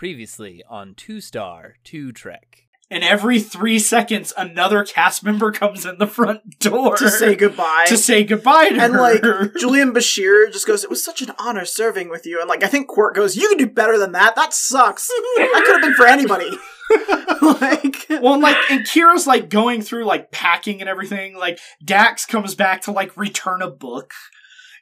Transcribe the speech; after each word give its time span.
Previously 0.00 0.62
on 0.66 0.94
Two 0.94 1.20
Star, 1.20 1.74
Two 1.84 2.10
Trek. 2.10 2.62
And 2.90 3.04
every 3.04 3.38
three 3.38 3.78
seconds, 3.78 4.32
another 4.34 4.82
cast 4.82 5.22
member 5.22 5.52
comes 5.52 5.84
in 5.84 5.98
the 5.98 6.06
front 6.06 6.58
door 6.58 6.96
to 6.96 7.10
say 7.10 7.34
goodbye. 7.34 7.84
to 7.86 7.98
say 7.98 8.24
goodbye 8.24 8.70
to 8.70 8.80
and 8.80 8.94
her. 8.94 8.98
like 8.98 9.54
Julian 9.60 9.92
Bashir 9.92 10.50
just 10.50 10.66
goes, 10.66 10.84
"It 10.84 10.88
was 10.88 11.04
such 11.04 11.20
an 11.20 11.32
honor 11.38 11.66
serving 11.66 12.08
with 12.08 12.24
you." 12.24 12.40
And 12.40 12.48
like 12.48 12.64
I 12.64 12.66
think 12.68 12.88
Quark 12.88 13.14
goes, 13.14 13.36
"You 13.36 13.46
can 13.50 13.58
do 13.58 13.66
better 13.66 13.98
than 13.98 14.12
that. 14.12 14.36
That 14.36 14.54
sucks. 14.54 15.06
that 15.36 15.64
could 15.66 15.74
have 15.74 15.82
been 15.82 15.92
for 15.92 16.06
anybody." 16.06 16.48
like, 17.60 18.06
well, 18.22 18.32
and, 18.32 18.42
like, 18.42 18.56
and 18.70 18.86
Kira's 18.86 19.26
like 19.26 19.50
going 19.50 19.82
through 19.82 20.06
like 20.06 20.32
packing 20.32 20.80
and 20.80 20.88
everything. 20.88 21.36
Like 21.36 21.58
Dax 21.84 22.24
comes 22.24 22.54
back 22.54 22.80
to 22.84 22.90
like 22.90 23.18
return 23.18 23.60
a 23.60 23.70
book, 23.70 24.14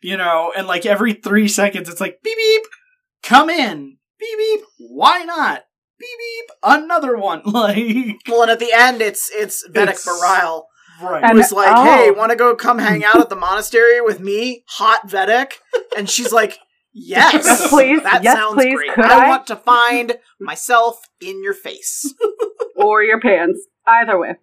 you 0.00 0.16
know, 0.16 0.52
and 0.56 0.68
like 0.68 0.86
every 0.86 1.14
three 1.14 1.48
seconds, 1.48 1.88
it's 1.88 2.00
like 2.00 2.22
beep 2.22 2.36
beep, 2.36 2.62
come 3.24 3.50
in, 3.50 3.97
beep 4.18 4.38
beep, 4.38 4.60
why 4.78 5.24
not? 5.24 5.64
Beep 5.98 6.08
beep, 6.18 6.50
another 6.62 7.16
one. 7.16 7.42
Like, 7.46 8.20
well, 8.28 8.42
and 8.42 8.50
at 8.50 8.58
the 8.60 8.72
end, 8.72 9.00
it's 9.02 9.30
it's 9.34 9.66
Vedek 9.68 9.82
It's- 9.82 10.06
Bareil. 10.06 10.64
right. 11.02 11.22
Who 11.22 11.28
And- 11.30 11.38
was 11.38 11.52
like, 11.52 11.72
oh. 11.76 11.84
"Hey, 11.84 12.10
want 12.10 12.30
to 12.30 12.36
go 12.36 12.54
come 12.54 12.78
hang 12.78 13.04
out 13.04 13.20
at 13.20 13.28
the 13.28 13.36
monastery 13.36 14.00
with 14.00 14.20
me, 14.20 14.64
hot 14.68 15.08
Vedek?" 15.08 15.52
And 15.96 16.08
she's 16.08 16.32
like, 16.32 16.58
"Yes, 16.92 17.32
Yes, 17.44 17.68
please. 17.70 18.02
That 18.02 18.22
Yes, 18.22 18.36
sounds 18.36 18.54
please. 18.54 18.74
great. 18.74 18.94
Could 18.94 19.04
I, 19.06 19.26
I?" 19.26 19.28
want 19.28 19.46
to 19.48 19.56
find 19.56 20.18
myself 20.40 21.00
in 21.20 21.42
your 21.42 21.54
face." 21.54 22.12
or 22.76 23.02
your 23.02 23.20
pants. 23.20 23.60
Either 23.86 24.18
way. 24.18 24.36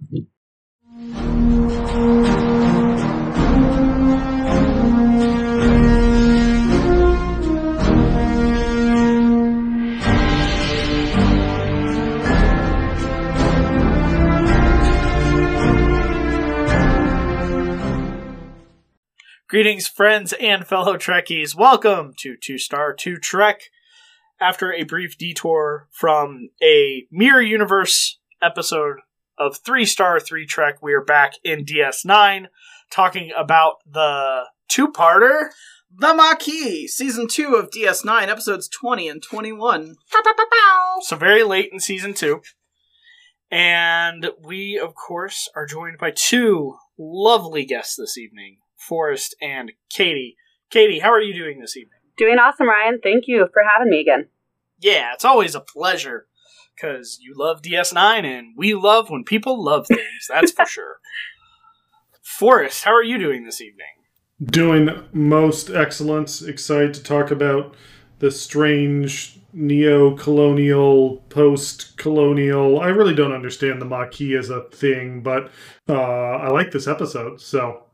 Greetings, 19.55 19.87
friends 19.87 20.34
and 20.34 20.67
fellow 20.67 20.98
Trekkies. 20.98 21.55
Welcome 21.55 22.13
to 22.17 22.35
Two 22.35 22.57
Star 22.57 22.93
Two 22.93 23.15
Trek. 23.15 23.61
After 24.37 24.73
a 24.73 24.84
brief 24.84 25.17
detour 25.17 25.87
from 25.93 26.49
a 26.61 27.07
Mirror 27.09 27.43
Universe 27.43 28.20
episode 28.41 28.98
of 29.37 29.55
Three 29.55 29.85
Star 29.85 30.20
Three 30.20 30.45
Trek, 30.45 30.83
we 30.83 30.91
are 30.91 31.01
back 31.01 31.35
in 31.41 31.63
DS9 31.63 32.48
talking 32.91 33.31
about 33.33 33.76
the 33.89 34.41
two 34.67 34.89
parter. 34.89 35.51
The 35.89 36.13
Maquis, 36.13 36.89
season 36.89 37.29
two 37.29 37.55
of 37.55 37.70
DS9, 37.70 38.27
episodes 38.27 38.67
twenty 38.67 39.07
and 39.07 39.23
twenty-one. 39.23 39.95
So, 40.99 41.15
very 41.15 41.43
late 41.43 41.70
in 41.71 41.79
season 41.79 42.13
two. 42.13 42.41
And 43.49 44.31
we, 44.37 44.77
of 44.77 44.95
course, 44.95 45.48
are 45.55 45.65
joined 45.65 45.98
by 45.98 46.11
two 46.11 46.76
lovely 46.98 47.63
guests 47.63 47.95
this 47.95 48.17
evening 48.17 48.57
Forrest 48.88 49.36
and 49.41 49.72
Katie. 49.90 50.38
Katie, 50.70 51.00
how 51.00 51.12
are 51.12 51.22
you 51.22 51.34
doing 51.34 51.60
this 51.60 51.78
evening? 51.78 52.00
Doing 52.18 52.38
awesome, 52.38 52.70
Ryan. 52.70 53.00
Thank 53.02 53.26
you 53.28 53.48
for 53.52 53.64
having 53.64 53.90
me 53.90 54.02
again. 54.02 54.28
Yeah, 54.80 55.14
it's 55.14 55.26
always 55.26 55.55
a 55.55 55.60
pleasure 55.60 56.28
because 56.76 57.20
you 57.22 57.34
love 57.36 57.62
DS9 57.62 58.24
and 58.26 58.54
we 58.58 58.74
love 58.74 59.10
when 59.10 59.24
people 59.24 59.63
love 59.63 59.88
things, 59.88 60.28
that's 60.30 60.52
for 60.52 60.66
sure. 60.68 60.98
Forrest, 62.22 62.84
how 62.84 62.91
are 62.94 63.04
you 63.04 63.18
doing 63.18 63.46
this 63.46 63.62
evening? 63.62 63.86
Doing 64.44 64.90
most 65.13 65.69
excellent. 65.69 66.41
Excited 66.41 66.94
to 66.96 67.03
talk 67.03 67.31
about 67.31 67.75
the 68.19 68.31
strange 68.31 69.40
neo-colonial, 69.53 71.18
post-colonial. 71.30 72.80
I 72.81 72.88
really 72.88 73.16
don't 73.16 73.31
understand 73.31 73.81
the 73.81 73.86
Maquis 73.86 74.36
as 74.38 74.50
a 74.50 74.63
thing, 74.63 75.22
but 75.22 75.50
uh, 75.88 75.94
I 75.94 76.50
like 76.50 76.72
this 76.72 76.88
episode, 76.88 77.40
so 77.40 77.84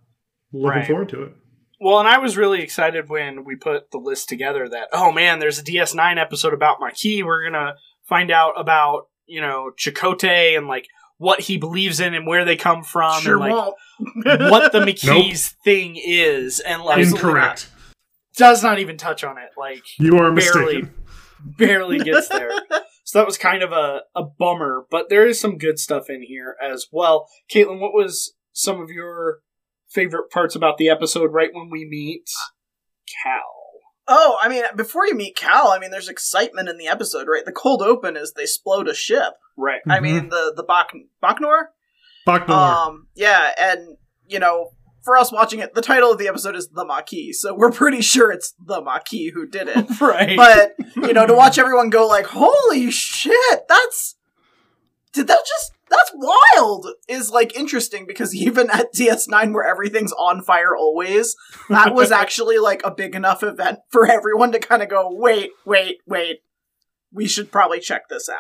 looking 0.53 0.79
Right. 0.79 0.88
forward 0.88 1.09
to 1.09 1.23
it. 1.23 1.34
Well, 1.79 2.00
and 2.00 2.07
I 2.07 2.19
was 2.19 2.38
really 2.38 2.62
excited 2.62 3.09
when 3.09 3.44
we 3.44 3.56
put 3.56 3.89
the 3.91 3.97
list 3.97 4.29
together 4.29 4.69
that, 4.69 4.89
oh 4.94 5.12
man, 5.12 5.39
there's 5.39 5.57
a 5.59 5.63
DS9 5.63 6.19
episode 6.19 6.53
about 6.53 6.78
Maquis. 6.79 7.23
We're 7.23 7.41
going 7.41 7.53
to 7.53 7.73
find 8.07 8.29
out 8.29 8.53
about, 8.59 9.07
you 9.25 9.41
know, 9.41 9.72
Chakotay 9.79 10.56
and 10.57 10.67
like 10.67 10.88
what 11.17 11.39
he 11.41 11.57
believes 11.57 12.00
in 12.00 12.13
and 12.13 12.28
where 12.28 12.45
they 12.45 12.56
come 12.56 12.84
from 12.84 13.22
sure 13.22 13.41
and 13.44 13.56
like 13.56 13.73
what 14.51 14.72
the 14.72 14.81
Maquis 14.85 15.56
thing 15.63 15.95
is. 16.00 16.59
And 16.59 16.83
like, 16.83 17.03
Incorrect. 17.06 17.69
does 18.38 18.62
not 18.63 18.78
even 18.79 18.97
touch 18.97 19.23
on 19.23 19.38
it. 19.39 19.50
Like, 19.57 19.83
You 19.97 20.18
are 20.18 20.31
barely 20.31 20.81
mistaken. 20.83 20.94
barely 21.57 21.97
gets 22.00 22.28
there. 22.28 22.51
so 23.03 23.18
that 23.19 23.25
was 23.25 23.38
kind 23.39 23.63
of 23.63 23.72
a, 23.72 24.01
a 24.16 24.23
bummer, 24.23 24.85
but 24.91 25.09
there 25.09 25.25
is 25.25 25.39
some 25.39 25.57
good 25.57 25.79
stuff 25.79 26.09
in 26.12 26.22
here 26.22 26.56
as 26.63 26.85
well. 26.91 27.28
Caitlin, 27.51 27.79
what 27.79 27.94
was 27.94 28.33
some 28.53 28.79
of 28.79 28.89
your 28.91 29.39
favorite 29.91 30.29
parts 30.31 30.56
about 30.56 30.78
the 30.78 30.90
episode 30.90 31.31
right 31.34 31.50
when 31.53 31.69
we 31.69 31.85
meet 31.90 32.29
Cal? 33.24 33.41
Oh, 34.07 34.38
I 34.41 34.50
mean, 34.50 34.63
before 34.75 35.06
you 35.06 35.16
meet 35.16 35.35
Cal, 35.35 35.69
I 35.72 35.79
mean, 35.79 35.91
there's 35.91 36.09
excitement 36.09 36.68
in 36.69 36.78
the 36.78 36.88
episode, 36.88 37.28
right? 37.28 37.46
The 37.46 37.52
cold 37.52 37.81
open 37.81 38.18
is 38.18 38.34
they 38.34 38.44
explode 38.44 38.88
a 38.88 38.94
ship. 38.96 39.34
Right. 39.57 39.81
I 39.88 40.00
Mhm. 40.00 40.01
mean, 40.01 40.30
the 40.30 40.53
the 40.56 40.63
Bach 40.63 40.91
Bachnor. 41.24 41.68
Bachnoir. 42.28 42.50
Um, 42.88 43.07
yeah, 43.16 43.51
and 43.59 43.97
you 44.28 44.40
know, 44.40 44.72
for 45.03 45.18
us 45.18 45.31
watching 45.31 45.59
it, 45.59 45.74
the 45.74 45.81
title 45.81 46.12
of 46.12 46.18
the 46.19 46.28
episode 46.28 46.56
is 46.56 46.69
The 46.69 46.85
Maquis, 46.85 47.41
so 47.41 47.53
we're 47.53 47.72
pretty 47.72 48.01
sure 48.01 48.31
it's 48.31 48.53
the 48.63 48.81
Maquis 48.81 49.31
who 49.34 49.47
did 49.47 49.68
it. 49.68 49.85
Right. 50.01 50.35
but 50.38 50.75
you 50.97 51.13
know, 51.13 51.25
to 51.25 51.34
watch 51.34 51.57
everyone 51.57 51.90
go 51.90 52.07
like, 52.07 52.25
"Holy 52.28 52.91
shit, 52.91 53.62
that's 53.68 54.16
did 55.13 55.27
that 55.27 55.39
just 55.47 55.72
that's 55.89 56.11
wild!" 56.13 56.88
is 57.07 57.29
like 57.29 57.55
interesting 57.55 58.05
because 58.07 58.33
even 58.47 58.69
at 58.69 58.94
DS9 58.94 59.53
where 59.53 59.63
everything's 59.63 60.13
on 60.13 60.41
fire 60.41 60.75
always, 60.75 61.35
that 61.69 61.94
was 61.94 62.11
actually 62.23 62.57
like 62.57 62.81
a 62.83 62.91
big 62.91 63.16
enough 63.16 63.44
event 63.44 63.79
for 63.89 64.05
everyone 64.09 64.51
to 64.51 64.59
kind 64.59 64.81
of 64.81 64.89
go, 64.89 65.09
"Wait, 65.11 65.51
wait, 65.66 65.97
wait, 66.05 66.39
we 67.13 67.27
should 67.27 67.51
probably 67.51 67.79
check 67.79 68.07
this 68.09 68.29
out." 68.29 68.38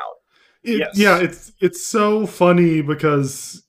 It- 0.63 0.77
Yes. 0.79 0.97
Yeah, 0.97 1.17
it's 1.19 1.51
it's 1.59 1.85
so 1.85 2.25
funny 2.27 2.81
because, 2.81 3.63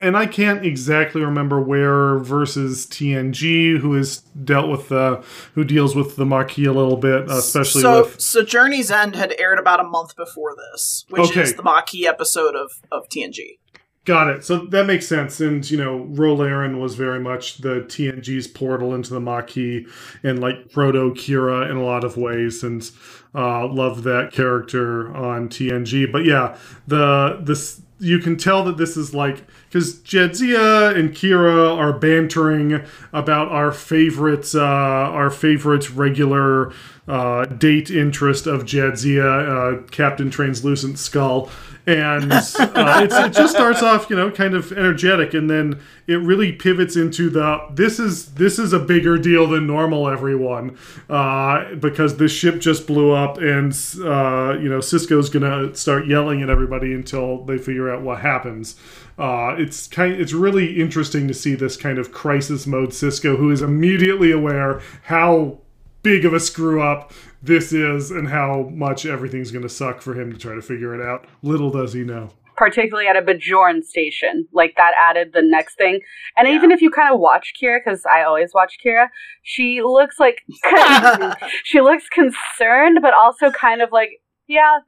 and 0.00 0.16
I 0.16 0.26
can't 0.26 0.64
exactly 0.64 1.22
remember 1.22 1.60
where 1.60 2.18
versus 2.18 2.86
TNG, 2.86 3.78
who 3.78 3.94
has 3.94 4.18
dealt 4.18 4.68
with 4.70 4.88
the 4.88 5.24
who 5.54 5.64
deals 5.64 5.94
with 5.96 6.16
the 6.16 6.26
Maquis 6.26 6.66
a 6.66 6.72
little 6.72 6.96
bit, 6.96 7.30
especially 7.30 7.82
so, 7.82 8.02
with 8.02 8.20
so 8.20 8.42
Journey's 8.42 8.90
End 8.90 9.16
had 9.16 9.34
aired 9.38 9.58
about 9.58 9.80
a 9.80 9.84
month 9.84 10.14
before 10.16 10.54
this, 10.72 11.04
which 11.08 11.30
Okay. 11.30 11.42
is 11.42 11.54
the 11.54 11.62
Maquis 11.62 12.06
episode 12.06 12.54
of 12.54 12.72
of 12.92 13.08
TNG. 13.08 13.58
Got 14.04 14.28
it. 14.28 14.44
So 14.44 14.58
that 14.66 14.86
makes 14.86 15.04
sense. 15.08 15.40
And, 15.40 15.68
you 15.68 15.76
know, 15.76 16.04
Ro 16.10 16.36
Laren 16.36 16.78
was 16.78 16.94
very 16.94 17.18
much 17.18 17.58
the 17.58 17.80
TNG's 17.80 18.46
portal 18.46 18.94
into 18.94 19.12
the 19.12 19.18
Maquis 19.18 19.84
and 20.22 20.38
like 20.38 20.70
proto 20.70 21.12
Kira 21.14 21.68
in 21.68 21.76
a 21.76 21.82
lot 21.82 22.04
of 22.04 22.16
ways. 22.16 22.62
And 22.62 22.88
uh, 23.34 23.66
loved 23.66 24.04
that 24.04 24.30
character 24.32 25.12
on 25.14 25.48
TNG. 25.48 26.10
But 26.10 26.24
yeah, 26.24 26.56
the 26.86 27.40
this 27.42 27.82
you 27.98 28.18
can 28.18 28.36
tell 28.36 28.64
that 28.64 28.76
this 28.76 28.96
is 28.96 29.14
like 29.14 29.44
because 29.68 29.96
Jadzia 30.00 30.94
and 30.96 31.10
Kira 31.10 31.76
are 31.76 31.92
bantering 31.92 32.84
about 33.12 33.48
our 33.48 33.72
favorite 33.72 34.54
uh, 34.54 34.60
our 34.60 35.30
favorite 35.30 35.90
regular 35.90 36.72
uh, 37.08 37.46
date 37.46 37.90
interest 37.90 38.46
of 38.46 38.64
Jadzia, 38.64 39.82
uh, 39.82 39.82
Captain 39.88 40.30
Translucent 40.30 40.98
Skull, 40.98 41.50
and 41.86 42.32
uh, 42.32 43.06
it 43.08 43.32
just 43.32 43.54
starts 43.54 43.82
off 43.82 44.10
you 44.10 44.16
know 44.16 44.30
kind 44.30 44.54
of 44.54 44.72
energetic, 44.72 45.34
and 45.34 45.48
then 45.48 45.80
it 46.06 46.16
really 46.16 46.52
pivots 46.52 46.96
into 46.96 47.30
the 47.30 47.64
this 47.72 48.00
is 48.00 48.34
this 48.34 48.58
is 48.58 48.72
a 48.72 48.78
bigger 48.78 49.16
deal 49.16 49.46
than 49.46 49.66
normal, 49.66 50.08
everyone, 50.08 50.76
uh, 51.08 51.74
because 51.76 52.16
this 52.16 52.32
ship 52.32 52.60
just 52.60 52.86
blew 52.86 53.12
up, 53.12 53.38
and 53.38 53.72
uh, 54.00 54.58
you 54.58 54.68
know 54.68 54.80
Sisko's 54.80 55.30
gonna 55.30 55.74
start 55.74 56.06
yelling 56.06 56.42
at 56.42 56.50
everybody 56.50 56.92
until 56.92 57.44
they 57.44 57.58
figure 57.58 57.92
out 57.92 58.02
what 58.02 58.20
happens. 58.20 58.74
Uh, 59.18 59.54
it's 59.56 59.86
kind 59.86 60.12
it's 60.14 60.32
really 60.32 60.80
interesting 60.80 61.28
to 61.28 61.34
see 61.34 61.54
this 61.54 61.76
kind 61.76 61.98
of 61.98 62.10
crisis 62.10 62.66
mode 62.66 62.90
Sisko, 62.90 63.36
who 63.36 63.50
is 63.50 63.62
immediately 63.62 64.32
aware 64.32 64.80
how 65.04 65.58
big 66.02 66.24
of 66.24 66.32
a 66.32 66.38
screw 66.38 66.80
up 66.82 67.12
this 67.46 67.72
is 67.72 68.10
and 68.10 68.28
how 68.28 68.70
much 68.72 69.06
everything's 69.06 69.50
going 69.50 69.62
to 69.62 69.68
suck 69.68 70.00
for 70.00 70.20
him 70.20 70.32
to 70.32 70.38
try 70.38 70.54
to 70.54 70.62
figure 70.62 70.94
it 70.94 71.06
out. 71.06 71.26
Little 71.42 71.70
does 71.70 71.92
he 71.92 72.02
know. 72.02 72.30
Particularly 72.56 73.06
at 73.06 73.16
a 73.16 73.22
Bajoran 73.22 73.84
station. 73.84 74.48
Like, 74.52 74.74
that 74.76 74.92
added 74.98 75.32
the 75.34 75.42
next 75.42 75.76
thing. 75.76 76.00
And 76.36 76.48
even 76.48 76.70
if 76.70 76.80
you 76.80 76.90
kind 76.90 77.12
of 77.12 77.20
watch 77.20 77.52
Kira, 77.60 77.78
because 77.84 78.02
I 78.10 78.22
always 78.22 78.52
watch 78.54 78.78
Kira, 78.84 79.08
she 79.42 79.82
looks 79.82 80.18
like. 80.18 80.42
she 81.64 81.80
looks 81.82 82.08
concerned, 82.08 82.98
but 83.02 83.12
also 83.12 83.50
kind 83.50 83.82
of 83.82 83.92
like, 83.92 84.22
yeah, 84.48 84.78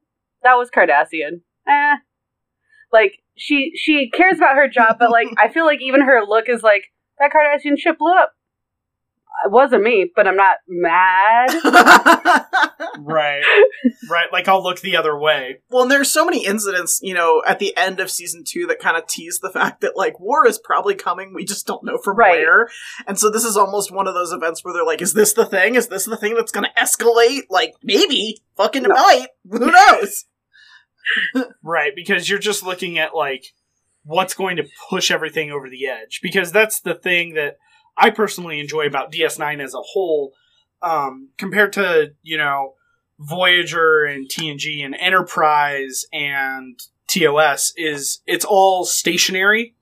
that 0.43 0.55
was 0.55 0.71
Cardassian. 0.71 1.43
Eh. 1.69 1.97
Like, 2.91 3.19
she 3.39 3.73
she 3.77 4.11
cares 4.11 4.39
about 4.39 4.57
her 4.57 4.69
job, 4.69 4.97
but 4.99 5.11
like 5.11 5.29
I 5.39 5.49
feel 5.49 5.65
like 5.65 5.81
even 5.81 6.01
her 6.03 6.25
look 6.27 6.49
is 6.49 6.63
like 6.63 6.85
that 7.19 7.31
Cardassian 7.33 7.79
ship 7.79 7.99
blew 7.99 8.13
up. 8.13 8.33
It 9.45 9.51
wasn't 9.51 9.83
me, 9.83 10.11
but 10.15 10.27
I'm 10.27 10.37
not 10.37 10.57
mad. 10.67 11.49
right, 12.99 13.43
right. 14.11 14.33
Like 14.33 14.49
I'll 14.49 14.63
look 14.63 14.81
the 14.81 14.97
other 14.97 15.17
way. 15.19 15.59
well, 15.71 15.83
and 15.83 15.91
there's 15.91 16.11
so 16.11 16.25
many 16.25 16.45
incidents, 16.45 17.01
you 17.03 17.15
know, 17.15 17.43
at 17.47 17.59
the 17.59 17.77
end 17.77 18.01
of 18.01 18.11
season 18.11 18.45
two 18.45 18.67
that 18.67 18.79
kind 18.81 18.97
of 18.97 19.07
tease 19.07 19.39
the 19.41 19.51
fact 19.51 19.81
that 19.83 19.97
like 19.97 20.19
war 20.21 20.47
is 20.47 20.59
probably 20.59 20.95
coming. 20.95 21.33
We 21.35 21.45
just 21.45 21.67
don't 21.67 21.85
know 21.85 21.99
from 21.99 22.17
Right. 22.17 22.39
where. 22.39 22.69
And 23.07 23.19
so 23.19 23.31
this 23.31 23.45
is 23.45 23.57
almost 23.57 23.93
one 23.93 24.07
of 24.07 24.15
those 24.15 24.33
events 24.33 24.65
where 24.65 24.75
they're 24.75 24.85
like, 24.85 25.03
"Is 25.03 25.15
this 25.15 25.33
the 25.33 25.47
thing? 25.47 25.75
Is 25.75 25.89
this 25.89 26.05
the 26.05 26.17
thing 26.17 26.35
that's 26.35 26.53
going 26.53 26.67
to 26.67 26.83
escalate? 26.83 27.43
Like 27.51 27.75
maybe, 27.83 28.41
fucking 28.57 28.85
it 28.85 28.89
No. 28.89 28.95
might. 28.95 29.29
Who 29.51 29.59
knows?" 29.71 30.25
Right, 31.63 31.93
because 31.95 32.29
you're 32.29 32.39
just 32.39 32.63
looking 32.63 32.99
at 32.99 33.15
like 33.15 33.47
what's 34.05 34.35
going 34.35 34.57
to 34.57 34.65
push 34.91 35.11
everything 35.11 35.51
over 35.51 35.69
the 35.71 35.87
edge. 35.87 36.21
Because 36.23 36.53
that's 36.53 36.81
the 36.81 36.95
thing 36.95 37.35
that 37.35 37.59
I 37.99 38.11
personally 38.11 38.61
enjoy 38.61 38.87
about 38.87 39.13
DS9 39.13 39.61
as 39.63 39.75
a 39.75 39.83
whole, 39.83 40.33
um, 40.81 41.31
compared 41.37 41.73
to 41.75 42.13
you 42.23 42.39
know 42.39 42.75
Voyager 43.19 44.05
and 44.05 44.29
TNG 44.29 44.85
and 44.85 44.95
Enterprise 44.95 46.07
and 46.13 46.79
TOS 47.09 47.73
is 47.77 48.21
it's 48.27 48.45
all 48.45 48.85
stationary 48.85 49.75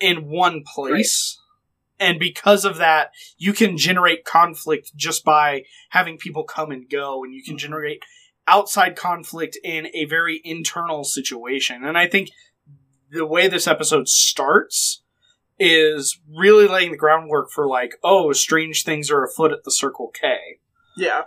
in 0.00 0.28
one 0.28 0.64
place. 0.74 1.38
And 2.00 2.18
because 2.18 2.64
of 2.64 2.78
that, 2.78 3.12
you 3.38 3.52
can 3.52 3.78
generate 3.78 4.24
conflict 4.24 4.90
just 4.96 5.24
by 5.24 5.62
having 5.90 6.18
people 6.18 6.42
come 6.42 6.72
and 6.72 6.90
go, 6.90 7.22
and 7.22 7.32
you 7.32 7.44
can 7.44 7.56
generate 7.56 8.02
outside 8.48 8.96
conflict 8.96 9.56
in 9.62 9.86
a 9.94 10.06
very 10.06 10.40
internal 10.42 11.04
situation. 11.04 11.84
And 11.84 11.96
I 11.96 12.08
think 12.08 12.30
the 13.08 13.26
way 13.26 13.46
this 13.46 13.68
episode 13.68 14.08
starts 14.08 15.01
is 15.64 16.18
really 16.36 16.66
laying 16.66 16.90
the 16.90 16.96
groundwork 16.96 17.50
for 17.50 17.68
like, 17.68 17.94
oh, 18.02 18.32
strange 18.32 18.82
things 18.84 19.10
are 19.10 19.24
afoot 19.24 19.52
at 19.52 19.62
the 19.64 19.70
Circle 19.70 20.10
K. 20.12 20.36
Yeah. 20.96 21.22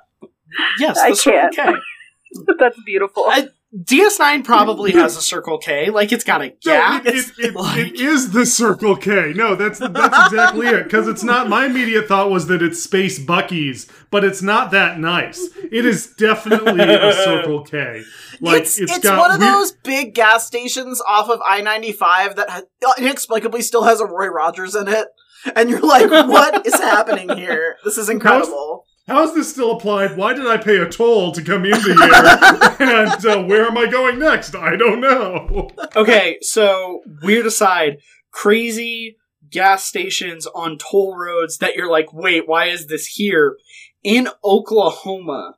Yes, 0.77 0.97
I 0.99 1.11
the 1.11 1.15
Circle 1.15 1.49
can't. 1.53 1.55
K. 1.55 2.43
That's 2.59 2.77
beautiful. 2.85 3.23
I- 3.27 3.47
DS9 3.83 4.44
probably 4.45 4.92
has 4.94 5.18
a 5.18 5.22
Circle 5.22 5.57
K. 5.57 5.89
Like 5.89 6.12
it's 6.12 6.24
got 6.24 6.42
a 6.42 6.48
No, 6.48 6.54
gap. 6.63 7.06
it, 7.06 7.16
it, 7.16 7.25
it, 7.39 7.56
Like- 7.56 7.77
it 7.88 8.00
is 8.00 8.31
the 8.31 8.45
Circle 8.45 8.95
K. 8.95 9.33
No, 9.36 9.56
that's 9.56 9.80
that's 9.80 10.27
exactly 10.31 10.68
it. 10.68 10.83
Because 10.86 11.07
it's 11.07 11.24
not. 11.24 11.50
My 11.50 11.66
immediate 11.66 12.07
thought 12.07 12.30
was 12.30 12.48
that 12.48 12.62
it's 12.62 12.81
Space 12.81 13.19
Bucky's, 13.19 13.92
but 14.12 14.24
it's 14.24 14.42
not 14.42 14.72
that 14.72 15.00
nice. 15.00 15.50
It 15.72 15.86
is 15.86 16.13
definitely 16.18 16.81
a 16.83 17.12
Circle 17.12 17.63
K. 17.63 18.04
Like 18.39 18.62
it's 18.63 18.80
it's, 18.80 19.00
got 19.00 19.18
one 19.19 19.31
of 19.31 19.39
weird- 19.39 19.54
those 19.54 19.72
big 19.72 20.13
gas 20.13 20.45
stations 20.45 21.01
off 21.07 21.30
of 21.30 21.39
I 21.45 21.62
ninety 21.62 21.92
five 21.92 22.36
that 22.38 22.66
inexplicably 22.98 23.62
still 23.62 23.83
has 23.83 24.00
a 24.00 24.06
Roy 24.06 24.28
Rogers 24.28 24.75
in 24.75 24.88
it, 24.88 25.07
and 25.56 25.69
you're 25.69 25.80
like, 25.81 26.10
"What 26.12 26.66
is 26.66 26.75
happening 26.75 27.30
here? 27.36 27.78
This 27.83 27.98
is 27.98 28.10
incredible." 28.10 28.84
How 29.07 29.24
is 29.24 29.36
this 29.36 29.52
still 29.52 29.72
applied? 29.72 30.18
Why 30.18 30.34
did 30.34 30.48
I 30.48 30.57
pay 30.57 30.78
a 30.78 30.90
toll 30.90 31.31
to 31.34 31.44
come 31.44 31.63
into 31.63 31.94
here? 31.94 31.96
and 32.80 33.25
uh, 33.25 33.44
where 33.44 33.66
am 33.66 33.78
I 33.78 33.86
going 33.86 34.18
next? 34.18 34.56
I 34.56 34.75
don't 34.75 35.00
know. 35.00 35.69
Okay, 35.96 36.38
so 36.42 37.02
weird 37.22 37.46
aside, 37.46 38.00
crazy 38.31 39.18
gas 39.52 39.86
stations 39.86 40.48
on 40.48 40.80
toll 40.80 41.16
roads 41.16 41.60
that 41.60 41.75
you're 41.75 41.90
like, 41.90 42.12
wait, 42.13 42.48
why 42.48 42.66
is 42.66 42.88
this 42.88 43.06
here? 43.06 43.57
In 44.04 44.28
Oklahoma, 44.44 45.56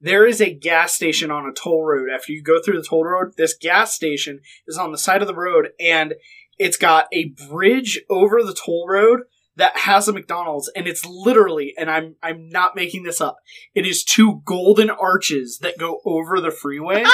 there 0.00 0.26
is 0.26 0.40
a 0.40 0.54
gas 0.54 0.94
station 0.94 1.30
on 1.30 1.46
a 1.46 1.52
toll 1.52 1.84
road. 1.84 2.08
After 2.10 2.32
you 2.32 2.42
go 2.42 2.60
through 2.62 2.80
the 2.80 2.88
toll 2.88 3.04
road, 3.04 3.34
this 3.36 3.54
gas 3.54 3.94
station 3.94 4.40
is 4.66 4.78
on 4.78 4.92
the 4.92 4.98
side 4.98 5.20
of 5.20 5.28
the 5.28 5.34
road 5.34 5.70
and 5.78 6.14
it's 6.58 6.78
got 6.78 7.06
a 7.12 7.34
bridge 7.50 8.00
over 8.08 8.42
the 8.42 8.54
toll 8.54 8.86
road 8.88 9.20
that 9.58 9.76
has 9.76 10.06
a 10.08 10.12
McDonald's 10.12 10.70
and 10.74 10.86
it's 10.86 11.04
literally 11.04 11.74
and 11.76 11.90
I'm 11.90 12.14
I'm 12.22 12.48
not 12.48 12.76
making 12.76 13.02
this 13.02 13.20
up. 13.20 13.36
It 13.74 13.84
is 13.84 14.04
two 14.04 14.40
golden 14.44 14.88
arches 14.88 15.58
that 15.62 15.78
go 15.78 16.00
over 16.04 16.40
the 16.40 16.52
freeway 16.52 17.04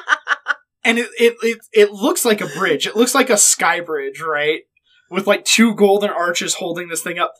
and 0.84 0.98
it, 0.98 1.10
it 1.18 1.34
it 1.42 1.58
it 1.72 1.90
looks 1.90 2.24
like 2.24 2.40
a 2.40 2.46
bridge. 2.46 2.86
It 2.86 2.96
looks 2.96 3.14
like 3.14 3.28
a 3.28 3.36
sky 3.36 3.80
bridge, 3.80 4.20
right? 4.20 4.62
With 5.10 5.26
like 5.26 5.44
two 5.44 5.74
golden 5.74 6.10
arches 6.10 6.54
holding 6.54 6.88
this 6.88 7.02
thing 7.02 7.18
up, 7.18 7.34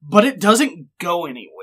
but 0.00 0.24
it 0.24 0.40
doesn't 0.40 0.86
go 0.98 1.26
anywhere. 1.26 1.59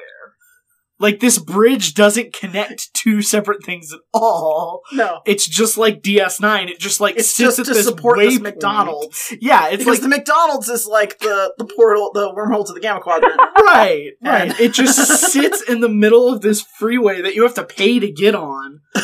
Like 1.00 1.20
this 1.20 1.38
bridge 1.38 1.94
doesn't 1.94 2.34
connect 2.34 2.92
two 2.96 3.22
separate 3.22 3.64
things 3.64 3.94
at 3.94 4.00
all. 4.16 4.82
no, 4.94 5.22
It's 5.28 5.48
just 5.48 5.78
like 5.78 6.02
DS9. 6.02 6.70
It 6.70 6.80
just 6.80 7.00
like 7.00 7.18
it's 7.18 7.30
sits 7.30 7.58
just 7.58 7.60
at 7.60 7.66
to 7.68 7.74
this 7.76 7.86
support 7.86 8.18
this. 8.18 8.40
McDonald's. 8.40 9.32
Yeah, 9.40 9.68
it's 9.68 9.78
because 9.84 10.00
like 10.00 10.02
the 10.02 10.08
McDonald's 10.08 10.70
is 10.70 10.88
like 10.88 11.20
the 11.20 11.54
the 11.60 11.66
portal, 11.66 12.10
the 12.16 12.34
wormhole 12.36 12.66
to 12.66 12.74
the 12.74 12.80
Gamma 12.80 13.00
Quadrant. 13.02 13.38
right, 13.62 14.14
right. 14.24 14.50
And- 14.52 14.60
it 14.60 14.74
just 14.74 14.98
sits 15.32 15.62
in 15.62 15.82
the 15.82 15.90
middle 15.90 16.34
of 16.34 16.42
this 16.42 16.62
freeway 16.80 17.22
that 17.22 17.36
you 17.36 17.44
have 17.44 17.54
to 17.56 17.64
pay 17.64 18.00
to 18.00 18.12
get 18.12 18.34
on. 18.34 18.80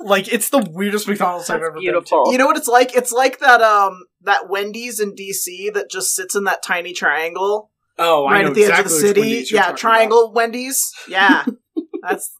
like 0.00 0.32
it's 0.32 0.50
the 0.50 0.66
weirdest 0.70 1.08
McDonald's 1.08 1.48
I've 1.48 1.60
That's 1.60 1.68
ever 1.70 1.78
beautiful. 1.80 2.30
you 2.32 2.38
know 2.38 2.46
what 2.46 2.56
it's 2.56 2.68
like? 2.68 2.94
It's 2.94 3.12
like 3.12 3.38
that 3.38 3.60
um 3.62 4.02
that 4.22 4.48
Wendy's 4.48 5.00
in 5.00 5.14
DC 5.14 5.72
that 5.74 5.90
just 5.90 6.14
sits 6.14 6.34
in 6.34 6.44
that 6.44 6.62
tiny 6.62 6.92
triangle 6.92 7.44
been 7.52 7.60
to. 7.62 7.73
Oh, 7.98 8.26
I 8.26 8.32
right 8.32 8.42
know 8.42 8.48
at 8.48 8.54
the 8.54 8.62
exactly 8.62 8.80
edge 8.80 8.86
of 8.86 8.92
the 8.92 8.98
city. 8.98 9.20
Wendy's 9.20 9.52
Yeah, 9.52 9.62
talking 9.62 9.76
triangle 9.76 10.32
Wendy's. 10.32 10.92
Yeah, 11.08 11.44
that's 12.02 12.32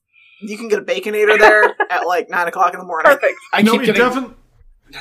you 0.42 0.56
can 0.56 0.68
get 0.68 0.78
a 0.80 0.82
baconator 0.82 1.38
there 1.38 1.74
at 1.90 2.06
like 2.06 2.28
nine 2.28 2.48
o'clock 2.48 2.74
in 2.74 2.80
the 2.80 2.86
morning. 2.86 3.12
Perfect. 3.12 3.34
I 3.52 3.62
no, 3.62 3.72
keep 3.78 3.88
it 3.88 3.96
definitely. 3.96 4.34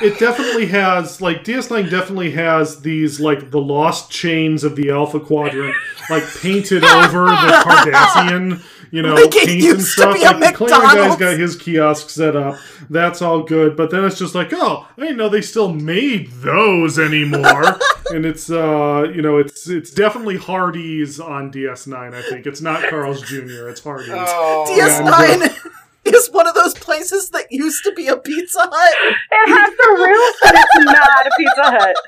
It 0.02 0.18
definitely 0.18 0.68
has 0.68 1.22
like 1.22 1.44
DS9 1.44 1.90
definitely 1.90 2.32
has 2.32 2.82
these 2.82 3.20
like 3.20 3.52
the 3.52 3.60
lost 3.62 4.10
chains 4.10 4.64
of 4.64 4.76
the 4.76 4.90
Alpha 4.90 5.20
Quadrant 5.20 5.76
like 6.10 6.24
painted 6.42 6.84
over 6.84 7.26
the 7.26 7.32
Cardassian, 7.64 8.64
you 8.94 9.02
know, 9.02 9.16
Like 9.16 9.32
paint 9.32 9.50
used 9.50 9.70
and 9.70 9.80
to 9.80 9.84
stuff. 9.86 10.14
be 10.14 10.22
a 10.24 10.26
like 10.32 10.40
the 10.40 10.46
Klingon 10.66 10.70
guy's 10.70 10.84
McDonald's. 10.94 11.16
got 11.20 11.38
his 11.40 11.56
kiosk 11.56 12.10
set 12.12 12.36
up. 12.36 12.60
That's 12.92 13.22
all 13.24 13.42
good, 13.42 13.76
but 13.76 13.90
then 13.90 14.06
it's 14.06 14.20
just 14.20 14.36
like, 14.36 14.50
oh, 14.54 14.88
I 14.96 15.02
didn't 15.02 15.18
know 15.18 15.30
they 15.30 15.42
still 15.42 15.74
made 15.74 16.30
those 16.32 17.00
anymore. 17.00 17.78
and 18.12 18.26
it's 18.26 18.52
uh, 18.52 19.12
you 19.14 19.22
know, 19.24 19.38
it's 19.40 19.68
it's 19.68 19.90
definitely 19.92 20.38
Hardee's 20.38 21.20
on 21.20 21.52
DS9. 21.52 22.14
I 22.14 22.22
think 22.22 22.46
it's 22.46 22.62
not 22.62 22.88
Carl's 22.90 23.22
Jr. 23.24 23.68
It's 23.70 23.82
Hardee's. 23.82 24.12
Oh, 24.14 24.66
DS9 24.78 25.70
is 26.06 26.30
one 26.32 26.46
of 26.48 26.54
those 26.54 26.74
places 26.76 27.30
that 27.30 27.50
used 27.50 27.84
to 27.86 27.94
be 27.94 28.08
a 28.10 28.18
Pizza 28.18 28.60
Hut. 28.62 29.16
It 29.32 29.50
has 29.50 29.72
the 29.72 30.06
roof, 30.06 30.36
but 30.44 30.54
it's 30.54 30.86
not 30.86 31.26
a 31.26 31.32
Pizza 31.38 31.64
Hut. 31.64 31.96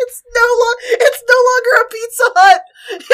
It's 0.00 0.22
no 0.34 0.42
lo- 0.42 0.80
it's 1.00 1.22
no 1.28 1.38
longer 1.48 1.72
a 1.80 1.88
Pizza 1.90 2.24
Hut. 2.36 2.60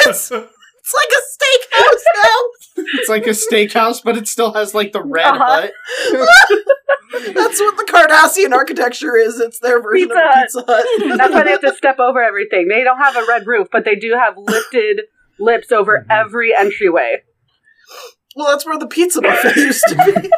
It's 0.07 0.31
it's 0.85 0.93
like 0.93 1.11
a 1.11 1.21
steakhouse 1.33 2.03
now. 2.23 2.39
It's 2.99 3.09
like 3.09 3.25
a 3.25 3.29
steakhouse, 3.31 4.03
but 4.03 4.15
it 4.17 4.27
still 4.27 4.53
has 4.53 4.73
like 4.75 4.91
the 4.91 5.01
red 5.03 5.25
Uh-huh. 5.25 5.61
hut. 5.61 5.71
That's 7.33 7.59
what 7.59 7.77
the 7.77 7.83
Cardassian 7.91 8.51
architecture 8.53 9.15
is. 9.17 9.39
It's 9.39 9.59
their 9.59 9.81
version 9.81 10.09
Pizza 10.09 10.19
of 10.19 10.25
a 10.25 10.41
Pizza 10.41 10.63
Hut. 10.67 10.85
That's 11.17 11.33
why 11.33 11.43
they 11.43 11.51
have 11.51 11.61
to 11.61 11.73
step 11.75 11.99
over 11.99 12.21
everything. 12.21 12.67
They 12.67 12.83
don't 12.83 12.97
have 12.99 13.15
a 13.15 13.25
red 13.27 13.47
roof, 13.47 13.69
but 13.71 13.85
they 13.85 13.95
do 13.95 14.13
have 14.13 14.35
lifted 14.37 15.01
lips 15.39 15.71
over 15.71 16.05
Mhm. 16.07 16.13
every 16.13 16.53
entryway. 16.55 17.23
well, 18.35 18.47
that's 18.51 18.65
where 18.65 18.77
the 18.77 18.87
pizza 18.87 19.21
buffet 19.21 19.55
used 19.55 19.83
to 19.87 19.95
be. 19.95 20.29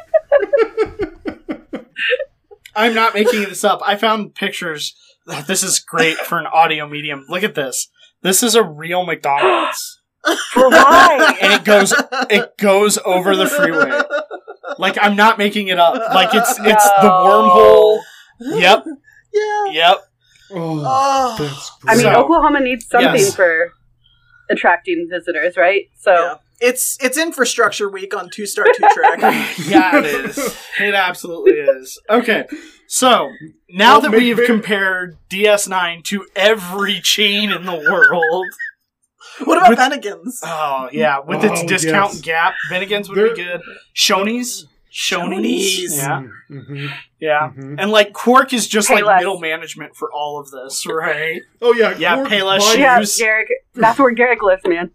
I'm 2.76 2.94
not 2.94 3.14
making 3.16 3.42
this 3.44 3.64
up. 3.64 3.82
I 3.84 3.96
found 3.96 4.36
pictures. 4.36 4.96
This 5.48 5.64
is 5.64 5.80
great 5.80 6.18
for 6.18 6.38
an 6.38 6.46
audio 6.46 6.88
medium. 6.88 7.26
Look 7.28 7.44
at 7.44 7.56
this. 7.56 7.90
This 8.22 8.44
is 8.44 8.56
a 8.56 8.64
real 8.64 9.06
McDonald's, 9.06 9.97
For 10.54 10.70
why? 10.70 11.36
and 11.42 11.54
it 11.54 11.64
goes 11.64 11.94
it 12.30 12.58
goes 12.58 12.98
over 13.06 13.36
the 13.36 13.48
freeway. 13.48 14.02
Like 14.78 14.98
I'm 15.02 15.16
not 15.16 15.38
making 15.38 15.68
it 15.70 15.80
up. 15.80 15.96
Like 16.14 16.34
it's 16.34 16.52
it's 16.60 16.90
the 17.02 17.10
wormhole. 17.10 18.00
Yep, 18.40 18.86
Yeah. 19.34 19.66
yep. 19.72 19.98
Oh, 20.52 20.84
Oh. 20.86 21.68
I 21.88 21.96
mean, 21.96 22.04
So- 22.04 22.14
Oklahoma 22.14 22.60
needs 22.60 22.88
something 22.88 23.16
Yes. 23.16 23.36
for 23.36 23.72
attracting 24.50 25.08
visitors, 25.12 25.58
right? 25.58 25.84
So 26.00 26.12
Yeah. 26.14 26.36
It's 26.60 26.98
it's 27.02 27.20
infrastructure 27.20 27.88
week 27.88 28.16
on 28.16 28.30
two 28.34 28.48
star 28.48 28.66
two 28.66 28.88
track. 28.94 29.20
Yeah, 29.68 30.00
it 30.00 30.06
is. 30.06 30.38
It 30.80 30.96
absolutely 30.96 31.52
is. 31.54 32.00
Okay, 32.10 32.46
so 32.88 33.30
now 33.70 34.00
Well, 34.00 34.10
that 34.10 34.18
we've 34.18 34.40
compared 34.44 35.18
DS9 35.30 36.04
to 36.06 36.26
every 36.36 37.00
chain 37.00 37.52
in 37.52 37.66
the 37.66 37.76
world, 37.76 38.46
what 39.46 39.58
about 39.58 39.70
With- 39.70 39.80
Bennigan's? 39.80 40.42
oh 40.44 40.90
yeah, 40.92 41.20
with 41.20 41.44
its 41.44 41.62
Oh, 41.64 41.68
discount 41.68 42.14
yes. 42.14 42.22
gap, 42.22 42.54
Bennigan's 42.72 43.10
would 43.10 43.18
There- 43.18 43.36
be 43.36 43.44
good. 43.44 43.62
Shoney's, 43.96 44.68
Shoney's, 44.92 45.90
Shoney's. 45.92 45.98
yeah, 45.98 46.24
Mhm, 46.50 46.90
yeah. 47.20 47.52
mhm. 47.56 47.76
And 47.80 47.92
like 47.92 48.14
Quark 48.14 48.54
is 48.54 48.68
just 48.68 48.90
like 48.90 49.06
middle 49.06 49.40
management 49.40 49.96
for 49.96 50.12
all 50.12 50.40
of 50.40 50.50
this, 50.52 50.86
right? 50.88 51.42
Oh 51.62 51.74
yeah, 51.74 51.96
Yeah, 51.98 52.16
Quark 52.16 52.30
Payless 52.30 52.60
buys- 52.60 52.78
yeah, 52.78 53.00
Shoes. 53.00 53.20
Garak. 53.22 53.46
That's 53.76 54.00
where 54.00 54.14
Garak 54.16 54.42
lives, 54.42 54.64
man. 54.66 54.92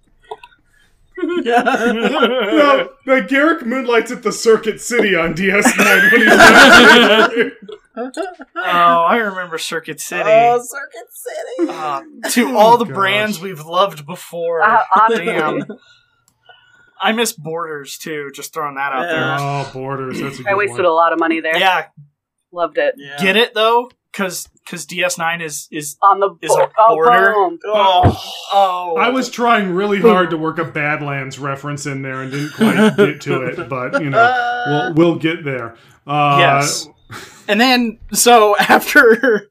Yeah. 1.43 1.63
No, 1.93 2.89
no, 3.07 3.23
Garak 3.23 3.65
moonlights 3.65 4.11
at 4.11 4.23
the 4.25 4.33
Circuit 4.33 4.81
City 4.81 5.15
on 5.15 5.35
DS9 5.35 6.13
when 6.13 6.21
he's 6.21 6.27
not 6.37 7.82
Oh, 7.97 8.11
I 8.57 9.17
remember 9.17 9.59
Circuit 9.59 10.01
City. 10.01 10.23
Oh, 10.27 10.61
Circuit 10.63 11.09
City. 11.11 11.69
Uh, 11.71 12.03
to 12.31 12.57
all 12.57 12.79
the 12.79 12.85
Gosh. 12.87 12.95
brands 12.95 13.41
we've 13.41 13.61
loved 13.65 14.07
before. 14.07 14.63
Uh. 14.63 14.83
Damn. 15.11 15.65
I 17.01 17.13
miss 17.13 17.33
Borders 17.33 17.99
too. 17.99 18.31
Just 18.35 18.55
throwing 18.55 18.77
that 18.77 18.93
out 18.93 19.03
Yeah. 19.11 19.37
Oh, 19.41 19.71
Borders. 19.73 20.21
That's 20.21 20.37
a 20.39 20.43
good 20.45 20.53
I 20.53 20.55
wasted 20.55 20.79
one. 20.79 20.87
a 20.87 20.91
lot 20.93 21.13
of 21.13 21.19
money 21.19 21.41
there. 21.41 21.53
there. 21.53 21.61
Yeah, 21.61 21.87
Loved 22.53 22.79
it. 22.79 22.95
Yeah. 22.97 23.17
get 23.21 23.37
it 23.37 23.55
though, 23.55 23.91
because 24.13 24.49
because 24.65 24.87
DS9 24.87 25.43
is 25.43 25.69
is 25.73 25.97
On 26.03 26.21
the 26.21 26.31
Is 26.43 26.55
a 26.55 26.71
oh, 26.79 26.95
border- 26.95 27.33
boom. 27.35 27.59
Oh, 27.67 28.33
oh 28.53 28.97
I 28.97 29.09
was 29.09 29.29
trying 29.31 29.75
really 29.75 30.01
hard 30.01 30.31
to 30.31 30.37
work 30.37 30.59
a 30.59 30.65
Badlands 30.65 31.39
reference 31.39 31.87
in 31.87 32.03
there 32.03 32.23
and 32.23 32.31
didn't 32.31 32.53
quite 32.55 32.97
get 32.97 33.21
to 33.23 33.43
it, 33.43 33.69
but 33.69 34.01
you 34.03 34.11
know, 34.11 34.93
we'll 34.95 34.95
we'll 34.95 35.19
get 35.19 35.45
there. 35.45 35.77
Uh, 36.07 36.37
Yes. 36.39 36.89
And 37.49 37.61
then 37.61 37.99
so 38.13 38.57
after 38.59 39.49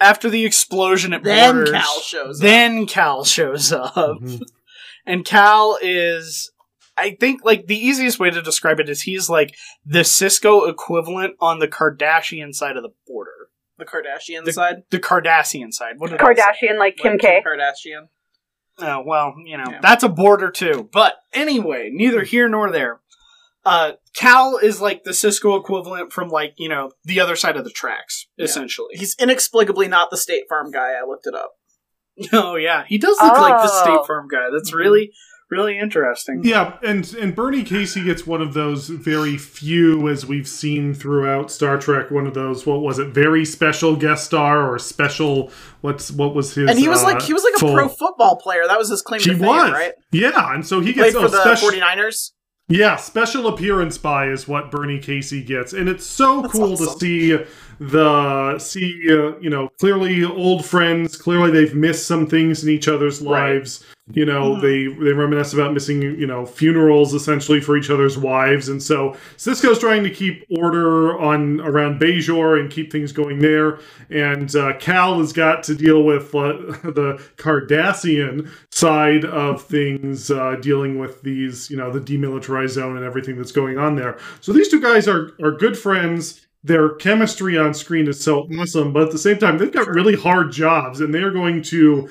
after 0.00 0.30
the 0.30 0.44
explosion 0.44 1.12
at 1.12 1.22
then 1.22 1.54
Borders, 1.56 1.70
Cal 1.72 2.00
shows 2.00 2.40
up. 2.40 2.42
then 2.42 2.86
Cal 2.86 3.24
shows 3.24 3.72
up. 3.72 3.94
mhm. 3.94 4.42
And 5.06 5.24
Cal 5.24 5.78
is 5.82 6.50
I 6.96 7.16
think 7.18 7.44
like 7.44 7.66
the 7.66 7.76
easiest 7.78 8.18
way 8.18 8.30
to 8.30 8.42
describe 8.42 8.78
it 8.80 8.88
is 8.88 9.02
he's 9.02 9.30
like 9.30 9.56
the 9.86 10.00
Sisko 10.00 10.68
equivalent 10.68 11.34
on 11.40 11.58
the 11.58 11.68
Kardashian 11.68 12.54
side 12.54 12.76
of 12.76 12.82
the 12.82 12.90
border. 13.06 13.30
the 13.78 13.86
Kardashian 13.86 14.44
The- 14.44 14.52
side. 14.52 14.82
The 14.90 14.98
Kardashian 15.00 15.72
side. 15.72 15.94
What 15.98 16.10
did 16.10 16.20
Kardashian 16.20 16.78
like 16.78 16.96
Kim 16.98 17.12
Like 17.12 17.20
K. 17.22 17.42
Kardashian. 17.46 18.08
Oh, 18.78 19.02
well, 19.06 19.34
you 19.44 19.56
know, 19.56 19.64
Yeah. 19.70 19.80
that's 19.82 20.02
a 20.04 20.08
border 20.08 20.50
too. 20.50 20.88
But 20.92 21.16
anyway, 21.32 21.88
neither 21.92 22.22
here 22.22 22.46
nor 22.48 22.70
there. 22.70 23.00
Uh, 23.64 23.92
Cal 24.16 24.56
is 24.56 24.80
like 24.80 25.04
the 25.04 25.10
Sisko 25.10 25.58
equivalent 25.60 26.12
from 26.12 26.28
like, 26.28 26.54
you 26.56 26.68
know, 26.68 26.90
the 27.04 27.20
other 27.20 27.36
side 27.36 27.56
of 27.56 27.64
the 27.64 27.70
tracks, 27.70 28.26
Yeah. 28.38 28.44
essentially. 28.46 28.94
He's 28.96 29.14
inexplicably 29.18 29.86
not 29.88 30.10
the 30.10 30.16
State 30.16 30.44
Farm 30.48 30.70
guy. 30.70 30.92
I 30.92 31.06
looked 31.06 31.26
it 31.26 31.34
up. 31.34 31.52
oh 32.32 32.56
yeah, 32.56 32.84
he 32.88 32.98
does 32.98 33.16
look 33.22 33.38
like 33.38 33.62
the 33.62 33.70
Oh. 33.72 33.82
State 33.82 34.06
Farm 34.06 34.28
guy. 34.28 34.48
That's 34.52 34.72
really, 34.74 35.12
really 35.50 35.78
interesting. 35.78 36.40
Yeah, 36.44 36.76
and 36.82 37.12
and 37.14 37.34
Bernie 37.34 37.62
Casey 37.62 38.02
gets 38.04 38.26
one 38.26 38.40
of 38.42 38.52
those 38.54 38.88
very 38.88 39.36
few, 39.38 40.08
as 40.08 40.26
we've 40.26 40.48
seen 40.48 40.92
throughout 40.92 41.50
Star 41.50 41.78
Trek. 41.78 42.10
One 42.10 42.26
of 42.26 42.34
those, 42.34 42.66
what 42.66 42.80
was 42.82 42.98
it? 42.98 43.08
Very 43.08 43.44
special 43.44 43.94
guest 43.96 44.24
star 44.24 44.70
or 44.70 44.78
special? 44.78 45.50
What's 45.82 46.10
what 46.10 46.34
was 46.34 46.54
his? 46.54 46.68
and 46.68 46.78
he 46.78 46.88
was 46.88 47.02
uh, 47.02 47.06
like 47.06 47.22
he 47.22 47.32
was 47.32 47.44
like 47.44 47.54
a 47.56 47.58
full- 47.58 47.74
pro 47.74 47.88
football 47.88 48.36
player. 48.36 48.66
That 48.66 48.78
was 48.78 48.88
his 48.90 49.02
claim 49.02 49.20
He 49.20 49.30
to 49.30 49.36
fame, 49.38 49.46
was 49.46 49.70
right? 49.72 49.92
Yeah, 50.12 50.54
and 50.54 50.66
so 50.66 50.80
he 50.80 50.92
Played 50.92 51.12
gets 51.12 51.16
for 51.16 51.24
oh, 51.26 51.28
the 51.28 51.40
special. 51.56 51.70
49ers. 51.70 52.30
Yeah, 52.70 52.94
special 52.96 53.48
appearance 53.48 53.98
by 53.98 54.28
is 54.28 54.46
what 54.46 54.70
Bernie 54.70 55.00
Casey 55.00 55.42
gets, 55.42 55.72
and 55.72 55.88
it's 55.88 56.06
so 56.06 56.40
That's 56.42 56.52
cool 56.54 56.76
to 56.76 56.86
see 56.86 57.36
the 57.80 58.58
see 58.60 58.94
uh, 59.10 59.36
you 59.40 59.50
know 59.50 59.68
clearly 59.80 60.22
old 60.24 60.64
friends. 60.64 61.16
Clearly 61.16 61.50
they've 61.50 61.74
missed 61.74 62.06
some 62.06 62.28
things 62.28 62.62
in 62.62 62.70
each 62.70 62.86
other's 62.86 63.20
Right. 63.20 63.54
lives. 63.54 63.84
You 64.14 64.24
know 64.24 64.56
Mhm. 64.56 64.60
they 64.62 65.04
they 65.04 65.12
reminisce 65.12 65.52
about 65.52 65.72
missing 65.74 66.02
you 66.02 66.26
know 66.26 66.44
funerals 66.46 67.14
essentially 67.14 67.60
for 67.60 67.76
each 67.76 67.90
other's 67.90 68.18
wives, 68.18 68.68
and 68.68 68.82
so 68.82 69.14
Sisko's 69.36 69.78
trying 69.78 70.02
to 70.04 70.10
keep 70.10 70.44
order 70.50 71.18
on 71.18 71.60
around 71.60 72.00
Bajor 72.00 72.58
and 72.60 72.70
keep 72.70 72.90
things 72.92 73.12
going 73.12 73.38
there, 73.40 73.78
and 74.10 74.54
uh, 74.56 74.72
Cal 74.78 75.18
has 75.20 75.32
got 75.32 75.62
to 75.64 75.74
deal 75.74 76.02
with 76.02 76.34
uh, 76.34 76.52
the 76.82 77.20
Cardassian 77.36 78.48
side 78.70 79.24
of 79.24 79.62
things, 79.62 80.30
uh, 80.30 80.56
dealing 80.60 80.98
with 80.98 81.22
these, 81.22 81.70
you 81.70 81.76
know, 81.76 81.90
the 81.90 82.00
demilitarized 82.00 82.70
zone 82.70 82.96
and 82.96 83.04
everything 83.04 83.36
that's 83.36 83.52
going 83.52 83.78
on 83.78 83.96
there. 83.96 84.16
So 84.40 84.52
these 84.52 84.68
two 84.68 84.80
guys 84.80 85.06
are 85.08 85.32
are 85.42 85.52
good 85.52 85.76
friends. 85.78 86.46
Their 86.62 86.90
chemistry 86.90 87.56
on 87.56 87.72
screen 87.72 88.06
is 88.06 88.22
so 88.22 88.46
awesome, 88.58 88.92
but 88.92 89.04
at 89.04 89.12
the 89.12 89.18
same 89.18 89.38
time, 89.38 89.56
they've 89.56 89.72
got 89.72 89.88
really 89.88 90.14
hard 90.14 90.52
jobs, 90.52 91.00
and 91.00 91.14
they 91.14 91.22
are 91.22 91.30
going 91.30 91.62
to, 91.62 92.06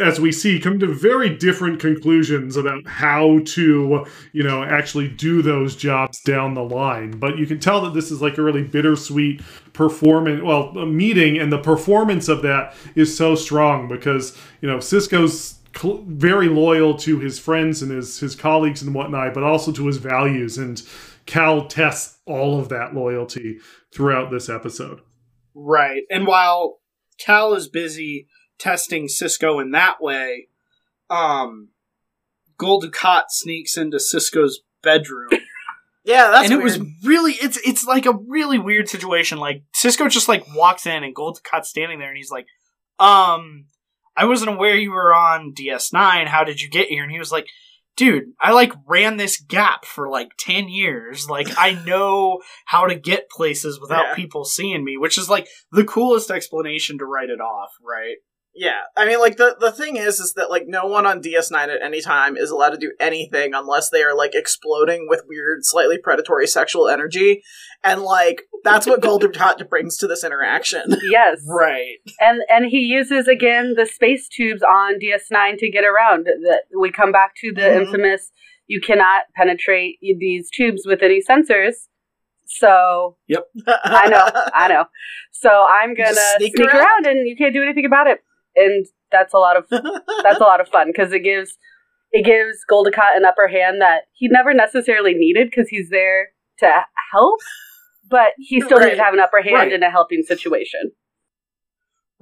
as 0.00 0.18
we 0.18 0.32
see, 0.32 0.58
come 0.58 0.78
to 0.78 0.86
very 0.86 1.36
different 1.36 1.80
conclusions 1.80 2.56
about 2.56 2.86
how 2.86 3.40
to, 3.44 4.06
you 4.32 4.42
know, 4.42 4.64
actually 4.64 5.06
do 5.06 5.42
those 5.42 5.76
jobs 5.76 6.22
down 6.22 6.54
the 6.54 6.62
line. 6.62 7.10
But 7.10 7.36
you 7.36 7.44
can 7.44 7.60
tell 7.60 7.82
that 7.82 7.92
this 7.92 8.10
is 8.10 8.22
like 8.22 8.38
a 8.38 8.42
really 8.42 8.62
bittersweet 8.62 9.42
performance, 9.74 10.42
well, 10.42 10.70
a 10.78 10.86
meeting, 10.86 11.36
and 11.36 11.52
the 11.52 11.58
performance 11.58 12.28
of 12.28 12.40
that 12.40 12.74
is 12.94 13.14
so 13.14 13.34
strong 13.34 13.86
because 13.86 14.34
you 14.62 14.68
know 14.68 14.78
Sisko's 14.78 15.58
very 15.74 16.48
loyal 16.48 16.94
to 16.94 17.18
his 17.18 17.38
friends 17.38 17.82
and 17.82 17.90
his 17.92 18.18
his 18.18 18.34
colleagues 18.34 18.80
and 18.80 18.94
whatnot, 18.94 19.34
but 19.34 19.42
also 19.42 19.72
to 19.72 19.86
his 19.86 19.98
values. 19.98 20.56
And 20.56 20.82
Cal 21.26 21.66
tests 21.66 22.18
all 22.26 22.58
of 22.58 22.70
that 22.70 22.94
loyalty 22.94 23.60
throughout 23.94 24.30
this 24.30 24.48
episode. 24.48 25.00
Right. 25.54 26.02
And 26.10 26.26
while 26.26 26.78
Cal 27.18 27.54
is 27.54 27.68
busy 27.68 28.28
testing 28.58 29.08
Sisko 29.08 29.60
in 29.60 29.72
that 29.72 30.00
way, 30.00 30.48
um, 31.08 31.68
Gul 32.58 32.80
Dukat 32.82 33.24
sneaks 33.30 33.76
into 33.76 33.98
Sisko's 33.98 34.60
bedroom. 34.82 35.30
Yeah, 36.02 36.30
that's 36.30 36.44
and 36.44 36.54
it 36.54 36.64
weird. 36.64 36.80
was 36.80 36.88
really 37.04 37.32
it's 37.32 37.58
it's 37.58 37.84
like 37.84 38.06
a 38.06 38.14
really 38.26 38.58
weird 38.58 38.88
situation. 38.88 39.36
Like 39.38 39.64
Sisko 39.76 40.08
just 40.10 40.28
like 40.28 40.46
walks 40.54 40.86
in 40.86 41.04
and 41.04 41.14
Gul 41.14 41.34
Dukat's 41.34 41.68
standing 41.68 41.98
there 41.98 42.08
and 42.08 42.16
he's 42.16 42.30
like, 42.30 42.46
um, 42.98 43.66
I 44.16 44.24
wasn't 44.24 44.50
aware 44.50 44.74
you 44.76 44.92
were 44.92 45.14
on 45.14 45.52
DS9. 45.52 46.26
How 46.26 46.42
did 46.42 46.62
you 46.62 46.70
get 46.70 46.88
here? 46.88 47.02
And 47.02 47.12
he 47.12 47.18
was 47.18 47.30
like, 47.30 47.48
Dude, 48.00 48.32
I 48.40 48.52
like 48.52 48.72
ran 48.88 49.18
this 49.18 49.38
gap 49.38 49.84
for 49.84 50.08
like 50.08 50.30
10 50.38 50.70
years. 50.70 51.28
Like, 51.28 51.48
I 51.58 51.72
know 51.86 52.40
how 52.64 52.86
to 52.86 52.94
get 52.94 53.28
places 53.28 53.78
without 53.78 54.06
Yeah. 54.08 54.14
people 54.14 54.46
seeing 54.46 54.82
me, 54.82 54.96
which 54.96 55.18
is 55.18 55.28
like 55.28 55.46
the 55.70 55.84
coolest 55.84 56.30
explanation 56.30 56.96
to 56.96 57.04
write 57.04 57.28
it 57.28 57.42
off, 57.42 57.68
right? 57.86 58.16
Yeah, 58.54 58.80
I 58.96 59.06
mean, 59.06 59.20
like 59.20 59.36
the 59.36 59.56
the 59.60 59.70
thing 59.70 59.96
is, 59.96 60.18
is 60.18 60.34
that 60.34 60.50
like 60.50 60.64
no 60.66 60.86
one 60.86 61.06
on 61.06 61.22
DS9 61.22 61.52
at 61.68 61.82
any 61.82 62.00
time 62.00 62.36
is 62.36 62.50
allowed 62.50 62.70
to 62.70 62.76
do 62.78 62.92
anything 62.98 63.54
unless 63.54 63.90
they 63.90 64.02
are 64.02 64.14
like 64.14 64.34
exploding 64.34 65.06
with 65.08 65.22
weird, 65.28 65.60
slightly 65.64 65.98
predatory 65.98 66.46
sexual 66.48 66.88
energy, 66.88 67.42
and 67.84 68.02
like 68.02 68.42
that's 68.64 68.86
what 68.86 69.00
Gul 69.00 69.20
Dukat 69.20 69.68
brings 69.70 69.96
to 69.98 70.06
this 70.08 70.24
interaction. 70.24 70.82
Yes. 71.02 71.38
Right. 71.48 71.96
And 72.18 72.42
and 72.48 72.66
he 72.66 72.78
uses 72.80 73.28
again 73.28 73.74
the 73.76 73.86
space 73.86 74.28
tubes 74.28 74.62
on 74.62 74.98
DS9 74.98 75.58
to 75.58 75.70
get 75.70 75.84
around. 75.84 76.26
That 76.26 76.62
we 76.78 76.90
come 76.90 77.12
back 77.12 77.34
to 77.36 77.52
the 77.52 77.62
Mhm. 77.62 77.80
infamous 77.82 78.32
you 78.66 78.80
cannot 78.80 79.22
penetrate 79.34 79.98
these 80.00 80.50
tubes 80.50 80.82
with 80.86 81.02
any 81.02 81.20
sensors. 81.28 81.74
So 82.46 83.16
yep, 83.28 83.44
I 83.66 84.08
know, 84.08 84.28
I 84.54 84.68
know. 84.68 84.84
So 85.32 85.48
I'm 85.48 85.94
gonna 85.94 86.14
sneak, 86.36 86.54
sneak 86.56 86.68
around? 86.68 86.76
around? 86.76 87.06
and 87.06 87.26
you 87.28 87.34
can't 87.36 87.54
do 87.54 87.62
anything 87.62 87.86
about 87.86 88.06
it. 88.08 88.20
And 88.56 88.86
that's 89.12 89.34
a 89.34 89.38
lot 89.38 89.56
of 89.56 89.64
that's 89.70 90.40
a 90.40 90.44
lot 90.44 90.60
of 90.60 90.68
fun 90.68 90.88
because 90.94 91.12
it 91.12 91.20
gives 91.20 91.56
it 92.12 92.24
gives 92.24 92.58
Gul 92.68 92.84
Dukat 92.84 93.16
an 93.16 93.24
upper 93.24 93.48
hand 93.48 93.80
that 93.80 94.02
he 94.12 94.28
never 94.30 94.52
necessarily 94.52 95.14
needed 95.14 95.48
because 95.50 95.68
he's 95.68 95.90
there 95.90 96.28
to 96.58 96.70
help, 97.12 97.38
but 98.08 98.28
he 98.38 98.60
still 98.60 98.80
needs 98.80 98.96
to 98.96 99.02
have 99.02 99.14
an 99.14 99.20
upper 99.20 99.42
hand 99.42 99.54
Right. 99.54 99.72
in 99.72 99.82
a 99.82 99.90
helping 99.90 100.22
situation. 100.22 100.92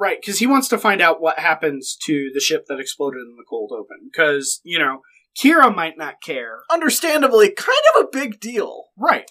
Right, 0.00 0.18
because 0.20 0.38
he 0.38 0.47
wants 0.47 0.68
to 0.68 0.78
find 0.78 1.00
out 1.00 1.20
what 1.20 1.40
happens 1.40 1.97
to 2.04 2.30
the 2.32 2.38
ship 2.38 2.66
that 2.68 2.78
exploded 2.78 3.18
in 3.18 3.35
the 3.37 3.44
cold 3.50 3.73
open. 3.73 3.97
Because, 4.12 4.61
you 4.62 4.78
know, 4.78 5.00
Kira 5.42 5.75
might 5.75 5.99
not 5.99 6.23
care. 6.23 6.61
Understandably, 6.70 7.50
kind 7.50 7.76
of 7.97 8.04
a 8.04 8.08
big 8.12 8.38
deal. 8.38 8.85
Right. 8.97 9.28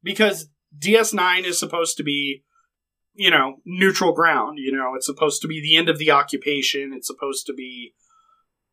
Because 0.00 0.48
DS9 0.78 1.42
is 1.44 1.58
supposed 1.58 1.96
to 1.96 2.04
be, 2.04 2.44
you 3.14 3.30
know, 3.30 3.56
neutral 3.64 4.12
ground. 4.12 4.58
You 4.58 4.72
know, 4.72 4.94
it's 4.94 5.06
supposed 5.06 5.42
to 5.42 5.48
be 5.48 5.60
the 5.60 5.76
end 5.76 5.88
of 5.88 5.98
the 5.98 6.10
occupation. 6.10 6.92
It's 6.94 7.06
supposed 7.06 7.46
to 7.46 7.52
be, 7.52 7.94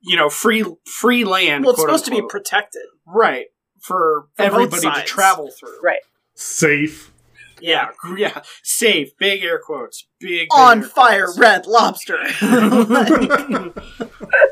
you 0.01 0.15
know, 0.15 0.29
free 0.29 0.65
free 0.85 1.25
land. 1.25 1.63
Well, 1.63 1.73
it's 1.73 1.79
quote 1.79 1.89
supposed 1.89 2.05
to 2.05 2.11
be 2.11 2.21
protected. 2.27 2.83
right 3.05 3.47
for 3.81 4.27
both 4.37 4.45
everybody 4.47 4.81
to 4.91 5.03
travel 5.03 5.51
through. 5.57 5.79
Right. 5.81 6.01
Safe. 6.35 7.13
Yeah, 7.59 7.89
yeah. 8.15 8.41
Safe. 8.61 9.17
Big 9.17 9.43
air 9.43 9.59
quotes. 9.59 10.05
Big, 10.19 10.29
big 10.29 10.47
On 10.53 10.83
fire, 10.83 11.25
quotes. 11.25 11.39
red 11.39 11.65
lobster. 11.65 12.19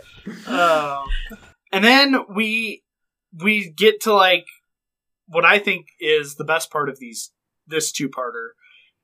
Um, 0.47 1.05
and 1.71 1.83
then 1.83 2.15
we 2.33 2.83
we 3.33 3.69
get 3.69 4.01
to 4.01 4.13
like 4.13 4.45
what 5.27 5.45
I 5.45 5.59
think 5.59 5.87
is 5.99 6.35
the 6.35 6.43
best 6.43 6.71
part 6.71 6.89
of 6.89 6.99
these 6.99 7.31
this 7.67 7.91
two 7.91 8.09
parter 8.09 8.49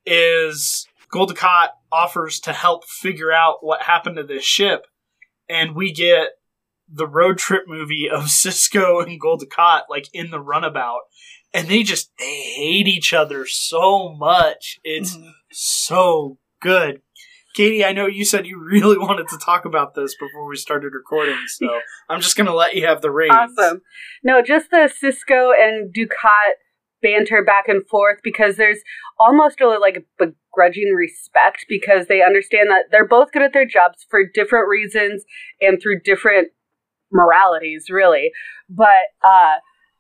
is 0.05 0.88
Gul 1.12 1.27
Dukat 1.27 1.70
offers 1.91 2.39
to 2.41 2.53
help 2.53 2.86
figure 2.86 3.31
out 3.31 3.58
what 3.62 3.84
happened 3.84 4.17
to 4.17 4.24
this 4.24 4.43
ship, 4.43 4.86
and 5.50 5.75
we 5.75 5.91
get 5.91 6.29
the 6.93 7.08
road 7.08 7.38
trip 7.38 7.63
movie 7.67 8.10
of 8.12 8.24
Sisko 8.25 9.05
and 9.05 9.20
Gul 9.20 9.38
Dukat 9.38 9.84
like 9.89 10.08
in 10.13 10.31
the 10.31 10.39
runabout, 10.39 11.01
and 11.53 11.67
they 11.67 11.84
just 11.84 12.12
they 12.17 12.41
hate 12.41 12.88
each 12.88 13.13
other 13.13 13.46
so 13.46 14.15
much. 14.17 14.79
It's 14.84 15.15
mm-hmm. 15.15 15.29
so 15.51 16.38
good. 16.62 17.01
Katie, 17.53 17.84
I 17.84 17.91
know 17.91 18.08
you 18.08 18.24
said 18.24 18.48
you 18.48 18.60
really 18.63 18.98
wanted 18.98 19.27
to 19.29 19.38
talk 19.38 19.65
about 19.65 19.93
this 19.96 20.15
before 20.15 20.48
we 20.48 20.55
started 20.55 20.93
recording, 20.93 21.38
so 21.48 21.67
I'm 22.10 22.22
just 22.22 22.38
going 22.38 22.48
to 22.48 22.55
let 22.55 22.75
you 22.75 22.88
have 22.88 23.01
the 23.01 23.12
reins. 23.12 23.34
Awesome. 23.34 23.81
No, 24.24 24.41
just 24.41 24.70
the 24.72 24.89
Sisko 25.01 25.51
and 25.58 25.93
Dukat 25.93 26.53
banter 27.01 27.43
back 27.43 27.67
and 27.67 27.86
forth 27.88 28.20
because 28.24 28.58
there's 28.58 28.79
almost 29.20 29.62
a 29.62 29.67
like 29.67 30.05
begrudging 30.17 30.93
respect 30.96 31.65
because 31.70 32.08
they 32.08 32.22
understand 32.22 32.70
that 32.70 32.86
they're 32.91 33.08
both 33.08 33.31
good 33.31 33.41
at 33.41 33.53
their 33.53 33.65
jobs 33.65 34.05
for 34.10 34.22
different 34.34 34.67
reasons 34.70 35.24
and 35.60 35.79
through 35.81 36.00
different 36.01 36.50
moralities, 37.12 37.86
really. 37.89 38.31
But 38.70 39.10
uh, 39.24 39.55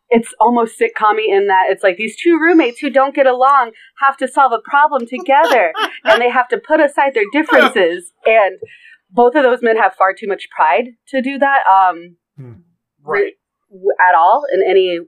it's 0.09 0.33
almost 0.39 0.79
sitcommy 0.79 1.27
in 1.29 1.47
that 1.47 1.65
it's 1.69 1.83
like 1.83 1.97
these 1.97 2.15
two 2.21 2.37
roommates 2.39 2.79
who 2.79 2.89
don't 2.89 3.15
get 3.15 3.27
along 3.27 3.71
have 4.01 4.17
to 4.17 4.27
solve 4.27 4.51
a 4.51 4.59
problem 4.69 5.07
together 5.07 5.73
and 6.03 6.21
they 6.21 6.29
have 6.29 6.47
to 6.49 6.57
put 6.57 6.79
aside 6.79 7.13
their 7.13 7.23
differences 7.31 8.11
and 8.25 8.59
both 9.09 9.35
of 9.35 9.43
those 9.43 9.61
men 9.61 9.77
have 9.77 9.93
far 9.95 10.13
too 10.13 10.27
much 10.27 10.47
pride 10.55 10.85
to 11.07 11.21
do 11.21 11.37
that 11.37 11.59
um 11.69 12.15
Hmm. 12.37 12.53
Right. 13.03 13.33
w- 13.69 13.91
at 13.99 14.15
all 14.15 14.43
in 14.53 14.61
any 14.67 14.99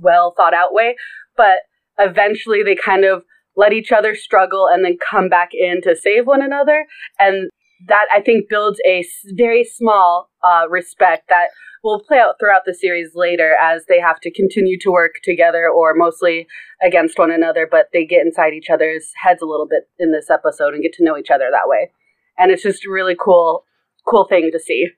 well 0.00 0.34
thought 0.36 0.54
out 0.54 0.72
way 0.72 0.96
but 1.36 1.58
eventually 1.98 2.62
they 2.62 2.74
kind 2.74 3.04
of 3.04 3.22
let 3.56 3.72
each 3.72 3.90
other 3.90 4.14
struggle 4.14 4.68
and 4.70 4.84
then 4.84 4.96
come 5.10 5.28
back 5.28 5.50
in 5.52 5.82
to 5.82 5.96
save 5.96 6.26
one 6.26 6.40
another. 6.42 6.86
And 7.18 7.50
that 7.86 8.06
i 8.12 8.20
think 8.20 8.48
builds 8.48 8.80
a 8.84 9.04
very 9.34 9.62
small 9.62 10.30
uh, 10.42 10.68
respect 10.68 11.28
that 11.28 11.48
will 11.84 12.02
play 12.02 12.18
out 12.18 12.34
throughout 12.40 12.62
the 12.66 12.74
series 12.74 13.12
later 13.14 13.54
as 13.62 13.84
they 13.88 14.00
have 14.00 14.18
to 14.18 14.32
continue 14.32 14.76
to 14.80 14.90
work 14.90 15.12
together 15.22 15.68
or 15.68 15.94
mostly 15.94 16.48
against 16.82 17.18
one 17.18 17.30
another 17.30 17.68
but 17.70 17.86
they 17.92 18.04
get 18.04 18.26
inside 18.26 18.52
each 18.52 18.68
other's 18.68 19.12
heads 19.22 19.40
a 19.40 19.46
little 19.46 19.68
bit 19.68 19.84
in 19.98 20.10
this 20.10 20.28
episode 20.28 20.74
and 20.74 20.82
get 20.82 20.92
to 20.92 21.04
know 21.04 21.16
each 21.16 21.30
other 21.30 21.50
that 21.52 21.68
way. 21.68 21.90
And 22.36 22.50
it's 22.50 22.64
just 22.64 22.84
a 22.84 22.90
really 22.90 23.16
cool 23.18 23.64
cool 24.08 24.26
thing 24.26 24.50
to 24.52 24.58
see 24.58 24.88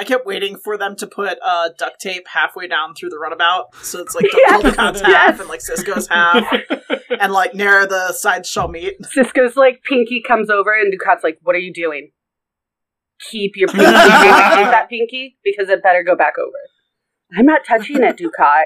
I 0.00 0.04
kept 0.04 0.24
waiting 0.26 0.56
for 0.56 0.78
them 0.78 0.94
to 0.96 1.06
put 1.08 1.38
uh, 1.44 1.70
duct 1.76 2.00
tape 2.00 2.28
halfway 2.28 2.68
down 2.68 2.94
through 2.94 3.08
the 3.10 3.18
runabout, 3.18 3.74
so 3.82 4.00
it's 4.00 4.14
like 4.14 4.26
Yes, 4.32 4.62
Gul 4.62 4.70
Dukat's 4.70 5.00
half 5.00 5.40
and 5.40 5.48
like 5.48 5.60
Sisko's 5.60 6.06
half, 6.06 6.46
and 7.20 7.32
like 7.32 7.54
near 7.54 7.86
the 7.86 8.12
sides 8.12 8.48
shall 8.48 8.68
meet. 8.68 9.00
Sisko's 9.16 9.56
like 9.56 9.82
pinky 9.82 10.22
comes 10.26 10.50
over 10.50 10.72
and 10.72 10.92
Dukat's 10.92 11.24
like, 11.24 11.38
"What 11.42 11.56
are 11.56 11.60
you 11.60 11.72
doing? 11.72 12.12
Keep 13.30 13.56
your 13.56 13.68
pinky. 13.68 13.84
Take 13.86 13.92
that 13.92 14.86
pinky 14.88 15.36
because 15.42 15.68
it 15.68 15.82
better 15.82 16.04
go 16.04 16.14
back 16.16 16.34
over." 16.38 16.56
I'm 17.36 17.44
not 17.46 17.62
touching 17.66 18.02
it, 18.02 18.16
Dukat. 18.16 18.64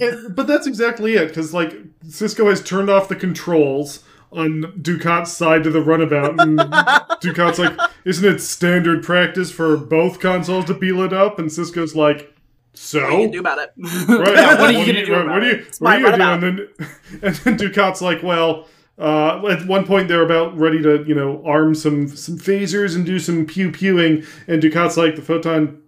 And- 0.00 0.36
but 0.36 0.46
that's 0.46 0.66
exactly 0.66 1.14
it, 1.14 1.28
because 1.28 1.54
like 1.54 1.72
Sisko 2.04 2.50
has 2.50 2.62
turned 2.62 2.90
off 2.90 3.08
the 3.08 3.16
controls 3.16 4.04
on 4.32 4.62
Dukat's 4.80 5.32
side 5.32 5.66
of 5.66 5.72
the 5.72 5.80
runabout, 5.80 6.40
and 6.40 6.58
Dukat's 7.22 7.58
like, 7.58 7.78
"Isn't 8.04 8.24
it 8.34 8.40
standard 8.40 9.02
practice 9.02 9.50
for 9.50 9.76
both 9.76 10.20
consoles 10.20 10.66
to 10.66 10.74
be 10.74 10.92
lit 10.92 11.12
up?" 11.12 11.38
And 11.38 11.48
Sisko's 11.48 11.94
like, 11.94 12.34
"So." 12.74 13.00
What 13.00 13.08
are 13.08 13.12
you 13.12 13.18
gonna 13.18 13.32
do 13.32 13.40
about 13.40 13.58
it? 13.58 13.72
Right. 14.08 14.34
Yeah, 14.36 14.60
what 14.60 14.74
are 14.74 14.78
you 14.78 14.86
gonna 14.86 15.06
do 15.06 15.12
What, 15.12 15.22
about 15.22 15.42
are 15.42 15.46
you? 15.50 15.66
What 15.78 15.94
are 15.94 15.98
you 15.98 16.06
doing? 16.06 16.20
And 16.20 16.42
then, 16.42 16.68
and 17.22 17.34
then 17.36 17.58
Dukat's 17.58 18.02
like, 18.02 18.22
well, 18.22 18.66
uh, 18.98 19.46
at 19.48 19.66
one 19.66 19.86
point 19.86 20.08
they're 20.08 20.22
about 20.24 20.56
ready 20.56 20.82
to, 20.82 21.04
you 21.06 21.14
know, 21.14 21.42
arm 21.44 21.74
some 21.74 22.08
some 22.08 22.38
phasers 22.38 22.96
and 22.96 23.04
do 23.04 23.18
some 23.18 23.46
pew 23.46 23.70
pewing, 23.70 24.24
and 24.48 24.62
Dukat's 24.62 24.96
like, 24.96 25.16
the 25.16 25.22
photon 25.22 25.82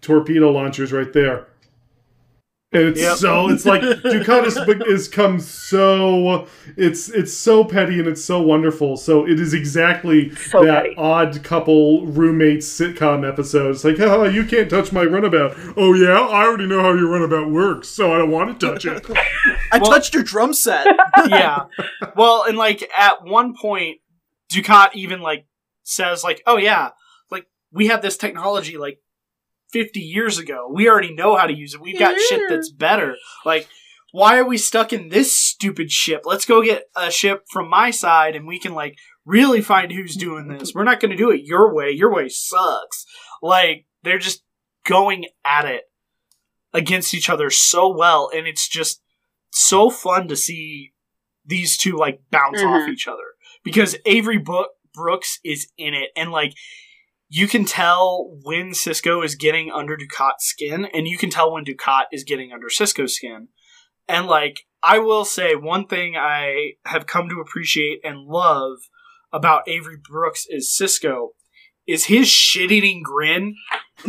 torpedo 0.00 0.50
launcher's 0.50 0.92
right 0.92 1.12
there. 1.12 1.46
And 2.72 2.84
it's 2.84 3.00
Yep. 3.00 3.16
so 3.16 3.48
it's 3.48 3.66
like 3.66 3.80
Dukat 3.82 4.46
is, 4.46 4.56
is 4.86 5.08
come 5.08 5.40
so 5.40 6.46
it's 6.76 7.08
it's 7.08 7.32
so 7.32 7.64
petty 7.64 7.98
and 7.98 8.06
it's 8.06 8.24
so 8.24 8.40
wonderful. 8.40 8.96
So 8.96 9.26
it 9.26 9.40
is 9.40 9.54
exactly 9.54 10.30
So 10.36 10.64
that 10.64 10.84
petty. 10.84 10.94
odd 10.96 11.42
couple 11.42 12.06
roommates 12.06 12.66
sitcom 12.68 13.28
episode. 13.28 13.70
It's 13.72 13.84
like, 13.84 13.98
oh, 13.98 14.24
you 14.24 14.44
can't 14.44 14.70
touch 14.70 14.92
my 14.92 15.02
runabout. 15.02 15.56
Oh 15.76 15.94
yeah, 15.94 16.12
I 16.20 16.44
already 16.44 16.66
know 16.66 16.80
how 16.80 16.92
your 16.92 17.08
runabout 17.08 17.50
works, 17.50 17.88
so 17.88 18.12
I 18.14 18.18
don't 18.18 18.30
want 18.30 18.60
to 18.60 18.66
touch 18.68 18.84
it. 18.86 19.04
I 19.72 19.78
Well- 19.78 19.90
touched 19.90 20.14
your 20.14 20.22
drum 20.22 20.54
set. 20.54 20.86
yeah. 21.28 21.64
Well, 22.14 22.44
and 22.46 22.56
like 22.56 22.88
at 22.96 23.24
one 23.24 23.54
point, 23.60 23.98
Dukat 24.52 24.90
even 24.94 25.20
like 25.20 25.46
says 25.82 26.22
like, 26.22 26.40
"Oh 26.46 26.56
yeah, 26.56 26.90
like 27.32 27.46
we 27.72 27.88
have 27.88 28.00
this 28.00 28.16
technology 28.16 28.76
like 28.76 29.00
50 29.72 30.00
years 30.00 30.38
ago. 30.38 30.68
We 30.72 30.88
already 30.88 31.14
know 31.14 31.36
how 31.36 31.46
to 31.46 31.54
use 31.56 31.74
it. 31.74 31.80
We've 31.80 31.98
got 31.98 32.18
shit 32.18 32.42
that's 32.48 32.70
better. 32.70 33.16
Like, 33.44 33.68
why 34.12 34.38
are 34.38 34.44
we 34.48 34.58
stuck 34.58 34.92
in 34.92 35.08
this 35.08 35.36
stupid 35.36 35.90
ship? 35.90 36.22
Let's 36.24 36.44
go 36.44 36.62
get 36.62 36.84
a 36.96 37.10
ship 37.10 37.44
from 37.50 37.68
my 37.68 37.90
side, 37.90 38.34
and 38.36 38.46
we 38.46 38.58
can 38.58 38.74
like 38.74 38.96
really 39.24 39.60
find 39.60 39.92
who's 39.92 40.16
doing 40.16 40.48
this. 40.48 40.74
We're 40.74 40.84
not 40.84 40.98
going 41.00 41.12
to 41.12 41.16
do 41.16 41.30
it 41.30 41.42
your 41.44 41.72
way. 41.74 41.90
Your 41.90 42.12
way 42.12 42.28
sucks. 42.28 43.06
Like 43.42 43.86
they're 44.02 44.18
just 44.18 44.42
going 44.84 45.26
at 45.44 45.64
it 45.64 45.82
against 46.72 47.14
each 47.14 47.30
other 47.30 47.50
so 47.50 47.88
well, 47.96 48.30
and 48.34 48.46
it's 48.46 48.68
just 48.68 49.02
so 49.50 49.90
fun 49.90 50.28
to 50.28 50.36
see 50.36 50.92
these 51.44 51.76
two 51.76 51.96
like 51.96 52.20
bounce 52.30 52.60
off 52.62 52.82
Mhm. 52.88 52.92
each 52.92 53.08
other 53.08 53.34
because 53.64 53.96
Avery 54.06 54.38
Bo- 54.38 54.68
Brooks 54.94 55.38
is 55.44 55.68
in 55.78 55.94
it, 55.94 56.10
and 56.16 56.30
like 56.30 56.54
you 57.32 57.46
can 57.46 57.64
tell 57.64 58.28
when 58.42 58.72
Sisko 58.72 59.24
is 59.24 59.36
getting 59.36 59.70
under 59.70 59.96
Dukat's 59.96 60.44
skin, 60.44 60.86
and 60.92 61.06
you 61.06 61.16
can 61.16 61.30
tell 61.30 61.52
when 61.52 61.64
Dukat 61.64 62.06
is 62.12 62.24
getting 62.24 62.52
under 62.52 62.66
Sisko's 62.66 63.14
skin. 63.14 63.48
And 64.08 64.26
like 64.26 64.66
I 64.82 64.98
will 64.98 65.24
say, 65.24 65.54
one 65.54 65.86
thing 65.86 66.16
I 66.16 66.72
have 66.84 67.06
come 67.06 67.28
to 67.28 67.40
appreciate 67.40 68.00
and 68.02 68.26
love 68.26 68.78
about 69.32 69.68
Avery 69.68 69.96
Brooks 69.96 70.44
is 70.48 70.76
Sisko 70.76 71.28
is 71.90 72.04
his 72.04 72.28
shit-eating 72.28 73.02
grin 73.02 73.56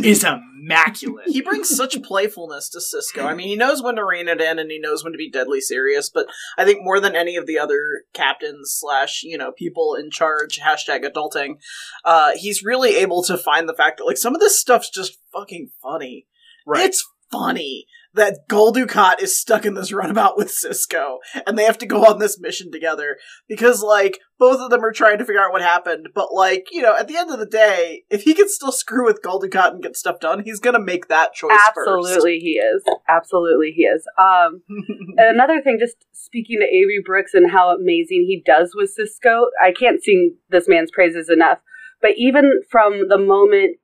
is 0.02 0.24
immaculate. 0.24 1.28
he 1.28 1.42
brings 1.42 1.68
such 1.68 2.00
playfulness 2.02 2.68
to 2.70 2.78
Sisko. 2.78 3.24
I 3.24 3.34
mean, 3.34 3.48
he 3.48 3.56
knows 3.56 3.82
when 3.82 3.96
to 3.96 4.04
rein 4.04 4.28
it 4.28 4.40
in 4.40 4.58
and 4.58 4.70
he 4.70 4.78
knows 4.78 5.04
when 5.04 5.12
to 5.12 5.18
be 5.18 5.30
deadly 5.30 5.60
serious. 5.60 6.08
But 6.08 6.26
I 6.56 6.64
think 6.64 6.80
more 6.82 7.00
than 7.00 7.16
any 7.16 7.36
of 7.36 7.46
the 7.46 7.58
other 7.58 8.04
captains 8.14 8.74
slash 8.78 9.22
you 9.22 9.36
know 9.36 9.52
people 9.52 9.94
in 9.94 10.10
charge 10.10 10.60
hashtag 10.60 11.04
adulting, 11.04 11.56
uh, 12.04 12.32
he's 12.36 12.62
really 12.62 12.96
able 12.96 13.22
to 13.24 13.36
find 13.36 13.68
the 13.68 13.74
fact 13.74 13.98
that 13.98 14.04
like 14.04 14.16
some 14.18 14.34
of 14.34 14.40
this 14.40 14.60
stuff's 14.60 14.90
just 14.90 15.18
fucking 15.32 15.70
funny. 15.82 16.26
Right. 16.66 16.86
It's 16.86 17.06
funny 17.30 17.86
that 18.14 18.46
Gul 18.48 18.72
Dukat 18.72 19.22
is 19.22 19.36
stuck 19.36 19.64
in 19.64 19.74
this 19.74 19.92
runabout 19.92 20.36
with 20.36 20.48
Sisko, 20.48 21.18
and 21.46 21.58
they 21.58 21.64
have 21.64 21.78
to 21.78 21.86
go 21.86 22.04
on 22.04 22.18
this 22.18 22.38
mission 22.38 22.70
together 22.70 23.16
because, 23.48 23.82
like, 23.82 24.20
both 24.42 24.58
of 24.58 24.70
them 24.70 24.84
are 24.84 24.90
trying 24.90 25.18
to 25.18 25.24
figure 25.24 25.40
out 25.40 25.52
what 25.52 25.62
happened. 25.62 26.08
But, 26.16 26.34
like, 26.34 26.66
you 26.72 26.82
know, 26.82 26.96
at 26.96 27.06
the 27.06 27.16
end 27.16 27.30
of 27.30 27.38
the 27.38 27.46
day, 27.46 28.02
if 28.10 28.22
he 28.22 28.34
can 28.34 28.48
still 28.48 28.72
screw 28.72 29.04
with 29.06 29.22
Dukat 29.22 29.70
and 29.70 29.80
get 29.80 29.96
stuff 29.96 30.18
done, 30.18 30.42
he's 30.42 30.58
gonna 30.58 30.80
make 30.80 31.06
that 31.06 31.32
choice 31.32 31.56
Absolutely, 31.68 32.40
he 32.40 32.58
is. 32.58 32.82
Absolutely, 33.08 33.70
he 33.70 33.84
is. 33.84 34.04
Um, 34.18 34.62
and 35.16 35.28
another 35.28 35.62
thing, 35.62 35.76
just 35.78 35.94
speaking 36.10 36.58
to 36.58 36.66
Avery 36.66 37.00
Brooks 37.06 37.34
and 37.34 37.52
how 37.52 37.72
amazing 37.72 38.24
he 38.26 38.42
does 38.44 38.74
with 38.74 38.92
Sisko, 38.98 39.44
I 39.62 39.70
can't 39.70 40.02
sing 40.02 40.34
this 40.50 40.68
man's 40.68 40.90
praises 40.90 41.30
enough. 41.30 41.58
But 42.00 42.14
even 42.16 42.62
from 42.68 43.08
the 43.08 43.18
moment 43.18 43.76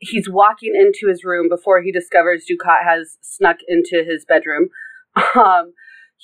he's 0.00 0.28
walking 0.28 0.72
into 0.74 1.08
his 1.08 1.22
room 1.22 1.48
before 1.48 1.80
he 1.80 1.92
discovers 1.92 2.44
Dukat 2.50 2.82
has 2.84 3.18
snuck 3.20 3.58
into 3.68 4.02
his 4.04 4.24
bedroom, 4.24 4.70
um, 5.36 5.74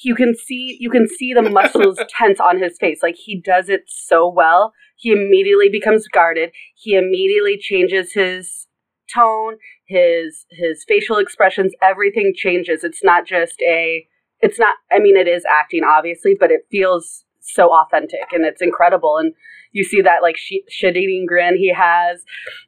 you 0.02 0.14
can 0.14 0.34
see 0.34 0.76
you 0.78 0.90
can 0.90 1.06
see 1.08 1.32
the 1.32 1.42
muscles 1.42 1.98
tense 2.08 2.40
on 2.40 2.60
his 2.60 2.76
face. 2.78 3.00
Like 3.02 3.16
he 3.16 3.40
does 3.40 3.68
it 3.68 3.82
so 3.86 4.28
well. 4.28 4.72
He 4.96 5.10
immediately 5.10 5.68
becomes 5.68 6.06
guarded. 6.08 6.50
He 6.74 6.94
immediately 6.94 7.58
changes 7.58 8.12
his 8.12 8.66
tone, 9.12 9.56
his 9.86 10.46
his 10.50 10.84
facial 10.86 11.18
expressions, 11.18 11.72
everything 11.82 12.32
changes. 12.36 12.84
It's 12.84 13.02
not 13.02 13.26
just 13.26 13.60
a 13.62 14.06
it's 14.40 14.58
not 14.58 14.74
I 14.92 14.98
mean 14.98 15.16
it 15.16 15.28
is 15.28 15.44
acting 15.50 15.82
obviously, 15.84 16.36
but 16.38 16.50
it 16.50 16.60
feels 16.70 17.24
so 17.40 17.72
authentic 17.72 18.32
and 18.32 18.44
it's 18.44 18.60
incredible 18.60 19.16
and 19.16 19.32
you 19.72 19.82
see 19.82 20.02
that 20.02 20.22
like 20.22 20.36
sh- 20.36 20.64
shit-eating 20.68 21.24
grin 21.26 21.56
he 21.56 21.72
has 21.72 22.22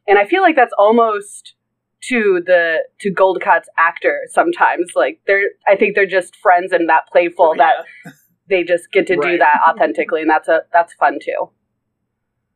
and 0.09 0.19
I 0.19 0.25
feel 0.27 0.41
like 0.41 0.57
that's 0.57 0.73
almost 0.79 1.55
to 2.09 2.43
the 2.47 2.79
to 3.01 3.11
Gul 3.11 3.37
Dukat's 3.37 3.69
actor 3.79 4.21
sometimes 4.31 4.93
like 4.97 5.21
they're 5.27 5.51
I 5.69 5.77
think 5.77 5.95
they're 5.95 6.07
just 6.07 6.35
friends 6.37 6.73
and 6.73 6.89
that 6.89 7.03
playful 7.13 7.55
that 7.59 7.85
they 8.49 8.65
just 8.65 8.91
get 8.93 9.07
to 9.09 9.17
do 9.17 9.39
that 9.39 9.61
authentically 9.69 10.23
and 10.23 10.31
that's 10.31 10.49
a 10.49 10.63
that's 10.73 10.95
fun 10.95 11.19
too. 11.23 11.51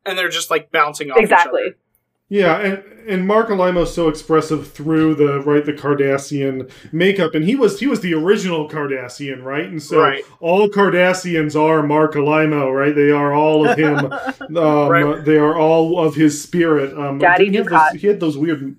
and 0.05 0.17
they're 0.17 0.29
just 0.29 0.49
like 0.49 0.71
bouncing 0.71 1.11
off 1.11 1.17
each 1.17 1.23
Exactly. 1.23 1.61
other. 1.67 1.75
Yeah, 2.27 2.57
and 2.59 2.83
and 3.07 3.27
Marc 3.27 3.49
Alaimo's 3.49 3.93
so 3.93 4.09
expressive 4.09 4.71
through 4.71 5.13
the 5.13 5.41
right 5.41 5.63
the 5.63 5.73
Cardassian 5.73 6.71
makeup, 6.91 7.35
and 7.35 7.45
he 7.45 7.55
was 7.55 7.79
he 7.79 7.85
was 7.85 7.99
the 8.01 8.15
original 8.15 8.67
Cardassian, 8.67 9.43
right? 9.43 9.65
And 9.65 9.81
so 9.81 9.99
Right. 10.01 10.23
all 10.39 10.67
Cardassians 10.67 11.55
are 11.55 11.83
Mark 11.83 12.15
Alimo, 12.15 12.71
right? 12.71 12.95
They 12.95 13.11
are 13.11 13.31
all 13.31 13.67
of 13.69 13.77
him. 13.77 14.11
um, 14.57 14.89
Right. 14.89 15.23
They 15.23 15.37
are 15.37 15.55
all 15.55 16.03
of 16.03 16.15
his 16.15 16.41
spirit. 16.41 16.97
Um, 16.97 17.19
Daddy 17.19 17.45
didn't 17.45 17.53
he, 17.53 17.57
have 17.57 17.67
Dukat. 17.67 17.91
those, 17.93 18.01
he 18.01 18.07
had 18.07 18.19
those 18.19 18.37
weird. 18.39 18.75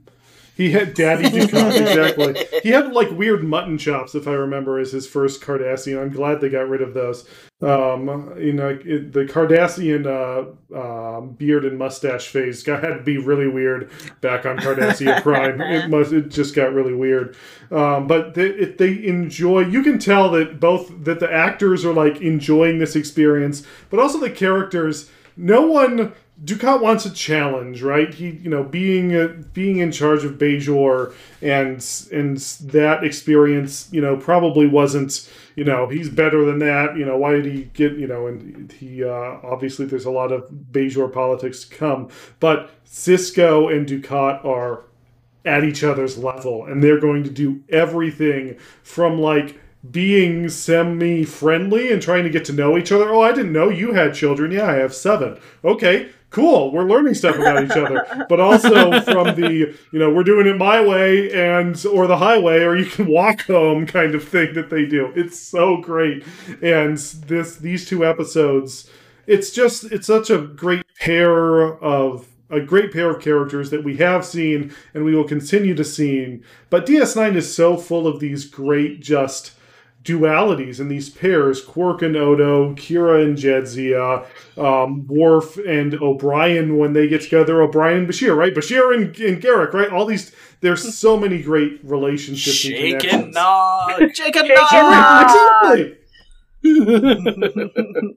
He 0.57 0.71
had 0.71 0.95
Daddy 0.95 1.25
Dukat, 1.25 1.79
exactly. 1.79 2.35
He 2.63 2.71
had 2.71 2.93
like 2.95 3.11
weird 3.11 3.45
mutton 3.45 3.77
chops, 3.77 4.15
if 4.15 4.27
I 4.27 4.33
remember, 4.33 4.79
as 4.79 4.91
his 4.91 5.07
first 5.07 5.43
Cardassian. 5.43 6.01
I'm 6.01 6.11
glad 6.11 6.41
they 6.41 6.49
got 6.49 6.69
rid 6.69 6.81
of 6.81 6.95
those. 6.95 7.29
Um, 7.61 8.35
you 8.39 8.55
know, 8.55 8.79
it, 8.83 9.13
the 9.13 9.25
Cardassian 9.27 10.07
uh, 10.07 10.75
uh, 10.75 11.21
beard 11.21 11.67
and 11.67 11.79
mustache 11.79 12.29
phase 12.29 12.63
got 12.63 12.83
had 12.83 12.95
to 12.95 13.03
be 13.03 13.19
really 13.19 13.49
weird 13.49 13.91
back 14.23 14.47
on 14.47 14.57
Cardassia 14.57 15.23
Prime. 15.23 15.61
It 15.61 15.91
must, 15.91 16.13
it 16.13 16.31
just 16.31 16.55
got 16.55 16.73
really 16.73 16.95
weird. 16.95 17.37
Um, 17.71 18.07
but 18.07 18.33
they, 18.33 18.65
they 18.65 19.05
enjoy, 19.05 19.61
you 19.61 19.83
can 19.83 19.99
tell 19.99 20.31
that 20.31 20.59
both 20.59 20.91
that 21.05 21.21
the 21.21 21.31
actors 21.31 21.85
are 21.85 21.93
like 21.93 22.23
enjoying 22.23 22.79
this 22.79 22.97
experience, 22.97 23.63
but 23.91 24.01
also 24.01 24.19
the 24.19 24.31
characters. 24.31 25.11
No 25.37 25.67
one 25.67 26.15
Dukat 26.45 26.83
wants 26.83 27.07
a 27.07 27.11
challenge, 27.11 27.83
right? 27.83 28.13
He, 28.13 28.29
you 28.29 28.51
know, 28.51 28.63
being 28.63 29.15
uh, 29.15 29.43
being 29.55 29.79
in 29.79 29.91
charge 29.91 30.23
of 30.23 30.33
Bajor 30.33 31.15
and 31.41 31.85
and 32.13 32.37
that 32.73 33.05
experience, 33.05 33.89
you 33.91 34.03
know, 34.03 34.19
probably 34.19 34.67
wasn't, 34.67 35.31
you 35.55 35.65
know, 35.65 35.89
he's 35.89 36.11
better 36.11 36.45
than 36.45 36.59
that. 36.59 36.97
You 36.97 37.07
know, 37.07 37.17
why 37.17 37.33
did 37.33 37.47
he 37.47 37.65
get, 37.73 37.93
you 37.97 38.07
know, 38.07 38.27
and 38.27 38.71
he 38.73 39.03
uh, 39.03 39.39
obviously 39.43 39.87
there's 39.87 40.05
a 40.05 40.11
lot 40.11 40.31
of 40.31 40.51
Bajor 40.51 41.11
politics 41.11 41.65
to 41.65 41.75
come, 41.75 42.11
but 42.39 42.71
Sisko 42.85 43.75
and 43.75 43.87
Dukat 43.87 44.45
are 44.45 44.85
at 45.47 45.65
each 45.65 45.83
other's 45.83 46.19
level, 46.19 46.67
and 46.67 46.83
they're 46.83 47.01
going 47.01 47.25
to 47.25 47.31
do 47.31 47.63
everything 47.71 48.59
from 48.83 49.19
like 49.19 49.59
being 49.91 50.49
semi 50.49 51.25
friendly 51.25 51.93
and 51.93 52.03
trying 52.03 52.25
to 52.25 52.31
get 52.31 52.45
to 52.47 52.53
know 52.53 52.77
each 52.77 52.93
other. 52.93 53.09
Oh, 53.09 53.23
I 53.23 53.33
didn't 53.33 53.53
know 53.53 53.69
you 53.69 53.93
had 53.93 54.15
children. 54.15 54.51
Yeah, 54.51 54.67
I 54.67 54.75
have 54.75 54.95
seven. 54.95 55.39
Okay, 55.65 56.11
cool 56.31 56.73
we're 56.73 56.85
learning 56.85 57.15
stuff 57.15 57.37
about 57.37 57.65
each 57.65 57.71
other. 57.71 58.07
But 58.29 58.41
also 58.41 59.01
from 59.03 59.35
the 59.35 59.75
you 59.93 59.99
know 59.99 60.13
we're 60.13 60.25
doing 60.25 60.47
it 60.47 60.59
my 60.59 60.85
way 60.85 61.33
and 61.33 61.85
or 61.87 62.07
the 62.07 62.19
highway 62.19 62.63
or 62.63 62.77
you 62.77 62.87
can 62.87 63.07
walk 63.07 63.43
home 63.43 63.87
kind 63.87 64.15
of 64.15 64.27
thing 64.27 64.55
that 64.55 64.71
they 64.71 64.85
do. 64.87 65.13
It's 65.15 65.39
so 65.39 65.79
great. 65.79 66.25
And 66.63 66.99
this 66.99 67.57
these 67.57 67.89
two 67.89 68.05
episodes 68.05 68.91
it's 69.27 69.51
just 69.51 69.85
it's 69.85 70.07
such 70.07 70.31
a 70.31 70.39
great 70.39 70.85
pair 71.01 71.75
of 71.83 72.29
a 72.49 72.61
great 72.61 72.93
pair 72.93 73.11
of 73.11 73.21
characters 73.21 73.71
that 73.71 73.83
we 73.83 73.97
have 73.97 74.25
seen 74.25 74.73
and 74.95 75.05
we 75.05 75.15
will 75.15 75.25
continue 75.25 75.75
to 75.75 75.85
see. 75.85 76.41
But 76.71 76.87
ds9 76.87 77.35
is 77.35 77.55
so 77.55 77.77
full 77.77 78.07
of 78.07 78.21
these 78.21 78.45
great 78.45 79.01
just 79.01 79.53
dualities 80.07 80.81
in 80.81 80.89
these 80.89 81.11
pairs 81.11 81.63
Quark 81.63 82.03
and 82.03 82.17
Odo, 82.17 82.75
Kira 82.75 83.23
and 83.25 83.37
Jadzia, 83.37 84.25
um, 84.57 85.07
Worf 85.07 85.59
and 85.59 85.95
O'Brien 85.95 86.79
when 86.79 86.93
they 86.93 87.09
get 87.09 87.23
together, 87.23 87.61
O'Brien 87.61 87.99
and 87.99 88.09
Bashir, 88.09 88.37
right? 88.37 88.55
Bashir 88.55 88.95
and, 88.95 89.17
and 89.19 89.43
Garak, 89.43 89.73
right? 89.73 89.91
All 89.91 90.07
these, 90.07 90.33
there's 90.61 90.95
so 90.97 91.19
many 91.19 91.43
great 91.43 91.81
relationships 91.83 92.65
and 92.65 92.75
Shake 92.75 93.13
and 93.13 93.33
nod. 93.33 93.99
Jake 94.15 94.37
and 94.37 94.47
Jake 94.47 94.57
Nog! 94.73 95.27
Exactly. 95.75 95.99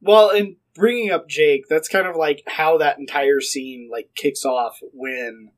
well, 0.00 0.30
in 0.30 0.56
bringing 0.74 1.10
up 1.10 1.28
Jake, 1.28 1.68
that's 1.68 1.88
kind 1.88 2.06
of 2.06 2.16
like 2.16 2.42
how 2.46 2.78
that 2.78 2.98
entire 2.98 3.40
scene 3.40 3.88
like 3.90 4.10
kicks 4.14 4.44
off 4.44 4.78
when 4.92 5.50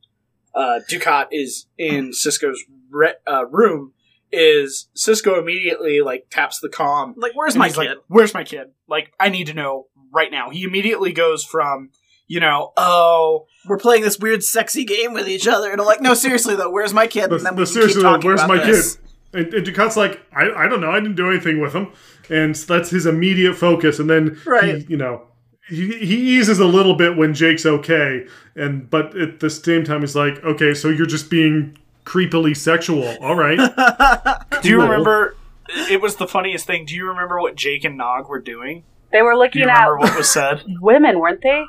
uh, 0.54 0.80
Dukat 0.90 1.28
is 1.30 1.66
in 1.78 2.11
Sisko's 2.11 2.64
re- 2.90 3.14
uh, 3.26 3.46
room. 3.46 3.92
Is 4.35 4.88
Sisko 4.97 5.38
immediately 5.38 6.01
like 6.01 6.27
taps 6.31 6.61
the 6.61 6.68
comm? 6.68 7.14
Like, 7.16 7.33
where's 7.35 7.57
my 7.57 7.68
kid? 7.68 7.77
like, 7.77 7.88
"Where's 8.09 8.35
my 8.35 8.44
kid? 8.44 8.68
Like, 8.88 9.12
I 9.20 9.29
need 9.29 9.47
to 9.47 9.55
know 9.55 9.87
right 10.12 10.31
now." 10.31 10.51
He 10.51 10.64
immediately 10.64 11.12
goes 11.12 11.44
from, 11.44 11.90
you 12.27 12.40
know, 12.40 12.73
oh, 12.77 13.47
We're 13.66 13.79
playing 13.79 14.03
this 14.03 14.18
weird, 14.18 14.42
sexy 14.42 14.85
game 14.85 15.12
with 15.14 15.29
each 15.29 15.47
other, 15.49 15.70
and 15.70 15.81
I'm 15.81 15.87
like, 15.87 16.01
no, 16.03 16.14
seriously 16.14 16.55
though, 16.57 16.70
where's 16.70 16.92
my 16.92 17.07
kid? 17.07 17.31
The- 17.31 17.37
And 17.37 17.47
then 17.47 17.57
we 17.57 17.64
seriously 17.66 17.94
keep 17.94 18.03
though, 18.03 18.11
talking 18.12 18.29
where's 18.29 18.40
about 18.42 18.57
my 18.59 18.64
this. 18.66 18.99
And, 19.33 19.53
and 19.53 19.66
Dukat's 19.66 19.97
like, 19.97 20.20
I, 20.33 20.51
I 20.51 20.68
don't 20.68 20.81
know, 20.81 20.90
I 20.90 21.01
didn't 21.01 21.16
do 21.16 21.29
anything 21.31 21.61
with 21.61 21.73
him. 21.75 21.92
And 22.31 22.55
that's 22.55 22.90
his 22.90 23.05
immediate 23.07 23.55
focus. 23.55 23.99
And 23.99 24.09
then, 24.09 24.40
Right. 24.47 24.77
he, 24.79 24.87
you 24.90 24.97
know, 24.97 25.23
he, 25.68 25.92
he 25.99 26.16
eases 26.38 26.59
a 26.61 26.66
little 26.66 26.94
bit 26.94 27.16
when 27.16 27.35
Jake's 27.35 27.66
okay. 27.66 28.27
And 28.55 28.88
But 28.88 29.16
at 29.16 29.40
the 29.40 29.51
same 29.51 29.83
time, 29.83 30.03
he's 30.03 30.14
like, 30.14 30.42
okay, 30.44 30.73
so 30.75 30.88
you're 30.88 31.07
just 31.07 31.31
being 31.31 31.77
creepily 32.05 32.57
sexual. 32.57 33.17
All 33.21 33.37
right. 33.37 33.59
do 34.62 34.69
you 34.69 34.81
remember? 34.81 35.37
It 35.90 36.01
was 36.01 36.17
the 36.17 36.27
funniest 36.27 36.67
thing. 36.67 36.85
Do 36.85 36.95
you 36.95 37.07
remember 37.09 37.40
what 37.40 37.57
Jake 37.57 37.85
and 37.85 37.97
Nog 37.97 38.29
were 38.29 38.40
doing? 38.40 38.85
They 39.12 39.23
were 39.23 39.33
Do 39.33 39.38
looking 39.38 39.62
you 39.62 39.69
at 39.69 39.85
remember 39.87 39.99
what 39.99 40.17
was 40.19 40.31
said? 40.31 40.62
women, 40.81 41.19
weren't 41.19 41.43
they? 41.43 41.64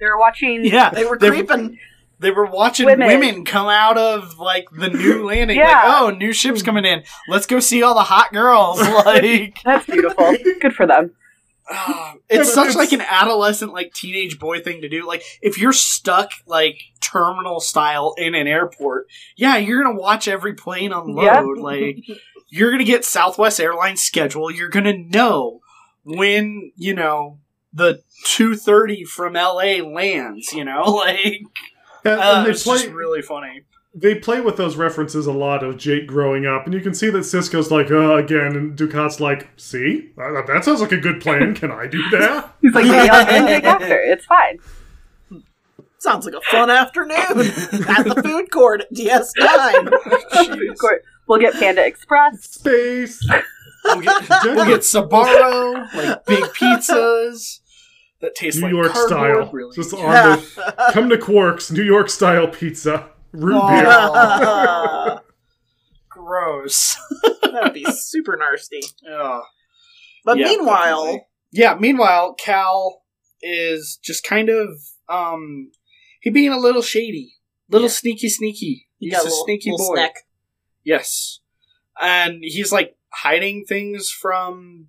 They 0.00 0.06
were 0.06 0.18
watching. 0.18 0.64
Yeah, 0.64 0.90
They 0.90 1.04
were 1.04 1.16
creeping. 1.16 1.78
They 2.18 2.30
were 2.30 2.46
watching 2.46 2.86
women. 2.86 3.08
Women. 3.08 3.44
come 3.44 3.68
out 3.68 3.98
of 3.98 4.38
like 4.38 4.68
the 4.70 4.88
new 4.88 5.26
landing. 5.28 5.58
Yeah. 5.58 5.66
Like, 5.68 6.00
oh, 6.02 6.10
new 6.10 6.32
ship's 6.32 6.62
coming 6.62 6.84
in. 6.84 7.02
Let's 7.28 7.46
go 7.46 7.60
see 7.60 7.82
all 7.82 7.94
the 7.94 8.02
hot 8.02 8.32
girls. 8.32 8.80
Like, 8.80 9.58
That's 9.64 9.84
beautiful. 9.86 10.34
Good 10.60 10.74
for 10.74 10.86
them. 10.86 11.12
it's 12.28 12.52
such 12.52 12.74
like 12.74 12.92
an 12.92 13.00
adolescent, 13.08 13.72
like 13.72 13.92
teenage 13.92 14.38
boy 14.38 14.60
thing 14.60 14.82
to 14.82 14.88
do. 14.88 15.06
Like, 15.06 15.22
if 15.42 15.58
you're 15.58 15.72
stuck 15.72 16.30
like 16.46 16.80
terminal 17.00 17.60
style 17.60 18.14
in 18.16 18.34
an 18.34 18.46
airport, 18.46 19.06
yeah, 19.36 19.56
you're 19.56 19.82
gonna 19.82 19.98
watch 19.98 20.28
every 20.28 20.54
plane 20.54 20.92
unload. 20.92 21.24
Yep. 21.24 21.44
Like, 21.56 21.98
you're 22.48 22.70
gonna 22.70 22.84
get 22.84 23.04
Southwest 23.04 23.58
Airlines 23.60 24.02
schedule. 24.02 24.50
You're 24.50 24.68
gonna 24.68 24.96
know 24.96 25.60
when 26.04 26.70
you 26.76 26.94
know 26.94 27.38
the 27.72 28.02
two 28.24 28.54
thirty 28.54 29.04
from 29.04 29.32
LA 29.34 29.78
lands. 29.82 30.52
You 30.52 30.64
know, 30.64 30.82
like. 30.84 31.40
And, 32.04 32.20
Uh, 32.20 32.44
it's 32.46 32.62
play, 32.62 32.78
just 32.78 32.90
really 32.90 33.20
funny. 33.22 33.62
They 33.98 34.14
play 34.14 34.42
with 34.42 34.58
those 34.58 34.76
references 34.76 35.26
a 35.26 35.32
lot 35.32 35.62
of 35.64 35.78
Jake 35.78 36.06
growing 36.06 36.44
up, 36.44 36.66
and 36.66 36.74
you 36.74 36.80
can 36.82 36.92
see 36.92 37.08
that 37.08 37.20
Sisko's 37.20 37.70
like, 37.70 37.90
uh, 37.90 38.16
again, 38.16 38.54
and 38.54 38.76
Dukat's 38.78 39.20
like, 39.20 39.48
see, 39.56 40.10
that, 40.18 40.44
that 40.46 40.64
sounds 40.66 40.82
like 40.82 40.92
a 40.92 40.98
good 40.98 41.18
plan. 41.22 41.54
Can 41.54 41.70
I 41.72 41.86
do 41.86 42.02
that? 42.10 42.54
He's 42.60 42.74
like, 42.74 42.84
yeah, 42.84 43.08
I'll 43.10 43.24
get 43.24 43.48
Jake 43.48 43.64
after. 43.64 44.02
It's 44.06 44.26
fine. 44.26 44.58
Sounds 45.98 46.26
like 46.26 46.34
a 46.34 46.42
fun 46.42 46.68
afternoon 46.68 47.16
at 47.16 48.04
the 48.04 48.20
food 48.22 48.50
court 48.50 48.82
at 48.82 48.92
DS9. 48.94 50.76
Court. 50.78 51.02
We'll 51.26 51.40
get 51.40 51.54
Panda 51.54 51.84
Express. 51.86 52.44
Space. 52.44 53.26
We'll 53.84 54.00
get, 54.02 54.28
we'll 54.44 54.66
get 54.66 54.80
Sbarro, 54.80 55.94
like 55.94 56.26
big 56.26 56.44
pizzas 56.44 57.60
that 58.20 58.34
taste 58.34 58.60
like 58.60 58.72
New 58.72 58.82
like 58.82 58.92
York 58.94 59.08
cardboard. 59.08 59.44
style. 59.44 59.52
Really. 59.52 59.74
Just 59.74 59.94
on 59.94 60.00
the 60.00 60.90
come 60.92 61.08
to 61.08 61.16
Quarks, 61.16 61.72
New 61.72 61.82
York 61.82 62.10
style 62.10 62.46
pizza, 62.46 63.08
root 63.32 63.60
Oh. 63.62 65.14
beer. 65.16 65.20
Gross. 66.08 66.96
That'd 67.42 67.74
be 67.74 67.84
super 67.90 68.36
nasty. 68.36 68.80
But 70.24 70.38
Yeah, 70.38 70.46
meanwhile, 70.46 71.04
definitely. 71.04 71.26
yeah. 71.52 71.76
Meanwhile, 71.78 72.34
Cal 72.34 73.02
is 73.42 73.98
just 74.02 74.24
kind 74.24 74.48
of 74.48 74.68
um, 75.08 75.70
he 76.20 76.30
being 76.30 76.52
a 76.52 76.58
little 76.58 76.82
shady, 76.82 77.34
little 77.70 77.86
Yeah. 77.88 77.92
sneaky, 77.94 78.28
sneaky. 78.28 78.88
He's 78.98 79.12
got 79.12 79.20
a 79.22 79.24
little, 79.24 79.44
sneaky 79.44 79.70
boy. 79.70 79.94
snack. 79.94 80.14
Yes, 80.84 81.40
and 82.00 82.38
he's 82.42 82.72
like 82.72 82.96
hiding 83.12 83.64
things 83.66 84.10
from. 84.10 84.88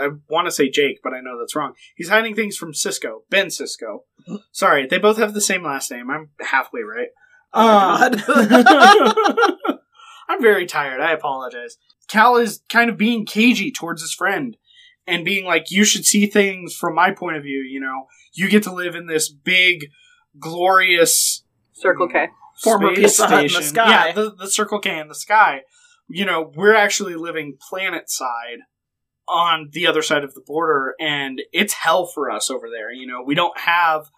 I 0.00 0.10
want 0.30 0.46
to 0.46 0.52
say 0.52 0.68
Jake, 0.70 1.00
but 1.02 1.12
I 1.12 1.20
know 1.20 1.38
that's 1.38 1.56
wrong. 1.56 1.74
He's 1.96 2.08
hiding 2.08 2.34
things 2.36 2.56
from 2.56 2.72
Sisko, 2.72 3.22
Ben 3.30 3.48
Sisko. 3.48 4.02
Sorry, 4.52 4.86
they 4.86 4.98
both 4.98 5.18
have 5.18 5.34
the 5.34 5.40
same 5.40 5.64
last 5.64 5.90
name. 5.90 6.08
I'm 6.08 6.30
halfway 6.40 6.82
right. 6.82 7.08
Oh 7.52 7.66
my 7.66 8.06
uh, 8.06 8.62
god. 8.62 9.78
I'm 10.28 10.42
very 10.42 10.66
tired. 10.66 11.00
I 11.00 11.12
apologize. 11.12 11.76
Cal 12.08 12.36
is 12.36 12.62
kind 12.68 12.90
of 12.90 12.96
being 12.96 13.26
cagey 13.26 13.70
towards 13.70 14.02
his 14.02 14.12
friend 14.12 14.56
and 15.06 15.24
being 15.24 15.44
like, 15.44 15.70
you 15.70 15.84
should 15.84 16.04
see 16.04 16.26
things 16.26 16.74
from 16.74 16.94
my 16.94 17.12
point 17.12 17.36
of 17.36 17.42
view. 17.42 17.60
You 17.60 17.80
know, 17.80 18.06
you 18.34 18.48
get 18.48 18.62
to 18.64 18.72
live 18.72 18.94
in 18.94 19.06
this 19.06 19.30
big, 19.30 19.86
glorious 20.38 21.44
Circle 21.72 22.08
K. 22.08 22.28
Former 22.62 22.94
space 22.94 23.04
Pizza 23.04 23.26
Hut 23.26 23.44
in 23.44 23.52
the 23.52 23.62
sky. 23.62 24.06
Yeah, 24.06 24.12
the, 24.12 24.34
the 24.34 24.50
Circle 24.50 24.80
K 24.80 24.98
in 24.98 25.08
the 25.08 25.14
sky. 25.14 25.60
You 26.08 26.24
know, 26.24 26.52
we're 26.54 26.74
actually 26.74 27.14
living 27.14 27.56
planet 27.68 28.10
side 28.10 28.58
on 29.28 29.68
the 29.72 29.86
other 29.86 30.02
side 30.02 30.24
of 30.24 30.34
the 30.34 30.40
border, 30.40 30.94
and 30.98 31.42
it's 31.52 31.74
hell 31.74 32.06
for 32.06 32.30
us 32.30 32.50
over 32.50 32.68
there. 32.70 32.90
You 32.90 33.06
know, 33.06 33.22
we 33.22 33.34
don't 33.34 33.56
have, 33.58 34.10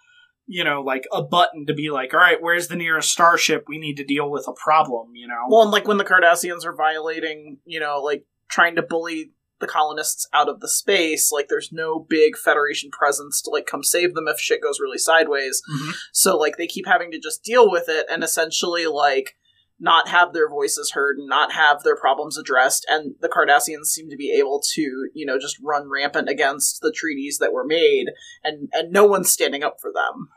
you 0.51 0.65
know, 0.65 0.83
like 0.83 1.05
a 1.13 1.23
button 1.23 1.65
to 1.65 1.73
be 1.73 1.91
like, 1.91 2.13
all 2.13 2.19
right, 2.19 2.43
where's 2.43 2.67
the 2.67 2.75
nearest 2.75 3.13
starship? 3.13 3.67
We 3.69 3.79
need 3.79 3.97
to 3.99 4.05
deal 4.05 4.29
with 4.29 4.49
a 4.49 4.53
problem, 4.53 5.15
you 5.15 5.29
know? 5.29 5.47
Well, 5.49 5.63
and 5.63 5.71
like 5.71 5.87
when 5.87 5.97
the 5.97 6.05
Cardassians 6.05 6.65
are 6.65 6.75
violating, 6.75 7.59
you 7.65 7.79
know, 7.79 8.01
like 8.01 8.25
trying 8.51 8.75
to 8.75 8.83
bully 8.83 9.31
the 9.61 9.69
colonists 9.69 10.27
out 10.35 10.49
of 10.49 10.59
the 10.59 10.69
space, 10.69 11.31
like 11.31 11.47
there's 11.49 11.71
no 11.71 12.01
big 12.01 12.37
Federation 12.37 12.91
presence 12.91 13.41
to 13.43 13.51
like 13.51 13.67
come 13.67 13.85
save 13.85 14.15
them 14.15 14.27
if 14.27 14.41
shit 14.41 14.61
goes 14.61 14.81
really 14.81 14.99
sideways. 14.99 15.63
Mhm. 15.73 15.95
So 16.13 16.37
like 16.37 16.57
they 16.57 16.67
keep 16.67 16.87
having 16.87 17.13
to 17.13 17.21
just 17.21 17.45
deal 17.45 17.71
with 17.71 17.89
it 17.89 18.07
and 18.11 18.25
essentially 18.25 18.87
like 18.87 19.37
not 19.79 20.09
have 20.09 20.33
their 20.33 20.49
voices 20.49 20.91
heard 20.91 21.17
and 21.17 21.29
not 21.29 21.53
have 21.53 21.85
their 21.85 21.97
problems 21.97 22.37
addressed 22.37 22.85
and 22.89 23.15
the 23.21 23.29
Cardassians 23.29 23.87
seem 23.87 24.11
to 24.11 24.17
be 24.17 24.37
able 24.37 24.61
to, 24.75 25.09
you 25.15 25.25
know, 25.25 25.39
just 25.39 25.59
run 25.63 25.89
rampant 25.89 26.29
against 26.29 26.81
the 26.81 26.93
treaties 26.93 27.39
that 27.39 27.53
were 27.53 27.65
made 27.65 28.07
and 28.43 28.69
and 28.73 28.91
no 28.91 29.05
one's 29.07 29.31
standing 29.31 29.63
up 29.63 29.77
for 29.81 29.93
them. 29.95 30.29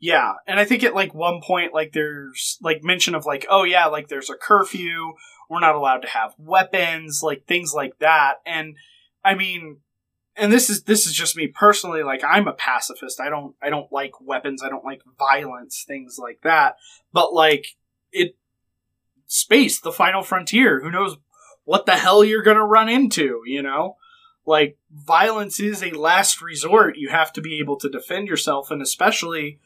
Yeah, 0.00 0.34
and 0.46 0.60
I 0.60 0.64
think 0.64 0.84
at 0.84 0.94
like 0.94 1.12
one 1.12 1.40
point, 1.42 1.74
like 1.74 1.92
there's 1.92 2.58
like 2.62 2.84
mention 2.84 3.14
of 3.14 3.26
like, 3.26 3.46
oh 3.50 3.64
yeah, 3.64 3.86
like 3.86 4.08
there's 4.08 4.30
a 4.30 4.36
curfew. 4.36 5.14
We're 5.50 5.60
not 5.60 5.74
allowed 5.74 6.02
to 6.02 6.08
have 6.08 6.34
weapons, 6.38 7.20
like 7.22 7.46
things 7.46 7.72
like 7.74 7.98
that. 7.98 8.34
And 8.46 8.76
I 9.24 9.34
mean, 9.34 9.78
and 10.36 10.52
this 10.52 10.70
is 10.70 10.84
this 10.84 11.06
is 11.06 11.12
just 11.12 11.36
me 11.36 11.48
personally. 11.48 12.04
Like 12.04 12.22
I'm 12.22 12.46
a 12.46 12.52
pacifist. 12.52 13.20
I 13.20 13.28
don't 13.28 13.56
I 13.60 13.70
don't 13.70 13.92
like 13.92 14.12
weapons. 14.20 14.62
I 14.62 14.68
don't 14.68 14.84
like 14.84 15.02
violence, 15.18 15.84
things 15.86 16.16
like 16.16 16.42
that. 16.42 16.76
But 17.12 17.32
like 17.34 17.66
it, 18.12 18.36
space, 19.26 19.80
the 19.80 19.92
final 19.92 20.22
frontier. 20.22 20.80
Who 20.80 20.92
knows 20.92 21.16
what 21.64 21.86
the 21.86 21.96
hell 21.96 22.22
you're 22.22 22.44
gonna 22.44 22.64
run 22.64 22.88
into? 22.88 23.42
You 23.46 23.62
know 23.62 23.96
like 24.48 24.78
violence 24.90 25.60
is 25.60 25.82
a 25.82 25.90
last 25.90 26.40
resort 26.40 26.96
you 26.96 27.10
have 27.10 27.30
to 27.34 27.42
be 27.42 27.58
able 27.58 27.76
to 27.76 27.90
defend 27.90 28.26
yourself 28.26 28.70
and 28.70 28.80
especially 28.80 29.60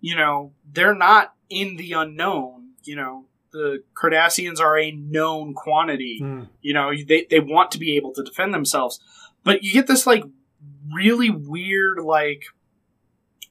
you 0.00 0.16
know 0.16 0.52
they're 0.70 0.94
not 0.94 1.34
in 1.48 1.76
the 1.76 1.92
unknown 1.92 2.58
you 2.88 2.96
know. 2.96 3.26
The 3.50 3.82
cardassians 3.94 4.60
are 4.60 4.78
a 4.78 4.90
known 4.90 5.54
quantity. 5.54 6.18
Hmm. 6.20 6.44
you 6.60 6.74
know 6.74 6.92
they, 7.06 7.26
they 7.30 7.40
want 7.40 7.70
to 7.72 7.78
be 7.78 7.96
able 7.96 8.12
to 8.14 8.22
defend 8.22 8.52
themselves. 8.52 9.00
But 9.44 9.62
you 9.62 9.72
get 9.72 9.86
this 9.86 10.06
like 10.06 10.24
really 10.92 11.30
weird 11.30 11.98
like 11.98 12.44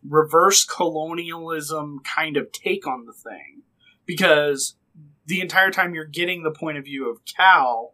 reverse 0.08 0.66
colonialism 0.66 2.00
kind 2.04 2.38
of 2.38 2.52
take 2.52 2.86
on 2.86 3.06
the 3.06 3.14
thing. 3.14 3.64
Because 4.06 4.76
the 5.26 5.42
entire 5.42 5.72
time 5.72 5.94
you're 5.94 6.06
getting 6.06 6.44
the 6.44 6.52
point 6.52 6.78
of 6.78 6.86
view 6.86 7.10
of 7.10 7.20
cal 7.26 7.94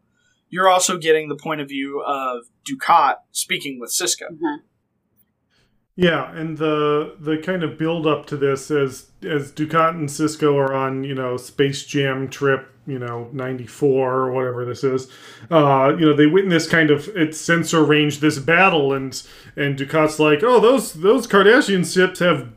you're 0.50 0.70
also 0.70 1.00
getting 1.00 1.30
the 1.30 1.36
point 1.36 1.62
of 1.62 1.68
view 1.68 2.04
of 2.06 2.44
dukat 2.70 3.16
speaking 3.32 3.80
with 3.80 3.89
sisko 3.89 4.28
Yeah, 5.95 6.32
and 6.36 6.58
the 6.58 7.15
the 7.19 7.38
kind 7.38 7.62
of 7.63 7.77
build 7.77 8.08
up 8.08 8.25
to 8.27 8.38
this 8.38 8.71
as 8.71 9.12
as 9.23 9.51
Dukat 9.51 9.91
and 9.91 10.10
Sisko 10.10 10.56
are 10.56 10.73
on 10.73 11.03
you 11.03 11.13
know 11.13 11.38
Space 11.38 11.86
Jam 11.86 12.29
trip, 12.29 12.67
you 12.88 12.97
know 12.97 13.29
ninety 13.32 13.67
four 13.67 14.13
or 14.21 14.32
whatever 14.32 14.65
this 14.65 14.84
is, 14.84 15.08
uh, 15.51 15.95
you 15.97 16.08
know 16.08 16.15
they 16.15 16.25
witness 16.25 16.67
kind 16.67 16.89
of 16.89 17.08
it's 17.10 17.39
sensor 17.39 17.84
range 17.84 18.21
this 18.21 18.39
battle, 18.39 18.91
and 18.91 19.21
and 19.56 19.77
Dukat's 19.77 20.19
like, 20.19 20.41
oh 20.41 20.60
those 20.60 20.93
those 20.93 21.27
Kardashian 21.27 21.86
ships 21.91 22.17
have 22.19 22.49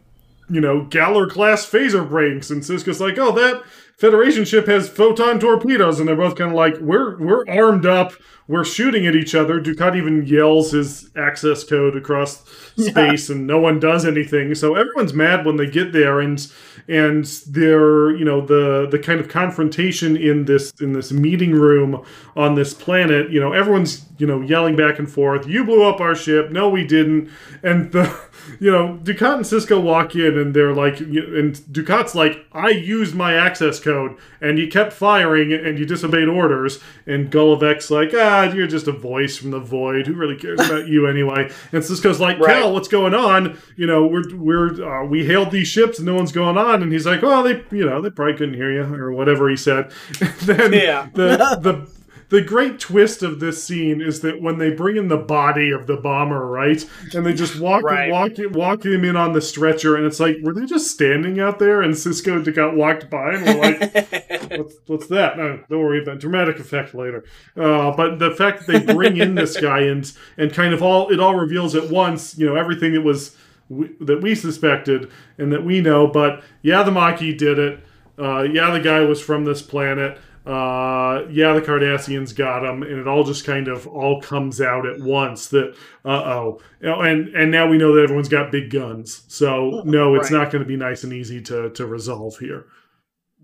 you 0.48 0.62
know 0.62 0.86
Galor 0.86 1.30
class 1.30 1.66
phaser 1.68 2.08
brakes, 2.08 2.48
and 2.50 2.62
Sisko's 2.62 3.02
like, 3.02 3.18
oh 3.18 3.32
that 3.32 3.62
Federation 3.96 4.44
ship 4.44 4.66
has 4.66 4.90
photon 4.90 5.40
torpedoes, 5.40 5.98
and 5.98 6.06
they're 6.06 6.16
both 6.16 6.36
kind 6.36 6.50
of 6.50 6.56
like, 6.56 6.76
we're 6.80 7.16
we're 7.18 7.46
armed 7.48 7.86
up, 7.86 8.12
we're 8.48 8.64
shooting 8.64 9.06
at 9.06 9.16
each 9.16 9.34
other. 9.34 9.60
Dukat 9.60 9.96
even 9.96 10.26
yells 10.26 10.72
his 10.72 11.10
access 11.16 11.64
code 11.64 11.96
across 11.96 12.44
space, 12.76 13.30
and 13.30 13.46
no 13.46 13.58
one 13.58 13.80
does 13.80 14.04
anything. 14.04 14.54
So 14.54 14.74
everyone's 14.74 15.14
mad 15.14 15.46
when 15.46 15.56
they 15.56 15.66
get 15.66 15.92
there, 15.92 16.20
and 16.20 16.46
and 16.88 17.24
they're 17.48 18.14
you 18.14 18.24
know 18.24 18.44
the 18.44 18.86
the 18.88 18.98
kind 18.98 19.18
of 19.18 19.28
confrontation 19.28 20.16
in 20.16 20.44
this 20.44 20.72
in 20.80 20.92
this 20.92 21.10
meeting 21.10 21.52
room 21.52 22.04
on 22.36 22.54
this 22.54 22.72
planet. 22.72 23.30
You 23.30 23.40
know, 23.40 23.52
everyone's 23.52 24.04
you 24.18 24.26
know 24.26 24.40
yelling 24.40 24.76
back 24.76 24.98
and 24.98 25.10
forth. 25.10 25.46
You 25.46 25.64
blew 25.64 25.82
up 25.82 26.00
our 26.00 26.14
ship. 26.14 26.50
No, 26.50 26.68
we 26.68 26.86
didn't. 26.86 27.30
And 27.62 27.90
the 27.92 28.16
you 28.60 28.70
know 28.70 29.00
Dukat 29.02 29.36
and 29.36 29.44
Sisko 29.44 29.82
walk 29.82 30.14
in, 30.14 30.38
and 30.38 30.54
they're 30.54 30.74
like, 30.74 31.00
and 31.00 31.56
Dukat's 31.72 32.14
like, 32.14 32.46
I 32.52 32.68
used 32.68 33.14
my 33.14 33.34
access 33.34 33.80
code, 33.86 34.16
and 34.42 34.58
you 34.58 34.68
kept 34.68 34.92
firing, 34.92 35.52
and 35.52 35.78
you 35.78 35.86
disobeyed 35.86 36.28
orders. 36.28 36.78
And 37.06 37.30
Gul 37.30 37.56
Evek's 37.56 37.90
like, 37.90 38.10
ah, 38.14 38.52
you're 38.52 38.66
just 38.66 38.86
a 38.88 38.92
voice 38.92 39.36
from 39.38 39.52
the 39.52 39.60
void. 39.60 40.06
Who 40.06 40.12
really 40.14 40.36
cares 40.36 40.60
about 40.60 40.88
you 40.88 41.06
anyway? 41.06 41.50
And 41.72 41.82
Sisko's 41.82 42.20
like, 42.20 42.38
Right. 42.38 42.60
Cal, 42.60 42.72
what's 42.72 42.88
going 42.88 43.14
on? 43.14 43.56
You 43.76 43.86
know, 43.86 44.06
we're 44.06 44.34
we're 44.36 45.02
uh, 45.02 45.06
we 45.06 45.24
hailed 45.24 45.50
these 45.50 45.68
ships, 45.68 45.98
and 45.98 46.06
no 46.06 46.14
one's 46.14 46.32
going 46.32 46.58
on. 46.58 46.82
And 46.82 46.92
he's 46.92 47.06
like, 47.06 47.22
well, 47.22 47.42
they 47.42 47.62
you 47.70 47.86
know 47.86 48.02
they 48.02 48.10
probably 48.10 48.34
couldn't 48.34 48.54
hear 48.54 48.72
you 48.72 48.82
or 48.94 49.12
whatever 49.12 49.48
he 49.48 49.56
said. 49.56 49.92
And 50.20 50.32
then 50.40 50.72
Yeah. 50.72 51.08
the 51.14 51.36
the 51.60 51.95
the 52.28 52.42
great 52.42 52.80
twist 52.80 53.22
of 53.22 53.38
this 53.40 53.62
scene 53.62 54.00
is 54.00 54.20
that 54.20 54.40
when 54.42 54.58
they 54.58 54.70
bring 54.70 54.96
in 54.96 55.08
the 55.08 55.16
body 55.16 55.70
of 55.70 55.86
the 55.86 55.96
bomber, 55.96 56.46
right, 56.46 56.84
and 57.14 57.24
they 57.24 57.32
just 57.34 57.58
walk 57.60 57.82
Right. 57.84 58.10
walk 58.10 58.32
walk 58.52 58.84
him 58.84 59.04
in 59.04 59.16
on 59.16 59.32
the 59.32 59.40
stretcher, 59.40 59.96
and 59.96 60.04
it's 60.06 60.18
like, 60.20 60.36
were 60.42 60.52
they 60.52 60.66
just 60.66 60.90
standing 60.90 61.38
out 61.38 61.58
there? 61.58 61.82
And 61.82 61.94
Sisko 61.94 62.52
got 62.54 62.74
walked 62.76 63.08
by, 63.10 63.34
and 63.34 63.44
we're 63.44 63.60
like, 63.60 64.50
what's, 64.58 64.74
what's 64.86 65.06
that? 65.08 65.36
No, 65.38 65.60
don't 65.68 65.80
worry 65.80 66.02
about 66.02 66.18
dramatic 66.18 66.58
effect 66.58 66.94
later. 66.94 67.24
Uh, 67.56 67.94
but 67.96 68.18
the 68.18 68.30
fact 68.32 68.66
that 68.66 68.86
they 68.86 68.92
bring 68.94 69.16
in 69.18 69.34
this 69.34 69.60
guy 69.60 69.80
and 69.82 70.12
and 70.36 70.52
kind 70.52 70.74
of 70.74 70.82
all 70.82 71.08
it 71.10 71.20
all 71.20 71.34
reveals 71.36 71.74
at 71.74 71.90
once, 71.90 72.36
you 72.38 72.46
know, 72.46 72.56
everything 72.56 72.92
that 72.94 73.02
was 73.02 73.36
we, 73.68 73.90
that 74.00 74.20
we 74.22 74.34
suspected 74.34 75.10
and 75.38 75.52
that 75.52 75.64
we 75.64 75.80
know. 75.80 76.06
But 76.06 76.42
yeah, 76.62 76.82
the 76.82 76.90
Maquis 76.92 77.36
did 77.36 77.58
it. 77.58 77.80
Uh, 78.18 78.42
yeah, 78.42 78.70
the 78.70 78.80
guy 78.80 79.00
was 79.00 79.20
from 79.20 79.44
this 79.44 79.60
planet. 79.62 80.18
Uh, 80.46 81.26
yeah, 81.28 81.52
the 81.54 81.60
Cardassians 81.60 82.34
got 82.34 82.64
him, 82.64 82.82
and 82.82 83.00
it 83.00 83.08
all 83.08 83.24
just 83.24 83.44
kind 83.44 83.66
of 83.66 83.86
all 83.88 84.20
comes 84.22 84.60
out 84.60 84.86
at 84.86 85.00
once. 85.00 85.48
That 85.48 85.74
uh 86.04 86.08
oh, 86.08 86.60
and 86.80 87.28
and 87.34 87.50
now 87.50 87.68
we 87.68 87.78
know 87.78 87.94
that 87.96 88.02
everyone's 88.04 88.28
got 88.28 88.52
big 88.52 88.70
guns. 88.70 89.24
So 89.26 89.82
no, 89.84 90.14
it's 90.14 90.30
Right. 90.30 90.38
not 90.38 90.52
going 90.52 90.62
to 90.62 90.68
be 90.68 90.76
nice 90.76 91.02
and 91.04 91.12
easy 91.12 91.40
to 91.42 91.70
to 91.70 91.86
resolve 91.86 92.38
here. 92.38 92.66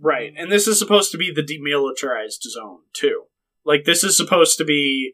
Right. 0.00 0.32
And 0.36 0.50
this 0.50 0.66
is 0.66 0.78
supposed 0.80 1.12
to 1.12 1.18
be 1.18 1.32
the 1.32 1.42
demilitarized 1.44 2.42
zone, 2.42 2.80
too. 2.92 3.24
Like, 3.64 3.84
this 3.84 4.02
is 4.02 4.16
supposed 4.16 4.58
to 4.58 4.64
be, 4.64 5.12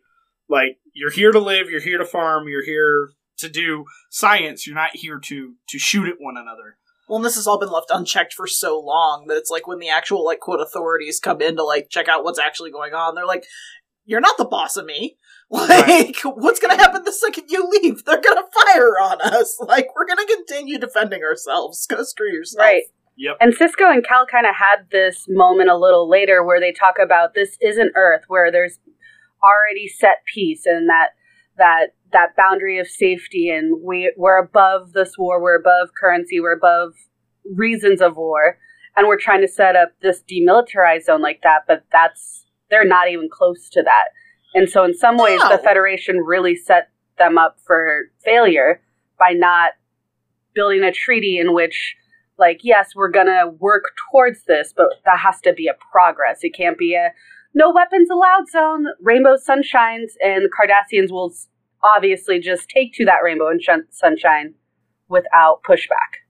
like, 0.48 0.78
you're 0.94 1.10
here 1.10 1.30
to 1.30 1.38
live, 1.38 1.68
you're 1.68 1.82
here 1.82 1.98
to 1.98 2.06
farm, 2.06 2.48
you're 2.48 2.64
here 2.64 3.10
to 3.36 3.50
do 3.50 3.84
science, 4.08 4.66
you're 4.66 4.74
not 4.74 4.96
here 4.96 5.18
to, 5.18 5.54
to 5.68 5.78
shoot 5.78 6.08
at 6.08 6.14
one 6.18 6.38
another. 6.38 6.77
Well, 7.08 7.16
and 7.16 7.24
this 7.24 7.36
has 7.36 7.46
all 7.46 7.58
been 7.58 7.70
left 7.70 7.90
unchecked 7.90 8.34
for 8.34 8.46
so 8.46 8.78
long 8.78 9.26
that 9.28 9.36
it's 9.36 9.50
like 9.50 9.66
when 9.66 9.78
the 9.78 9.88
actual 9.88 10.24
like 10.24 10.40
quote 10.40 10.60
authorities 10.60 11.20
come 11.20 11.40
in 11.40 11.56
to 11.56 11.64
like 11.64 11.88
check 11.90 12.08
out 12.08 12.24
what's 12.24 12.38
actually 12.38 12.70
going 12.70 12.94
on, 12.94 13.14
they're 13.14 13.26
like, 13.26 13.44
"You're 14.04 14.20
not 14.20 14.36
the 14.36 14.44
boss 14.44 14.76
of 14.76 14.84
me. 14.84 15.16
Like, 15.50 16.16
what's 16.24 16.60
gonna 16.60 16.76
happen 16.76 17.04
the 17.04 17.12
second 17.12 17.44
you 17.48 17.66
leave? 17.70 18.04
They're 18.04 18.20
gonna 18.20 18.42
fire 18.66 19.00
on 19.00 19.22
us. 19.22 19.56
Like, 19.66 19.88
we're 19.96 20.06
gonna 20.06 20.26
continue 20.26 20.78
defending 20.78 21.22
ourselves. 21.22 21.86
Go 21.86 22.02
screw 22.02 22.30
yourself." 22.30 22.60
Right. 22.60 22.82
Yep. 23.16 23.38
And 23.40 23.54
Sisko 23.54 23.90
and 23.90 24.06
Cal 24.06 24.26
kind 24.26 24.46
of 24.46 24.54
had 24.54 24.90
this 24.92 25.24
moment 25.26 25.70
a 25.70 25.76
little 25.76 26.08
later 26.08 26.44
where 26.44 26.60
they 26.60 26.70
talk 26.70 26.96
about 27.02 27.34
this 27.34 27.56
isn't 27.62 27.92
Earth, 27.96 28.24
where 28.28 28.52
there's 28.52 28.78
already 29.42 29.88
set 29.88 30.18
peace 30.32 30.66
and 30.66 30.88
that 30.88 31.08
that 31.56 31.88
that 32.12 32.36
boundary 32.36 32.78
of 32.78 32.88
safety, 32.88 33.50
and 33.50 33.82
we 33.82 34.12
we're 34.16 34.38
above 34.38 34.92
this 34.92 35.16
war, 35.18 35.40
we're 35.40 35.58
above 35.58 35.90
currency, 36.00 36.40
we're 36.40 36.56
above 36.56 36.94
reasons 37.54 38.00
of 38.00 38.16
war, 38.16 38.58
and 38.96 39.06
we're 39.06 39.18
trying 39.18 39.40
to 39.40 39.48
set 39.48 39.76
up 39.76 39.92
this 40.02 40.22
demilitarized 40.30 41.04
zone 41.04 41.22
like 41.22 41.40
that. 41.42 41.62
But 41.66 41.84
that's 41.92 42.46
they're 42.70 42.86
not 42.86 43.08
even 43.08 43.28
close 43.30 43.68
to 43.70 43.82
that. 43.82 44.08
And 44.54 44.68
so, 44.68 44.84
in 44.84 44.94
some 44.94 45.16
ways, 45.16 45.40
the 45.40 45.60
Federation 45.64 46.18
really 46.18 46.56
set 46.56 46.90
them 47.18 47.36
up 47.36 47.58
for 47.66 48.10
failure 48.24 48.80
by 49.18 49.32
not 49.32 49.72
building 50.54 50.82
a 50.82 50.92
treaty 50.92 51.38
in 51.38 51.52
which 51.52 51.94
like 52.38 52.60
yes 52.62 52.94
we're 52.94 53.10
gonna 53.10 53.48
work 53.58 53.84
towards 54.10 54.44
this 54.44 54.72
but 54.76 54.86
that 55.04 55.18
has 55.18 55.40
to 55.40 55.52
be 55.52 55.66
a 55.66 55.74
progress 55.92 56.38
it 56.42 56.54
can't 56.54 56.78
be 56.78 56.94
a 56.94 57.10
no 57.54 57.72
weapons 57.72 58.08
allowed 58.10 58.48
zone 58.50 58.86
rainbow 59.00 59.36
sunshines 59.36 60.12
and 60.22 60.44
the 60.44 60.50
cardassians 60.50 61.10
will 61.10 61.32
obviously 61.82 62.40
just 62.40 62.68
take 62.68 62.92
to 62.94 63.04
that 63.04 63.18
rainbow 63.22 63.48
and 63.48 63.62
shun- 63.62 63.86
sunshine 63.90 64.54
without 65.08 65.62
pushback 65.62 66.22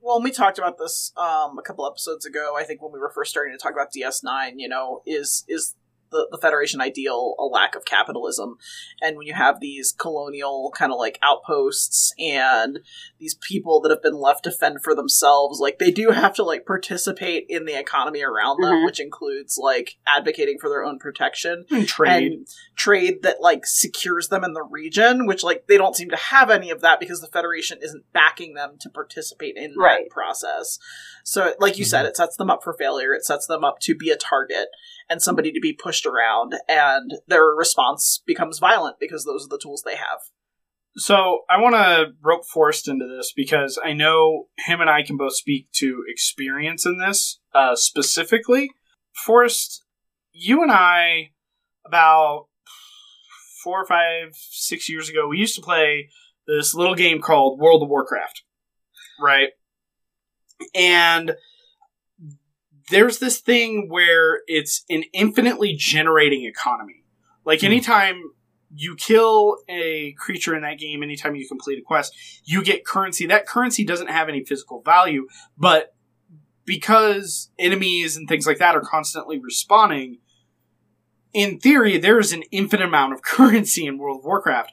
Well, 0.00 0.22
we 0.22 0.30
talked 0.30 0.58
about 0.58 0.78
this 0.78 1.12
um, 1.16 1.58
a 1.58 1.62
couple 1.62 1.86
episodes 1.86 2.24
ago. 2.24 2.54
I 2.56 2.64
think 2.64 2.80
when 2.82 2.92
we 2.92 2.98
were 2.98 3.10
first 3.10 3.30
starting 3.30 3.52
to 3.52 3.58
talk 3.58 3.72
about 3.72 3.88
DS9, 3.92 4.52
you 4.56 4.68
know, 4.68 5.02
is 5.06 5.44
is 5.48 5.74
the, 6.10 6.28
the 6.30 6.38
Federation 6.38 6.80
ideal 6.80 7.34
a 7.38 7.44
lack 7.44 7.74
of 7.74 7.84
capitalism? 7.84 8.56
And 9.00 9.16
when 9.16 9.26
you 9.26 9.34
have 9.34 9.60
these 9.60 9.92
colonial 9.92 10.72
kind 10.76 10.92
of 10.92 10.98
like 10.98 11.18
outposts 11.22 12.12
and 12.18 12.80
these 13.18 13.34
people 13.34 13.80
that 13.80 13.90
have 13.90 14.02
been 14.02 14.14
left 14.20 14.44
to 14.44 14.50
fend 14.50 14.82
for 14.82 14.94
themselves, 14.94 15.58
like 15.60 15.78
they 15.78 15.90
do 15.90 16.10
have 16.10 16.34
to 16.34 16.42
like 16.44 16.66
participate 16.66 17.46
in 17.48 17.64
the 17.64 17.78
economy 17.78 18.22
around 18.22 18.62
them, 18.62 18.72
Mhm. 18.72 18.84
which 18.86 19.00
includes 19.00 19.58
like 19.58 19.96
advocating 20.06 20.58
for 20.58 20.68
their 20.68 20.84
own 20.84 20.98
protection 20.98 21.64
And 21.70 21.86
trade. 21.88 22.32
and 22.32 22.46
trade 22.76 23.22
that 23.22 23.40
like 23.40 23.66
secures 23.66 24.28
them 24.28 24.44
in 24.44 24.52
the 24.52 24.62
region, 24.62 25.26
which 25.26 25.42
like 25.42 25.66
they 25.66 25.76
don't 25.78 25.96
seem 25.96 26.10
to 26.10 26.16
have 26.16 26.50
any 26.50 26.70
of 26.70 26.80
that 26.82 27.00
because 27.00 27.20
the 27.20 27.26
Federation 27.28 27.78
isn't 27.82 28.04
backing 28.12 28.54
them 28.54 28.76
to 28.80 28.88
participate 28.90 29.56
in 29.56 29.74
Right. 29.76 30.04
that 30.04 30.10
process. 30.10 30.78
So, 31.24 31.54
like 31.58 31.78
you 31.78 31.84
said, 31.84 32.06
it 32.06 32.16
sets 32.16 32.36
them 32.36 32.50
up 32.50 32.62
for 32.62 32.72
failure. 32.74 33.12
It 33.12 33.24
sets 33.24 33.46
them 33.46 33.64
up 33.64 33.80
to 33.80 33.94
be 33.94 34.10
a 34.10 34.16
target 34.16 34.68
and 35.08 35.22
somebody 35.22 35.52
to 35.52 35.60
be 35.60 35.72
pushed 35.72 36.06
around, 36.06 36.54
and 36.68 37.12
their 37.26 37.46
response 37.46 38.22
becomes 38.26 38.58
violent 38.58 38.96
because 39.00 39.24
those 39.24 39.46
are 39.46 39.48
the 39.48 39.58
tools 39.58 39.82
they 39.84 39.96
have. 39.96 40.20
So 40.96 41.40
I 41.50 41.60
want 41.60 41.74
to 41.74 42.12
rope 42.22 42.46
Forrest 42.46 42.88
into 42.88 43.06
this 43.06 43.32
because 43.36 43.78
I 43.84 43.92
know 43.92 44.46
him 44.66 44.80
and 44.80 44.88
I 44.88 45.02
can 45.02 45.16
both 45.16 45.34
speak 45.34 45.68
to 45.76 46.02
experience 46.08 46.86
in 46.86 46.98
this 46.98 47.38
uh, 47.54 47.76
specifically. 47.76 48.70
Forrest, 49.14 49.84
you 50.32 50.62
and 50.62 50.72
I, 50.72 51.32
about 51.86 52.46
four 53.62 53.82
or 53.82 53.86
five, 53.86 54.30
six 54.34 54.88
years 54.88 55.10
ago, 55.10 55.28
we 55.28 55.38
used 55.38 55.56
to 55.56 55.62
play 55.62 56.08
this 56.46 56.74
little 56.74 56.94
game 56.94 57.20
called 57.20 57.60
World 57.60 57.82
of 57.82 57.88
Warcraft, 57.88 58.42
right? 59.20 59.50
and 60.74 61.32
there's 62.90 63.18
this 63.18 63.40
thing 63.40 63.88
where 63.88 64.40
it's 64.46 64.84
an 64.88 65.04
infinitely 65.12 65.74
generating 65.74 66.44
economy. 66.44 67.04
Like 67.44 67.60
Hmm. 67.60 67.66
anytime 67.66 68.22
you 68.74 68.96
kill 68.96 69.58
a 69.68 70.12
creature 70.18 70.54
in 70.54 70.62
that 70.62 70.78
game, 70.78 71.02
anytime 71.02 71.36
you 71.36 71.46
complete 71.48 71.78
a 71.78 71.82
quest, 71.82 72.14
you 72.44 72.62
get 72.62 72.84
currency. 72.84 73.26
That 73.26 73.46
currency 73.46 73.84
doesn't 73.84 74.10
have 74.10 74.28
any 74.28 74.44
physical 74.44 74.82
value, 74.82 75.26
but 75.56 75.94
because 76.64 77.50
enemies 77.58 78.16
and 78.16 78.28
things 78.28 78.46
like 78.46 78.58
that 78.58 78.74
are 78.74 78.80
constantly 78.80 79.40
respawning, 79.40 80.18
in 81.32 81.58
theory, 81.60 81.96
there's 81.96 82.32
an 82.32 82.42
infinite 82.50 82.86
amount 82.86 83.12
of 83.12 83.22
currency 83.22 83.86
in 83.86 83.98
World 83.98 84.18
of 84.20 84.24
Warcraft. 84.24 84.72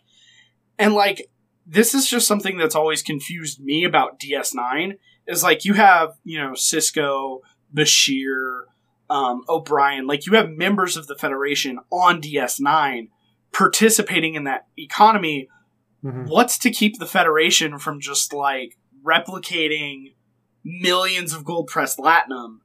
And 0.80 0.94
like, 0.94 1.30
this 1.66 1.94
is 1.94 2.10
just 2.10 2.28
something 2.28 2.58
that's 2.58 2.76
always 2.76 3.02
confused 3.04 3.62
me 3.62 3.84
about 3.86 4.20
DS9 4.20 4.98
is 5.28 5.44
like 5.44 5.66
you 5.66 5.74
have, 5.74 6.14
you 6.24 6.38
know, 6.38 6.52
Sisko, 6.52 7.40
Bashir, 7.76 8.64
um, 9.10 9.44
O'Brien, 9.50 10.08
like 10.08 10.26
you 10.26 10.34
have 10.34 10.50
members 10.50 10.98
of 10.98 11.08
the 11.08 11.16
Federation 11.16 11.80
on 11.92 12.22
DS9 12.22 13.10
participating 13.52 14.36
in 14.36 14.44
that 14.46 14.68
economy. 14.78 15.48
Mhm. 16.04 16.28
What's 16.28 16.58
to 16.60 16.72
keep 16.72 17.00
the 17.00 17.06
Federation 17.06 17.78
from 17.80 18.00
just 18.00 18.34
like 18.34 18.78
replicating 19.06 20.16
millions 20.64 21.34
of 21.34 21.44
gold 21.46 21.68
pressed 21.68 22.00
latinum 22.00 22.60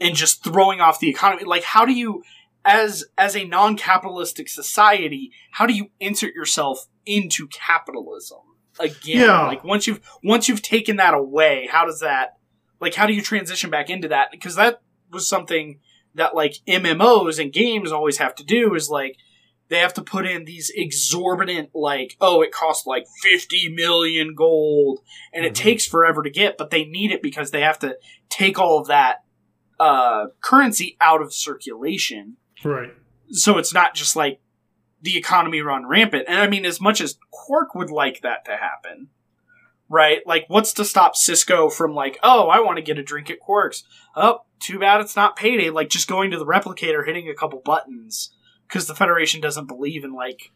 and 0.00 0.14
just 0.14 0.44
throwing 0.44 0.80
off 0.80 1.00
the 1.00 1.08
economy? 1.08 1.44
Like, 1.44 1.64
how 1.64 1.84
do 1.84 1.92
you, 1.92 2.22
as 2.64 3.04
as 3.16 3.34
a 3.36 3.44
non 3.44 3.76
capitalistic 3.76 4.48
society, 4.48 5.32
how 5.52 5.66
do 5.66 5.72
you 5.72 5.90
insert 6.00 6.34
yourself 6.34 6.86
into 7.06 7.48
capitalism 7.48 8.38
again? 8.78 9.20
Yeah. 9.20 9.46
Like 9.46 9.64
once 9.64 9.86
you've 9.86 10.00
once 10.22 10.48
you've 10.48 10.62
taken 10.62 10.96
that 10.96 11.14
away, 11.14 11.68
how 11.70 11.86
does 11.86 12.00
that 12.00 12.35
like 12.80 12.94
how 12.94 13.06
do 13.06 13.12
you 13.14 13.22
transition 13.22 13.70
back 13.70 13.90
into 13.90 14.08
that? 14.08 14.28
Because 14.30 14.54
that 14.56 14.80
was 15.10 15.28
something 15.28 15.80
that 16.14 16.34
like 16.34 16.56
MMOs 16.66 17.38
and 17.40 17.52
games 17.52 17.92
always 17.92 18.18
have 18.18 18.34
to 18.36 18.44
do 18.44 18.74
is 18.74 18.88
like 18.88 19.16
they 19.68 19.78
have 19.78 19.94
to 19.94 20.02
put 20.02 20.26
in 20.26 20.44
these 20.44 20.70
exorbitant 20.74 21.70
like 21.74 22.16
oh 22.20 22.40
it 22.42 22.52
costs 22.52 22.86
like 22.86 23.04
50 23.22 23.68
million 23.74 24.34
gold 24.34 25.00
and 25.32 25.44
it 25.44 25.52
Mhm. 25.52 25.56
takes 25.56 25.86
forever 25.86 26.22
to 26.22 26.30
get 26.30 26.56
but 26.56 26.70
they 26.70 26.84
need 26.84 27.10
it 27.10 27.20
because 27.22 27.50
they 27.50 27.60
have 27.62 27.78
to 27.80 27.96
take 28.30 28.58
all 28.58 28.78
of 28.78 28.86
that 28.86 29.24
uh 29.80 30.26
currency 30.40 30.96
out 31.00 31.20
of 31.20 31.34
circulation 31.34 32.36
Right. 32.64 32.94
so 33.30 33.58
it's 33.58 33.74
not 33.74 33.94
just 33.94 34.16
like 34.16 34.40
the 35.02 35.16
economy 35.18 35.60
run 35.60 35.86
rampant. 35.86 36.24
And 36.26 36.38
I 36.40 36.48
mean, 36.48 36.64
as 36.64 36.80
much 36.80 37.00
as 37.02 37.18
Quark 37.30 37.74
would 37.74 37.90
like 37.90 38.22
that 38.22 38.44
to 38.46 38.52
happen, 38.56 39.08
right? 39.88 40.20
Like, 40.26 40.44
what's 40.48 40.72
to 40.74 40.84
stop 40.84 41.14
Sisko 41.14 41.72
from 41.72 41.94
like, 41.94 42.18
oh, 42.22 42.48
I 42.48 42.60
want 42.60 42.76
to 42.76 42.82
get 42.82 42.98
a 42.98 43.02
drink 43.02 43.30
at 43.30 43.40
Quark's. 43.40 43.84
Oh, 44.14 44.40
too 44.60 44.78
bad 44.78 45.00
it's 45.00 45.16
not 45.16 45.36
payday. 45.36 45.70
Like, 45.70 45.88
just 45.88 46.08
going 46.08 46.30
to 46.30 46.38
the 46.38 46.46
replicator, 46.46 47.04
hitting 47.06 47.28
a 47.28 47.34
couple 47.34 47.60
buttons, 47.64 48.34
because 48.66 48.86
the 48.86 48.94
Federation 48.94 49.40
doesn't 49.40 49.66
believe 49.66 50.04
in 50.04 50.12
like 50.12 50.50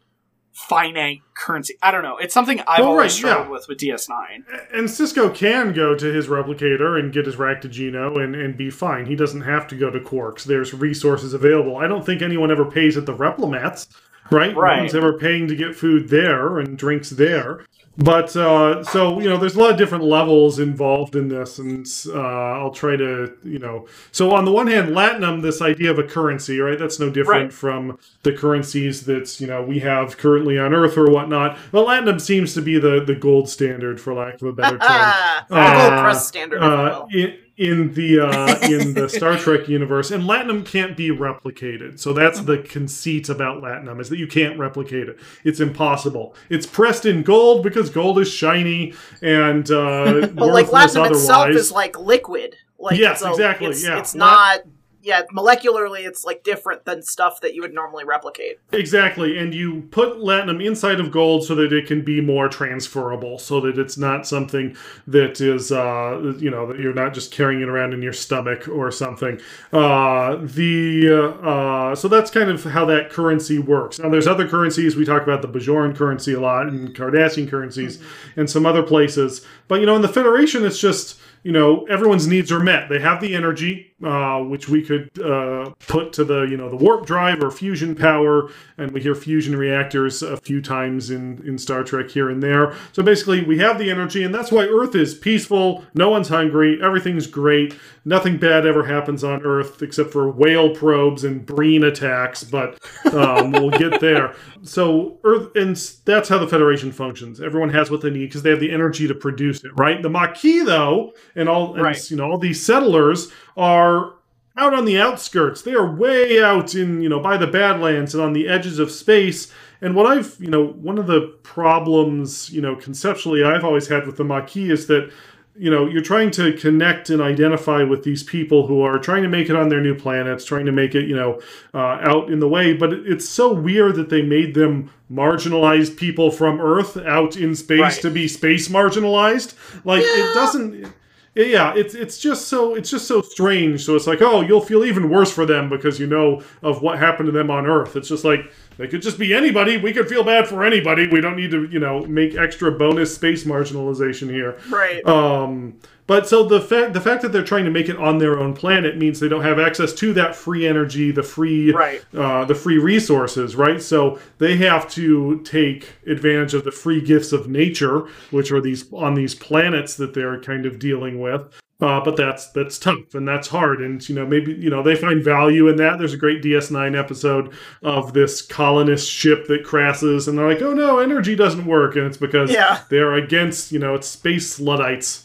finite 0.51 1.19
currency. 1.33 1.75
I 1.81 1.91
don't 1.91 2.03
know. 2.03 2.17
It's 2.17 2.33
something 2.33 2.59
I've 2.67 2.79
Well, 2.79 2.89
always 2.89 3.03
right, 3.03 3.11
struggled 3.11 3.47
yeah. 3.47 3.51
with 3.53 3.67
with 3.69 3.77
DS9. 3.77 4.43
And 4.73 4.87
Sisko 4.87 5.33
can 5.33 5.73
go 5.73 5.95
to 5.95 6.05
his 6.13 6.27
replicator 6.27 6.99
and 6.99 7.13
get 7.13 7.25
his 7.25 7.37
raktajino 7.37 8.21
and, 8.21 8.35
and 8.35 8.57
be 8.57 8.69
fine. 8.69 9.05
He 9.05 9.15
doesn't 9.15 9.41
have 9.41 9.67
to 9.67 9.77
go 9.77 9.89
to 9.89 9.99
Quarks. 9.99 10.43
There's 10.43 10.73
resources 10.73 11.33
available. 11.33 11.77
I 11.77 11.87
don't 11.87 12.05
think 12.05 12.21
anyone 12.21 12.51
ever 12.51 12.65
pays 12.69 12.97
at 12.97 13.05
the 13.05 13.15
Replimats, 13.15 13.87
right? 14.29 14.55
Right. 14.55 14.75
No 14.75 14.81
one's 14.83 14.95
ever 14.95 15.17
paying 15.17 15.47
to 15.47 15.55
get 15.55 15.75
food 15.75 16.09
there 16.09 16.59
and 16.59 16.77
drinks 16.77 17.11
there. 17.11 17.65
But 17.97 18.35
uh, 18.37 18.83
so 18.85 19.19
you 19.19 19.29
know, 19.29 19.37
there's 19.37 19.55
a 19.55 19.59
lot 19.59 19.71
of 19.71 19.77
different 19.77 20.05
levels 20.05 20.59
involved 20.59 21.15
in 21.15 21.27
this, 21.27 21.59
and 21.59 21.85
uh, 22.07 22.19
I'll 22.21 22.71
try 22.71 22.95
to 22.95 23.33
you 23.43 23.59
know. 23.59 23.85
So 24.11 24.31
on 24.33 24.45
the 24.45 24.51
one 24.51 24.67
hand, 24.67 24.89
Latinum, 24.95 25.41
this 25.41 25.61
idea 25.61 25.91
of 25.91 25.99
a 25.99 26.03
currency, 26.03 26.59
right? 26.59 26.79
That's 26.79 26.99
no 26.99 27.09
different 27.09 27.31
Right. 27.31 27.53
from 27.53 27.99
the 28.23 28.31
currencies 28.31 29.05
that 29.05 29.39
you 29.41 29.47
know 29.47 29.61
we 29.61 29.79
have 29.79 30.17
currently 30.17 30.57
on 30.57 30.73
Earth 30.73 30.97
or 30.97 31.11
whatnot. 31.11 31.57
But 31.71 31.85
Latinum 31.85 32.21
seems 32.21 32.53
to 32.53 32.61
be 32.61 32.79
the 32.79 33.03
the 33.05 33.15
gold 33.15 33.49
standard, 33.49 33.99
for 33.99 34.13
lack 34.13 34.35
of 34.35 34.47
a 34.47 34.53
better 34.53 34.77
term. 34.77 34.87
Ah, 34.89 35.45
Uh, 35.49 35.89
gold 35.89 36.01
press 36.03 36.27
standard, 36.27 36.63
uh, 36.63 37.05
in, 37.11 37.37
in 37.61 37.93
the 37.93 38.19
uh, 38.19 38.57
in 38.67 38.95
the 38.95 39.07
Star 39.17 39.37
Trek 39.37 39.67
universe, 39.67 40.09
and 40.09 40.23
Latinum 40.23 40.65
can't 40.65 40.97
be 40.97 41.09
replicated. 41.09 41.99
So 41.99 42.11
that's 42.11 42.39
the 42.41 42.57
conceit 42.57 43.29
about 43.29 43.61
Latinum 43.61 44.01
is 44.01 44.09
that 44.09 44.17
you 44.17 44.25
can't 44.25 44.57
replicate 44.57 45.07
it. 45.07 45.19
It's 45.43 45.59
impossible. 45.59 46.35
It's 46.49 46.65
pressed 46.65 47.05
in 47.05 47.21
gold 47.21 47.61
because 47.63 47.91
gold 47.91 48.17
is 48.17 48.33
shiny 48.33 48.95
and 49.21 49.69
uh, 49.69 50.27
But 50.33 50.47
like 50.47 50.67
latinum 50.67 51.11
itself 51.11 51.49
is 51.49 51.71
like 51.71 51.99
liquid. 51.99 52.55
Like 52.79 52.97
Yes, 52.97 53.21
exactly, 53.21 53.67
It's, 53.67 53.83
yeah. 53.85 53.99
it's 53.99 54.15
Lat- 54.15 54.65
not. 54.65 54.73
Yeah, 55.03 55.23
molecularly, 55.33 56.05
it's 56.05 56.23
like 56.23 56.43
different 56.43 56.85
than 56.85 57.01
stuff 57.01 57.41
that 57.41 57.55
you 57.55 57.61
would 57.61 57.73
normally 57.73 58.03
replicate. 58.03 58.59
Exactly, 58.71 59.37
and 59.37 59.53
you 59.53 59.81
put 59.91 60.17
latinum 60.17 60.63
inside 60.63 60.99
of 60.99 61.11
gold 61.11 61.43
so 61.43 61.55
that 61.55 61.73
it 61.73 61.87
can 61.87 62.03
be 62.03 62.21
more 62.21 62.47
transferable, 62.47 63.39
so 63.39 63.59
that 63.61 63.79
it's 63.79 63.97
not 63.97 64.27
something 64.27 64.75
that 65.07 65.41
is, 65.41 65.71
uh, 65.71 66.35
you 66.37 66.51
know, 66.51 66.67
that 66.67 66.79
you're 66.79 66.93
not 66.93 67.13
just 67.13 67.31
carrying 67.31 67.61
it 67.61 67.69
around 67.69 67.93
in 67.93 68.01
your 68.01 68.13
stomach 68.13 68.67
or 68.67 68.91
something. 68.91 69.39
Uh, 69.73 70.35
the 70.41 71.09
uh, 71.09 71.47
uh, 71.47 71.95
so 71.95 72.07
that's 72.07 72.29
kind 72.29 72.49
of 72.49 72.63
how 72.63 72.85
that 72.85 73.09
currency 73.09 73.57
works. 73.57 73.99
Now, 73.99 74.09
there's 74.09 74.27
other 74.27 74.47
currencies. 74.47 74.95
We 74.95 75.05
talk 75.05 75.23
about 75.23 75.41
the 75.41 75.47
Bajoran 75.47 75.95
currency 75.95 76.33
a 76.33 76.39
lot, 76.39 76.67
and 76.67 76.95
Cardassian 76.95 77.49
currencies, 77.49 77.99
and 78.35 78.49
some 78.49 78.65
other 78.65 78.83
places. 78.83 79.45
But 79.67 79.79
you 79.79 79.85
know, 79.85 79.95
in 79.95 80.01
the 80.01 80.09
Federation, 80.09 80.65
it's 80.65 80.79
just 80.79 81.20
you 81.43 81.51
know 81.51 81.85
everyone's 81.85 82.27
needs 82.27 82.51
are 82.51 82.59
met. 82.59 82.89
They 82.89 82.99
have 82.99 83.19
the 83.21 83.35
energy, 83.35 83.93
uh, 84.03 84.39
which 84.39 84.69
we 84.69 84.83
could 84.83 85.09
uh, 85.19 85.71
put 85.87 86.13
to 86.13 86.23
the 86.23 86.43
you 86.43 86.57
know 86.57 86.69
the 86.69 86.75
warp 86.75 87.05
drive 87.05 87.43
or 87.43 87.49
fusion 87.49 87.95
power, 87.95 88.49
and 88.77 88.91
we 88.91 89.01
hear 89.01 89.15
fusion 89.15 89.55
reactors 89.55 90.21
a 90.21 90.37
few 90.37 90.61
times 90.61 91.09
in 91.09 91.41
in 91.45 91.57
Star 91.57 91.83
Trek 91.83 92.09
here 92.09 92.29
and 92.29 92.43
there. 92.43 92.75
So 92.91 93.01
basically, 93.01 93.43
we 93.43 93.57
have 93.59 93.79
the 93.79 93.89
energy, 93.89 94.23
and 94.23 94.33
that's 94.33 94.51
why 94.51 94.65
Earth 94.65 94.95
is 94.95 95.15
peaceful. 95.15 95.83
No 95.93 96.09
one's 96.09 96.29
hungry. 96.29 96.79
Everything's 96.81 97.27
great. 97.27 97.75
Nothing 98.05 98.37
bad 98.37 98.65
ever 98.65 98.85
happens 98.85 99.23
on 99.23 99.43
Earth 99.43 99.81
except 99.81 100.11
for 100.11 100.29
whale 100.29 100.73
probes 100.75 101.23
and 101.23 101.45
breen 101.45 101.83
attacks. 101.83 102.43
But 102.43 102.79
um, 103.13 103.51
we'll 103.51 103.71
get 103.71 103.99
there. 103.99 104.35
So 104.63 105.17
Earth, 105.23 105.55
and 105.55 105.75
that's 106.05 106.29
how 106.29 106.37
the 106.37 106.47
Federation 106.47 106.91
functions. 106.91 107.41
Everyone 107.41 107.69
has 107.69 107.89
what 107.89 108.01
they 108.01 108.11
need 108.11 108.27
because 108.27 108.43
they 108.43 108.51
have 108.51 108.59
the 108.59 108.71
energy 108.71 109.07
to 109.07 109.15
produce 109.15 109.63
it. 109.63 109.71
Right. 109.75 109.99
The 110.03 110.09
Maquis, 110.09 110.65
though, 110.65 111.13
and 111.35 111.47
all 111.49 111.73
and, 111.75 111.83
Right. 111.83 112.11
you 112.11 112.17
know 112.17 112.29
all 112.31 112.37
these 112.37 112.63
settlers 112.65 113.31
are 113.57 114.13
out 114.57 114.73
on 114.73 114.85
the 114.85 114.99
outskirts. 114.99 115.61
They 115.61 115.73
are 115.73 115.89
way 115.95 116.43
out 116.43 116.75
in, 116.75 117.01
you 117.01 117.07
know, 117.09 117.19
by 117.19 117.37
the 117.37 117.47
Badlands 117.47 118.13
and 118.13 118.21
on 118.23 118.33
the 118.33 118.47
edges 118.49 118.79
of 118.79 118.91
space. 118.91 119.51
And 119.81 119.95
what 119.95 120.05
I've, 120.05 120.35
you 120.39 120.49
know, 120.49 120.65
one 120.65 120.97
of 120.97 121.07
the 121.07 121.33
problems, 121.43 122.49
you 122.51 122.61
know, 122.61 122.75
conceptually 122.75 123.43
I've 123.43 123.63
always 123.63 123.87
had 123.87 124.05
with 124.05 124.17
the 124.17 124.23
Maquis 124.25 124.69
is 124.71 124.87
that, 124.87 125.09
you 125.57 125.71
know, 125.71 125.87
you're 125.87 126.01
trying 126.03 126.31
to 126.31 126.51
connect 126.53 127.09
and 127.09 127.21
identify 127.21 127.81
with 127.83 128.03
these 128.03 128.23
people 128.23 128.67
who 128.67 128.81
are 128.81 128.99
trying 128.99 129.23
to 129.23 129.29
make 129.29 129.49
it 129.49 129.55
on 129.55 129.69
their 129.69 129.81
new 129.81 129.95
planets, 129.95 130.43
trying 130.45 130.65
to 130.65 130.71
make 130.71 130.95
it, 130.95 131.07
you 131.07 131.15
know, 131.15 131.39
uh, 131.73 131.77
out 132.01 132.29
in 132.29 132.39
the 132.39 132.47
way. 132.47 132.73
But 132.73 132.91
it's 132.93 133.27
so 133.27 133.53
weird 133.53 133.95
that 133.95 134.09
they 134.09 134.21
made 134.21 134.53
them 134.53 134.91
marginalized 135.11 135.95
people 135.97 136.29
from 136.29 136.59
Earth 136.59 136.97
out 136.97 137.35
in 137.37 137.55
space 137.55 137.79
Right. 137.79 138.01
to 138.01 138.09
be 138.11 138.27
space 138.27 138.67
marginalized. 138.67 139.53
Like 139.85 140.03
Yeah. 140.03 140.29
it 140.29 140.33
doesn't 140.33 140.87
yeah 141.35 141.73
it's 141.75 141.95
it's 141.95 142.17
just 142.17 142.47
so 142.47 142.75
it's 142.75 142.89
just 142.89 143.07
so 143.07 143.21
strange. 143.21 143.85
So 143.85 143.95
it's 143.95 144.07
like 144.07 144.21
oh 144.21 144.41
you'll 144.41 144.61
feel 144.61 144.83
even 144.83 145.09
worse 145.09 145.31
for 145.31 145.45
them 145.45 145.69
because 145.69 145.99
you 145.99 146.07
know 146.07 146.41
of 146.61 146.81
what 146.81 146.99
happened 146.99 147.27
to 147.27 147.31
them 147.31 147.49
on 147.49 147.65
earth. 147.65 147.95
It's 147.95 148.09
just 148.09 148.25
like 148.25 148.51
they 148.77 148.87
could 148.87 149.01
just 149.01 149.17
be 149.17 149.33
anybody. 149.33 149.77
We 149.77 149.93
could 149.93 150.09
feel 150.09 150.23
bad 150.23 150.47
for 150.47 150.63
anybody. 150.63 151.07
We 151.07 151.21
don't 151.21 151.35
need 151.35 151.51
to 151.51 151.67
you 151.69 151.79
know 151.79 152.05
make 152.05 152.35
extra 152.35 152.71
bonus 152.71 153.15
space 153.15 153.43
marginalization 153.45 154.29
here. 154.29 154.59
Right. 154.69 155.05
um, 155.05 155.79
but 156.11 156.27
so 156.27 156.43
the 156.43 156.59
fact 156.59 156.91
the 156.93 156.99
fact 156.99 157.21
that 157.21 157.31
they're 157.31 157.41
trying 157.53 157.63
to 157.63 157.71
make 157.71 157.87
it 157.87 157.95
on 157.97 158.17
their 158.17 158.37
own 158.37 158.53
planet 158.53 158.97
means 158.97 159.19
they 159.21 159.29
don't 159.29 159.43
have 159.43 159.59
access 159.59 159.93
to 159.93 160.11
that 160.13 160.35
free 160.35 160.67
energy, 160.67 161.09
the 161.11 161.23
free 161.23 161.71
Right. 161.71 162.01
uh, 162.13 162.43
the 162.43 162.53
free 162.53 162.77
resources, 162.77 163.55
right? 163.55 163.81
So 163.81 164.19
they 164.37 164.57
have 164.57 164.89
to 164.91 165.39
take 165.45 165.87
advantage 166.05 166.53
of 166.53 166.65
the 166.65 166.71
free 166.71 166.99
gifts 166.99 167.31
of 167.31 167.47
nature, 167.47 168.07
which 168.29 168.51
are 168.51 168.59
these 168.59 168.91
on 168.91 169.13
these 169.13 169.33
planets 169.33 169.95
that 169.95 170.13
they're 170.13 170.37
kind 170.41 170.65
of 170.65 170.79
dealing 170.79 171.21
with. 171.21 171.43
Uh, 171.79 171.99
but 172.03 172.15
that's 172.17 172.51
that's 172.51 172.77
tough 172.77 173.15
and 173.15 173.25
that's 173.27 173.47
hard, 173.47 173.79
and 173.81 174.07
you 174.09 174.13
know 174.13 174.25
maybe 174.25 174.51
you 174.53 174.69
know 174.69 174.83
they 174.83 174.95
find 174.95 175.23
value 175.23 175.69
in 175.69 175.77
that. 175.77 175.97
There's 175.97 176.13
a 176.13 176.17
great 176.25 176.43
DS9 176.43 176.93
episode 176.95 177.53
of 177.81 178.11
this 178.13 178.41
colonist 178.41 179.09
ship 179.09 179.47
that 179.47 179.63
crashes, 179.63 180.27
and 180.27 180.37
they're 180.37 180.47
like, 180.49 180.61
"Oh 180.61 180.73
no, 180.73 180.99
energy 180.99 181.35
doesn't 181.37 181.65
work," 181.65 181.95
and 181.95 182.05
it's 182.05 182.17
because 182.17 182.51
Yeah. 182.51 182.79
they're 182.89 183.13
against 183.13 183.71
you 183.71 183.79
know 183.79 183.95
it's 183.95 184.07
space 184.07 184.59
luddites. 184.59 185.23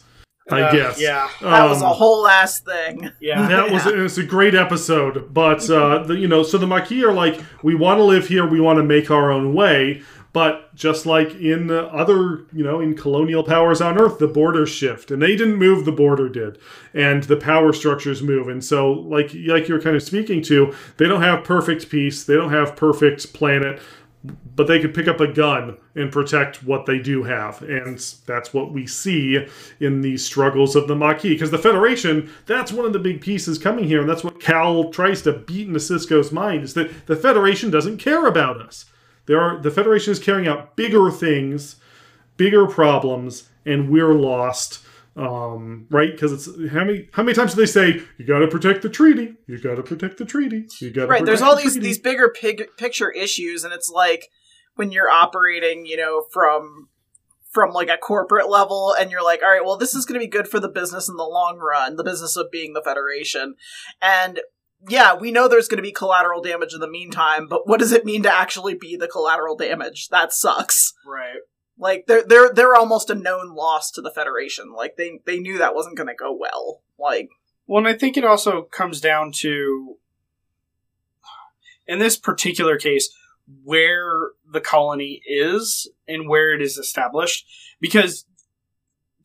I 0.50 0.62
Uh, 0.62 0.72
guess 0.72 1.00
Yeah. 1.00 1.28
That 1.42 1.68
was 1.68 1.82
a 1.82 1.86
Um, 1.86 1.94
whole 1.94 2.26
ass 2.28 2.60
thing. 2.60 3.10
Yeah. 3.20 3.48
that 3.48 3.70
was 3.70 3.86
it's 3.86 4.18
a 4.18 4.22
great 4.22 4.54
episode, 4.54 5.32
but 5.34 5.68
uh, 5.68 6.04
the, 6.04 6.16
you 6.16 6.28
know, 6.28 6.42
so 6.42 6.56
the 6.58 6.66
Maquis 6.66 7.02
are 7.04 7.12
like, 7.12 7.40
we 7.62 7.74
want 7.74 7.98
to 7.98 8.04
live 8.04 8.28
here, 8.28 8.46
we 8.46 8.60
want 8.60 8.78
to 8.78 8.82
make 8.84 9.10
our 9.10 9.30
own 9.32 9.54
way, 9.54 10.02
But 10.32 10.74
just 10.74 11.06
like 11.06 11.34
in 11.40 11.70
uh, 11.70 11.84
other, 12.02 12.44
you 12.52 12.62
know, 12.62 12.78
in 12.80 12.94
colonial 12.94 13.42
powers 13.42 13.80
on 13.80 13.98
Earth, 13.98 14.18
the 14.18 14.28
borders 14.28 14.68
shift, 14.68 15.10
and 15.10 15.22
they 15.22 15.34
didn't 15.34 15.56
move; 15.56 15.86
the 15.86 15.92
border 15.92 16.28
did, 16.28 16.58
and 16.92 17.22
the 17.24 17.36
power 17.38 17.72
structures 17.72 18.22
move. 18.22 18.46
And 18.46 18.62
so, 18.62 18.92
like 18.92 19.30
like 19.46 19.66
you're 19.66 19.80
kind 19.80 19.96
of 19.96 20.02
speaking 20.02 20.42
to, 20.42 20.74
they 20.98 21.08
don't 21.08 21.22
have 21.22 21.42
perfect 21.42 21.88
peace, 21.88 22.22
they 22.24 22.34
don't 22.34 22.50
have 22.50 22.76
perfect 22.76 23.32
planet, 23.32 23.80
but 24.54 24.66
they 24.66 24.80
could 24.80 24.94
pick 24.94 25.08
up 25.08 25.20
a 25.20 25.26
gun 25.26 25.76
and 25.94 26.10
protect 26.10 26.62
what 26.62 26.86
they 26.86 26.98
do 26.98 27.22
have. 27.24 27.62
And 27.62 27.98
that's 28.26 28.54
what 28.54 28.72
we 28.72 28.86
see 28.86 29.46
in 29.80 30.00
the 30.00 30.16
struggles 30.16 30.74
of 30.74 30.88
the 30.88 30.96
Maquis. 30.96 31.34
Because 31.34 31.50
the 31.50 31.58
Federation, 31.58 32.30
that's 32.46 32.72
one 32.72 32.86
of 32.86 32.92
the 32.92 32.98
big 32.98 33.20
pieces 33.20 33.58
coming 33.58 33.84
here. 33.84 34.00
And 34.00 34.08
that's 34.08 34.24
what 34.24 34.40
Cal 34.40 34.90
tries 34.90 35.22
to 35.22 35.32
beat 35.32 35.68
into 35.68 35.80
Sisko's 35.80 36.32
mind 36.32 36.64
is 36.64 36.74
that 36.74 37.06
the 37.06 37.16
Federation 37.16 37.70
doesn't 37.70 37.98
care 37.98 38.26
about 38.26 38.60
us. 38.60 38.86
There 39.26 39.40
are 39.40 39.58
the 39.60 39.70
Federation 39.70 40.12
is 40.12 40.18
carrying 40.18 40.48
out 40.48 40.76
bigger 40.76 41.10
things, 41.10 41.76
bigger 42.36 42.66
problems, 42.66 43.48
and 43.64 43.90
we're 43.90 44.14
lost. 44.14 44.85
Um, 45.16 45.86
right? 45.90 46.12
Because 46.12 46.32
it's 46.32 46.46
how 46.70 46.84
many 46.84 47.08
how 47.12 47.22
many 47.22 47.34
times 47.34 47.54
do 47.54 47.60
they 47.60 47.66
say 47.66 48.02
you 48.18 48.26
got 48.26 48.40
to 48.40 48.48
protect 48.48 48.82
the 48.82 48.88
treaty? 48.88 49.34
You 49.46 49.58
got 49.60 49.76
to 49.76 49.82
protect 49.82 50.18
the 50.18 50.24
treaty. 50.24 50.66
You 50.80 50.90
got 50.90 51.08
right. 51.08 51.24
There's 51.24 51.42
all 51.42 51.56
the 51.56 51.62
these 51.62 51.72
treaty. 51.72 51.86
these 51.86 51.98
bigger 51.98 52.28
pig, 52.28 52.64
picture 52.76 53.10
issues, 53.10 53.64
and 53.64 53.72
it's 53.72 53.88
like 53.88 54.28
when 54.74 54.92
you're 54.92 55.08
operating, 55.08 55.86
you 55.86 55.96
know, 55.96 56.24
from 56.32 56.88
from 57.50 57.72
like 57.72 57.88
a 57.88 57.96
corporate 57.96 58.50
level 58.50 58.94
and 59.00 59.10
you're 59.10 59.24
like 59.24 59.42
all 59.42 59.48
right 59.48 59.64
well 59.64 59.78
this 59.78 59.94
is 59.94 60.04
going 60.04 60.20
to 60.20 60.22
be 60.22 60.28
good 60.28 60.46
for 60.46 60.60
the 60.60 60.68
business 60.68 61.08
in 61.08 61.16
the 61.16 61.24
long 61.24 61.56
run 61.56 61.96
the 61.96 62.04
business 62.04 62.36
of 62.36 62.50
being 62.50 62.74
the 62.74 62.82
federation 62.82 63.54
and 64.02 64.40
yeah, 64.88 65.14
we 65.14 65.32
know 65.32 65.48
there's 65.48 65.68
going 65.68 65.78
to 65.78 65.82
be 65.82 65.92
collateral 65.92 66.42
damage 66.42 66.74
in 66.74 66.80
the 66.80 66.90
meantime, 66.90 67.48
but 67.48 67.66
what 67.66 67.80
does 67.80 67.92
it 67.92 68.04
mean 68.04 68.22
to 68.22 68.34
actually 68.34 68.74
be 68.74 68.96
the 68.96 69.08
collateral 69.08 69.56
damage? 69.56 70.08
That 70.08 70.32
sucks. 70.32 70.92
Right. 71.06 71.40
Like 71.78 72.06
they're 72.06 72.24
they're 72.24 72.52
they're 72.52 72.74
almost 72.74 73.10
a 73.10 73.14
known 73.14 73.54
loss 73.54 73.90
to 73.92 74.00
the 74.00 74.10
Federation. 74.10 74.72
Like 74.72 74.96
they 74.96 75.20
they 75.26 75.38
knew 75.38 75.58
that 75.58 75.74
wasn't 75.74 75.96
going 75.96 76.08
to 76.08 76.14
go 76.14 76.32
well. 76.32 76.82
Like 76.98 77.28
well, 77.66 77.78
and 77.78 77.88
I 77.88 77.94
think 77.98 78.16
it 78.16 78.24
also 78.24 78.62
comes 78.62 79.00
down 79.00 79.32
to 79.36 79.96
in 81.86 81.98
this 81.98 82.16
particular 82.16 82.76
case 82.76 83.14
where 83.62 84.30
the 84.50 84.60
colony 84.60 85.22
is 85.26 85.88
and 86.08 86.28
where 86.28 86.52
it 86.54 86.60
is 86.60 86.78
established 86.78 87.46
because 87.80 88.26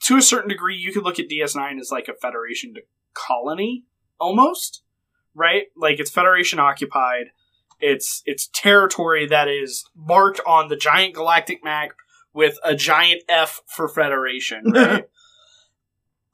to 0.01 0.17
a 0.17 0.21
certain 0.21 0.49
degree 0.49 0.75
you 0.75 0.91
could 0.91 1.03
look 1.03 1.17
at 1.17 1.27
DS9 1.27 1.79
as 1.79 1.91
like 1.91 2.07
a 2.07 2.13
Federation 2.13 2.75
colony 3.13 3.85
almost 4.19 4.83
right? 5.35 5.67
Like 5.75 5.99
it's 5.99 6.11
Federation 6.11 6.59
occupied. 6.59 7.27
It's 7.79 8.21
it's 8.25 8.49
territory 8.53 9.25
that 9.27 9.47
is 9.47 9.85
marked 9.95 10.39
on 10.45 10.67
the 10.67 10.75
giant 10.75 11.15
galactic 11.15 11.63
map 11.63 11.91
with 12.33 12.57
a 12.63 12.75
giant 12.75 13.23
F 13.27 13.61
for 13.65 13.87
Federation, 13.87 14.63
right? 14.71 15.05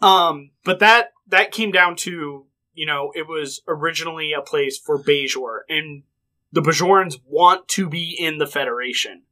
um, 0.01 0.51
but 0.63 0.79
that 0.79 1.11
that 1.27 1.51
came 1.51 1.71
down 1.71 1.95
to 1.97 2.45
you 2.73 2.85
know 2.85 3.11
it 3.15 3.27
was 3.27 3.61
originally 3.67 4.33
a 4.33 4.41
place 4.41 4.77
for 4.77 5.01
Bajor, 5.01 5.59
and 5.69 6.03
the 6.51 6.61
Bajorans 6.61 7.19
want 7.25 7.67
to 7.69 7.89
be 7.89 8.15
in 8.17 8.37
the 8.37 8.47
Federation, 8.47 9.23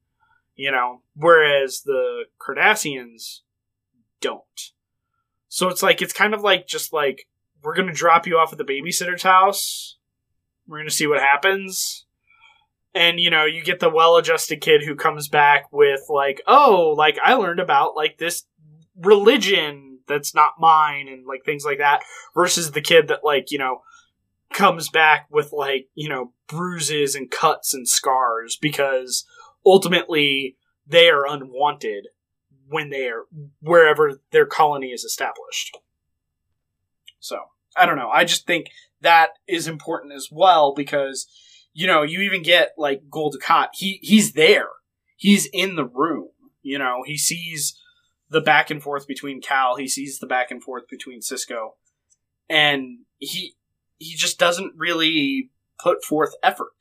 you 0.55 0.71
know, 0.71 1.01
whereas 1.15 1.81
the 1.81 2.25
Cardassians 2.39 3.41
don't. 4.21 4.71
So 5.47 5.69
it's 5.69 5.83
like 5.83 6.01
it's 6.01 6.13
kind 6.13 6.33
of 6.33 6.41
like 6.41 6.67
just 6.67 6.91
like 6.91 7.27
we're 7.63 7.75
going 7.75 7.87
to 7.87 7.93
drop 7.93 8.27
you 8.27 8.37
off 8.37 8.51
at 8.51 8.57
the 8.57 8.63
babysitter's 8.63 9.23
house. 9.23 9.97
We're 10.67 10.77
going 10.77 10.89
to 10.89 10.93
see 10.93 11.07
what 11.07 11.19
happens. 11.19 12.04
And, 12.95 13.19
you 13.19 13.29
know, 13.29 13.45
you 13.45 13.61
get 13.61 13.79
the 13.79 13.89
well 13.89 14.15
adjusted 14.15 14.61
kid 14.61 14.81
who 14.81 14.95
comes 14.95 15.27
back 15.27 15.71
with, 15.71 16.05
like, 16.09 16.41
oh, 16.47 16.95
like, 16.97 17.19
I 17.23 17.33
learned 17.33 17.59
about, 17.59 17.95
like, 17.95 18.17
this 18.17 18.45
religion 18.97 19.99
that's 20.07 20.33
not 20.33 20.53
mine 20.57 21.07
and, 21.07 21.27
like, 21.27 21.43
things 21.45 21.65
like 21.65 21.79
that, 21.79 22.03
versus 22.33 22.71
the 22.71 22.81
kid 22.81 23.09
that, 23.09 23.23
like, 23.23 23.51
you 23.51 23.57
know, 23.57 23.81
comes 24.53 24.89
back 24.89 25.27
with, 25.29 25.51
like, 25.51 25.89
you 25.93 26.09
know, 26.09 26.31
bruises 26.47 27.13
and 27.13 27.29
cuts 27.29 27.73
and 27.73 27.87
scars 27.87 28.57
because 28.59 29.25
ultimately 29.65 30.55
they 30.87 31.09
are 31.09 31.27
unwanted 31.27 32.07
when 32.67 32.89
they 32.89 33.09
are 33.09 33.25
wherever 33.61 34.21
their 34.31 34.45
colony 34.45 34.87
is 34.87 35.03
established. 35.03 35.77
So. 37.19 37.37
I 37.77 37.85
don't 37.85 37.97
know. 37.97 38.09
I 38.09 38.23
just 38.23 38.47
think 38.47 38.67
that 39.01 39.31
is 39.47 39.67
important 39.67 40.13
as 40.13 40.29
well 40.31 40.73
because 40.73 41.27
you 41.75 41.85
know 41.85 42.01
you 42.01 42.21
even 42.21 42.41
get 42.41 42.71
like 42.77 43.03
Gul 43.11 43.31
Dukat. 43.31 43.67
He 43.73 43.99
he's 44.01 44.31
there. 44.33 44.69
He's 45.17 45.45
in 45.53 45.75
the 45.75 45.85
room. 45.85 46.29
You 46.63 46.79
know 46.79 47.03
he 47.05 47.17
sees 47.17 47.79
the 48.29 48.41
back 48.41 48.71
and 48.71 48.81
forth 48.81 49.05
between 49.07 49.41
Cal. 49.41 49.75
He 49.75 49.87
sees 49.87 50.17
the 50.17 50.25
back 50.25 50.49
and 50.49 50.63
forth 50.63 50.87
between 50.89 51.19
Sisko, 51.19 51.71
and 52.49 52.99
he 53.19 53.55
he 53.99 54.15
just 54.15 54.39
doesn't 54.39 54.73
really 54.75 55.51
put 55.77 56.03
forth 56.03 56.33
effort. 56.41 56.71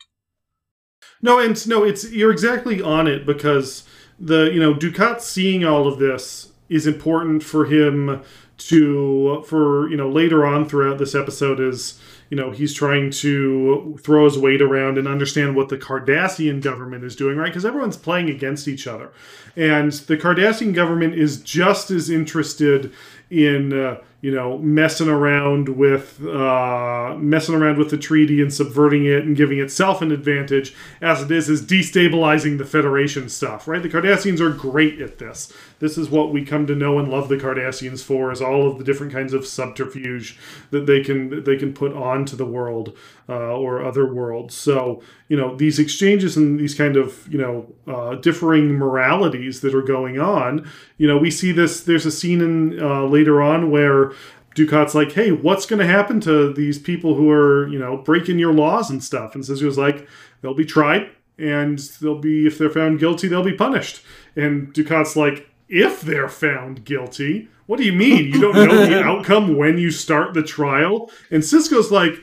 No, 1.21 1.41
and 1.41 1.67
no, 1.69 1.83
it's 1.83 2.11
you're 2.11 2.33
exactly 2.33 2.81
on 2.81 3.09
it 3.09 3.27
because 3.27 3.83
the 4.21 4.45
you 4.45 4.61
know 4.61 4.75
Dukat 4.75 5.21
seeing 5.21 5.65
all 5.65 5.89
of 5.89 5.99
this 5.99 6.53
is 6.69 6.87
important 6.87 7.43
for 7.43 7.67
him 7.67 8.23
to 8.57 9.45
for 9.47 9.89
you 9.91 9.97
know 9.97 10.09
later 10.09 10.47
on 10.47 10.69
throughout 10.69 10.99
this 10.99 11.15
episode 11.15 11.61
is 11.61 12.01
you 12.31 12.37
know 12.37 12.51
he's 12.51 12.73
trying 12.73 13.11
to 13.11 13.99
throw 14.03 14.25
his 14.25 14.39
weight 14.39 14.63
around 14.63 14.97
and 14.97 15.09
understand 15.09 15.57
what 15.57 15.69
the 15.69 15.77
Cardassian 15.77 16.63
government 16.63 17.05
is 17.05 17.17
doing 17.17 17.37
right 17.37 17.49
because 17.49 17.65
everyone's 17.65 17.97
playing 17.97 18.31
against 18.31 18.69
each 18.69 18.87
other 18.87 19.11
and 19.57 19.93
the 19.93 20.17
Cardassian 20.17 20.75
government 20.75 21.15
is 21.15 21.41
just 21.41 21.91
as 21.91 22.11
interested 22.11 22.93
in 23.31 23.73
uh, 23.73 24.01
you 24.21 24.31
know 24.31 24.59
messing 24.59 25.09
around 25.09 25.69
with 25.69 26.25
uh, 26.25 27.15
messing 27.19 27.55
around 27.55 27.79
with 27.79 27.91
the 27.91 27.99
treaty 27.99 28.41
and 28.41 28.53
subverting 28.53 29.05
it 29.05 29.25
and 29.25 29.37
giving 29.37 29.59
itself 29.59 30.01
an 30.01 30.13
advantage 30.13 30.75
as 31.01 31.23
it 31.23 31.31
is 31.31 31.49
is 31.49 31.63
destabilizing 31.63 32.59
the 32.59 32.65
Federation 32.65 33.29
stuff. 33.29 33.69
Right? 33.69 33.83
The 33.83 33.89
Cardassians 33.89 34.41
are 34.41 34.51
great 34.51 35.01
at 35.01 35.19
this. 35.19 35.53
This 35.85 35.99
is 35.99 36.09
what 36.09 36.33
we 36.33 36.47
come 36.47 36.67
to 36.69 36.75
know 36.75 36.99
and 36.99 37.11
love 37.11 37.29
the 37.29 37.37
Cardassians 37.37 38.03
for: 38.03 38.33
is 38.33 38.41
all 38.41 38.67
of 38.67 38.79
the 38.79 38.85
different 38.85 39.13
kinds 39.13 39.35
of 39.35 39.47
subterfuge 39.47 40.39
that 40.71 40.87
they 40.87 41.05
can 41.05 41.45
they 41.45 41.59
can 41.59 41.75
put 41.75 41.93
onto 41.93 42.37
the 42.37 42.47
world 42.47 42.97
uh, 43.29 43.55
or 43.55 43.85
other 43.85 44.11
worlds. 44.11 44.55
So 44.55 45.03
you 45.29 45.37
know 45.37 45.55
these 45.55 45.79
exchanges 45.79 46.39
and 46.39 46.59
these 46.59 46.75
kind 46.75 46.97
of 46.97 47.31
you 47.31 47.37
know 47.37 47.71
uh, 47.87 48.15
differing 48.15 48.69
moralities 48.73 49.61
that 49.61 49.75
are 49.75 49.83
going 49.83 50.19
on. 50.19 50.67
You 50.97 51.07
know 51.07 51.19
we 51.19 51.31
see 51.31 51.53
this. 51.53 51.83
There's 51.83 52.07
a 52.07 52.11
scene 52.11 52.41
in 52.41 52.81
uh, 52.83 53.05
later 53.05 53.43
on 53.43 53.71
where 53.71 54.13
Dukat's 54.57 54.95
like, 54.95 55.13
"Hey, 55.13 55.33
what's 55.33 55.67
going 55.67 55.81
to 55.81 55.87
happen 55.87 56.19
to 56.21 56.51
these 56.55 56.79
people 56.79 57.15
who 57.15 57.31
are 57.31 57.69
you 57.69 57.79
know 57.79 57.99
breaking 57.99 58.39
your 58.39 58.55
laws 58.55 58.89
and 58.89 59.05
stuff?" 59.05 59.35
And 59.35 59.45
Sisko's 59.45 59.77
like, 59.77 60.09
"They'll 60.41 60.55
be 60.55 60.65
tried." 60.65 61.11
And 61.37 61.81
they'll 62.01 62.21
be, 62.21 62.47
if 62.47 62.59
they're 62.59 62.71
found 62.71 63.01
guilty, 63.01 63.27
they'll 63.27 63.43
be 63.43 63.57
punished. 63.57 64.05
And 64.37 64.73
Dukat's 64.73 65.17
like, 65.17 65.51
if 65.69 66.01
they're 66.01 66.29
found 66.29 66.85
guilty. 66.85 67.49
What 67.67 67.79
do 67.79 67.85
you 67.85 67.93
mean? 67.93 68.27
You 68.27 68.41
don't 68.41 68.55
know 68.55 68.87
the 68.87 69.03
outcome 69.05 69.57
when 69.57 69.79
you 69.79 69.91
start 69.91 70.35
the 70.35 70.43
trial? 70.43 71.11
And 71.31 71.43
Sisko's 71.43 71.91
like, 71.91 72.15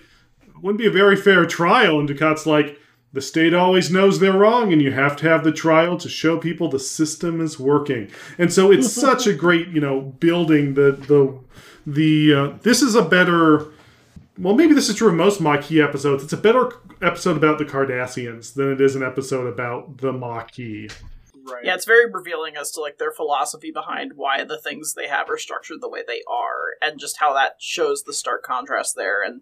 wouldn't 0.62 0.80
be 0.80 0.88
a 0.88 0.92
very 0.92 1.16
fair 1.16 1.46
trial. 1.46 2.00
And 2.00 2.08
Dukat's 2.08 2.46
like, 2.46 2.78
the 3.14 3.22
state 3.22 3.54
always 3.54 3.92
knows 3.92 4.20
they're 4.20 4.32
wrong, 4.32 4.72
and 4.72 4.82
you 4.82 4.94
have 4.94 5.18
to 5.18 5.28
have 5.28 5.44
the 5.44 5.52
trial 5.52 5.98
to 5.98 6.08
show 6.08 6.38
people 6.38 6.70
the 6.70 6.80
system 6.80 7.42
is 7.42 7.60
working. 7.60 8.10
And 8.38 8.54
so 8.54 8.72
it's 8.72 8.92
such 8.94 9.28
a 9.28 9.34
great, 9.34 9.68
you 9.68 9.82
know, 9.82 10.02
building 10.02 10.76
the 10.76 10.94
the 10.94 11.38
the. 11.86 12.34
Uh, 12.34 12.58
this 12.62 12.82
is 12.82 12.96
a 12.96 13.04
better. 13.04 13.68
Well, 14.38 14.56
maybe 14.56 14.74
this 14.74 14.88
is 14.88 14.96
true 14.96 15.10
of 15.10 15.16
most 15.16 15.42
Maquis 15.42 15.84
episodes. 15.84 16.24
It's 16.24 16.34
a 16.34 16.38
better 16.38 16.72
episode 17.02 17.36
about 17.36 17.58
the 17.58 17.66
Cardassians 17.66 18.54
than 18.54 18.72
it 18.72 18.80
is 18.80 18.96
an 18.96 19.04
episode 19.04 19.46
about 19.46 19.98
the 19.98 20.14
Maquis. 20.14 20.90
Right. 21.44 21.66
Yeah, 21.66 21.76
it's 21.76 21.86
very 21.86 22.10
revealing 22.12 22.56
as 22.56 22.72
to 22.72 22.82
like 22.82 22.98
their 22.98 23.12
philosophy 23.12 23.72
behind 23.72 24.14
why 24.16 24.44
the 24.44 24.60
things 24.60 24.94
they 24.94 25.08
have 25.08 25.30
are 25.30 25.38
structured 25.38 25.82
the 25.82 25.90
way 25.90 26.04
they 26.06 26.22
are, 26.28 26.76
and 26.82 27.00
just 27.00 27.20
how 27.20 27.34
that 27.34 27.56
shows 27.60 28.04
the 28.04 28.14
stark 28.14 28.44
contrast 28.44 28.96
there. 28.96 29.24
And 29.24 29.42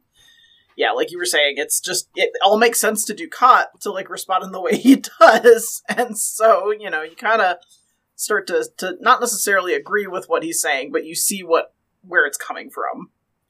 yeah, 0.75 0.91
like 0.91 1.11
you 1.11 1.17
were 1.17 1.25
saying, 1.25 1.55
it's 1.57 1.79
just 1.81 2.09
it 2.15 2.31
all 2.41 2.57
makes 2.57 2.79
sense 2.79 3.03
to 3.05 3.13
Dukat 3.13 3.65
to 3.81 3.91
like 3.91 4.09
respond 4.09 4.43
in 4.43 4.51
the 4.51 4.61
way 4.61 4.77
he 4.77 5.03
does, 5.19 5.83
and 5.89 6.17
so 6.17 6.71
you 6.71 6.89
know 6.89 7.01
you 7.01 7.15
kind 7.15 7.41
of 7.41 7.57
start 8.15 8.47
to 8.47 8.69
to 8.77 8.95
not 9.01 9.19
necessarily 9.19 9.73
agree 9.73 10.07
with 10.07 10.29
what 10.29 10.43
he's 10.43 10.61
saying, 10.61 10.91
but 10.91 11.05
you 11.05 11.15
see 11.15 11.43
what 11.43 11.73
where 12.01 12.25
it's 12.25 12.37
coming 12.37 12.69
from. 12.69 13.09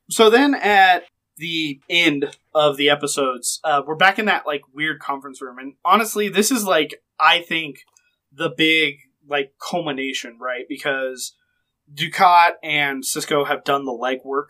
So 0.09 0.29
then 0.29 0.55
at 0.55 1.03
the 1.37 1.79
end 1.89 2.35
of 2.53 2.77
the 2.77 2.89
episodes, 2.89 3.59
uh, 3.63 3.83
we're 3.85 3.95
back 3.95 4.17
in 4.19 4.25
that 4.25 4.47
like 4.47 4.61
weird 4.73 4.99
conference 4.99 5.41
room, 5.41 5.59
and 5.59 5.73
honestly, 5.85 6.29
this 6.29 6.51
is 6.51 6.63
like 6.63 7.01
I 7.19 7.41
think 7.41 7.85
the 8.31 8.49
big 8.55 8.95
like 9.27 9.53
culmination, 9.59 10.37
right? 10.39 10.65
Because 10.67 11.35
Dukat 11.93 12.51
and 12.63 13.03
Sisko 13.03 13.47
have 13.47 13.63
done 13.63 13.85
the 13.85 13.91
legwork. 13.91 14.47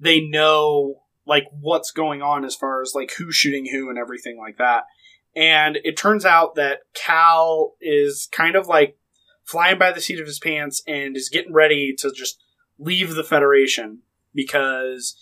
They 0.00 0.20
know 0.20 1.02
like 1.26 1.44
what's 1.50 1.90
going 1.90 2.22
on 2.22 2.44
as 2.44 2.54
far 2.54 2.80
as 2.82 2.92
like 2.94 3.12
who's 3.18 3.34
shooting 3.34 3.66
who 3.70 3.90
and 3.90 3.98
everything 3.98 4.38
like 4.38 4.58
that. 4.58 4.84
And 5.36 5.78
it 5.84 5.96
turns 5.96 6.24
out 6.24 6.54
that 6.54 6.80
Cal 6.94 7.74
is 7.80 8.28
kind 8.32 8.56
of 8.56 8.66
like 8.66 8.96
flying 9.44 9.78
by 9.78 9.92
the 9.92 10.00
seat 10.00 10.20
of 10.20 10.26
his 10.26 10.38
pants 10.38 10.82
and 10.86 11.16
is 11.16 11.28
getting 11.28 11.52
ready 11.52 11.94
to 11.98 12.12
just 12.12 12.42
leave 12.78 13.14
the 13.14 13.24
Federation 13.24 14.00
because 14.34 15.16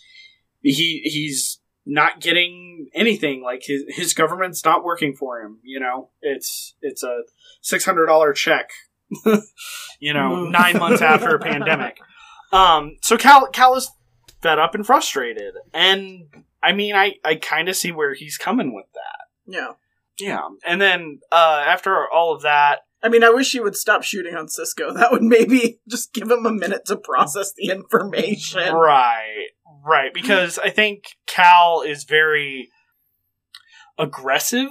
he 0.61 1.01
he's 1.03 1.59
not 1.89 2.19
getting 2.19 2.89
anything 2.93 3.41
like 3.41 3.63
his 3.63 3.83
his 3.87 4.13
government's 4.13 4.63
not 4.65 4.83
working 4.83 5.15
for 5.15 5.41
him 5.41 5.59
you 5.63 5.79
know? 5.79 6.09
It's 6.21 6.75
it's 6.81 7.03
a 7.03 7.21
$600 7.63 8.35
check 8.35 8.69
you 9.99 10.13
know 10.13 10.47
Mm. 10.47 10.51
9 10.51 10.77
months 10.79 11.01
after 11.01 11.35
a 11.35 11.39
pandemic. 11.39 11.99
Um 12.51 12.97
so 13.01 13.17
cal 13.17 13.47
cal 13.47 13.75
is 13.75 13.89
fed 14.41 14.59
up 14.59 14.75
and 14.75 14.85
frustrated. 14.85 15.53
And 15.73 16.25
i 16.61 16.73
mean 16.73 16.95
i 16.95 17.13
i 17.23 17.35
kind 17.35 17.69
of 17.69 17.75
see 17.75 17.91
where 17.91 18.13
he's 18.13 18.37
coming 18.37 18.73
with 18.73 18.87
that. 18.93 19.25
Yeah. 19.45 19.71
yeah. 20.19 20.47
And 20.65 20.81
then 20.81 21.19
uh 21.31 21.63
after 21.65 22.09
all 22.11 22.35
of 22.35 22.41
that 22.41 22.79
I 23.03 23.09
mean, 23.09 23.23
I 23.23 23.29
wish 23.29 23.51
he 23.51 23.59
would 23.59 23.75
stop 23.75 24.03
shooting 24.03 24.35
on 24.35 24.47
Sisko. 24.47 24.93
That 24.93 25.11
would 25.11 25.23
maybe 25.23 25.79
just 25.87 26.13
give 26.13 26.29
him 26.29 26.45
a 26.45 26.51
minute 26.51 26.85
to 26.85 26.97
process 26.97 27.53
the 27.55 27.69
information. 27.69 28.73
Right, 28.73 29.47
right. 29.85 30.13
Because 30.13 30.57
I 30.57 30.69
think 30.69 31.05
Cal 31.27 31.81
is 31.81 32.03
very 32.03 32.69
aggressive 33.97 34.69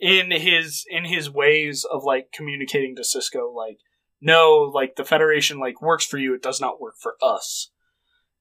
in 0.00 0.30
his 0.30 0.84
in 0.88 1.04
his 1.04 1.30
ways 1.30 1.84
of 1.90 2.04
like 2.04 2.32
communicating 2.32 2.96
to 2.96 3.02
Sisko. 3.02 3.54
Like, 3.54 3.78
no, 4.20 4.70
like 4.72 4.96
the 4.96 5.04
Federation 5.04 5.58
like 5.58 5.82
works 5.82 6.06
for 6.06 6.18
you. 6.18 6.34
It 6.34 6.42
does 6.42 6.60
not 6.60 6.80
work 6.80 6.94
for 7.00 7.16
us. 7.22 7.70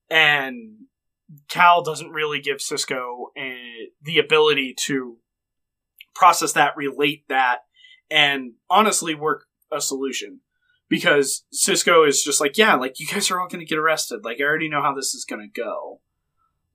And 0.10 0.88
Cal 1.48 1.82
doesn't 1.82 2.10
really 2.10 2.42
give 2.42 2.58
Sisko 2.58 3.28
a, 3.38 3.56
the 4.02 4.20
ability 4.20 4.76
to 4.86 5.18
process 6.14 6.54
that, 6.54 6.76
relate 6.76 7.24
that, 7.30 7.60
and 8.12 8.52
honestly 8.70 9.16
work 9.16 9.46
a 9.72 9.82
solution 9.82 10.42
because 10.90 11.46
Sisko 11.54 12.06
is 12.08 12.22
just 12.22 12.42
like, 12.42 12.58
yeah, 12.58 12.76
like 12.76 13.00
you 13.00 13.08
guys 13.08 13.32
are 13.32 13.40
all 13.40 13.48
going 13.48 13.62
to 13.62 13.66
get 13.66 13.78
arrested. 13.80 14.26
Like 14.26 14.40
I 14.40 14.44
already 14.44 14.70
know 14.70 14.82
how 14.84 14.94
this 14.94 15.16
is 15.16 15.26
going 15.26 15.42
to 15.42 15.62
go. 15.62 16.02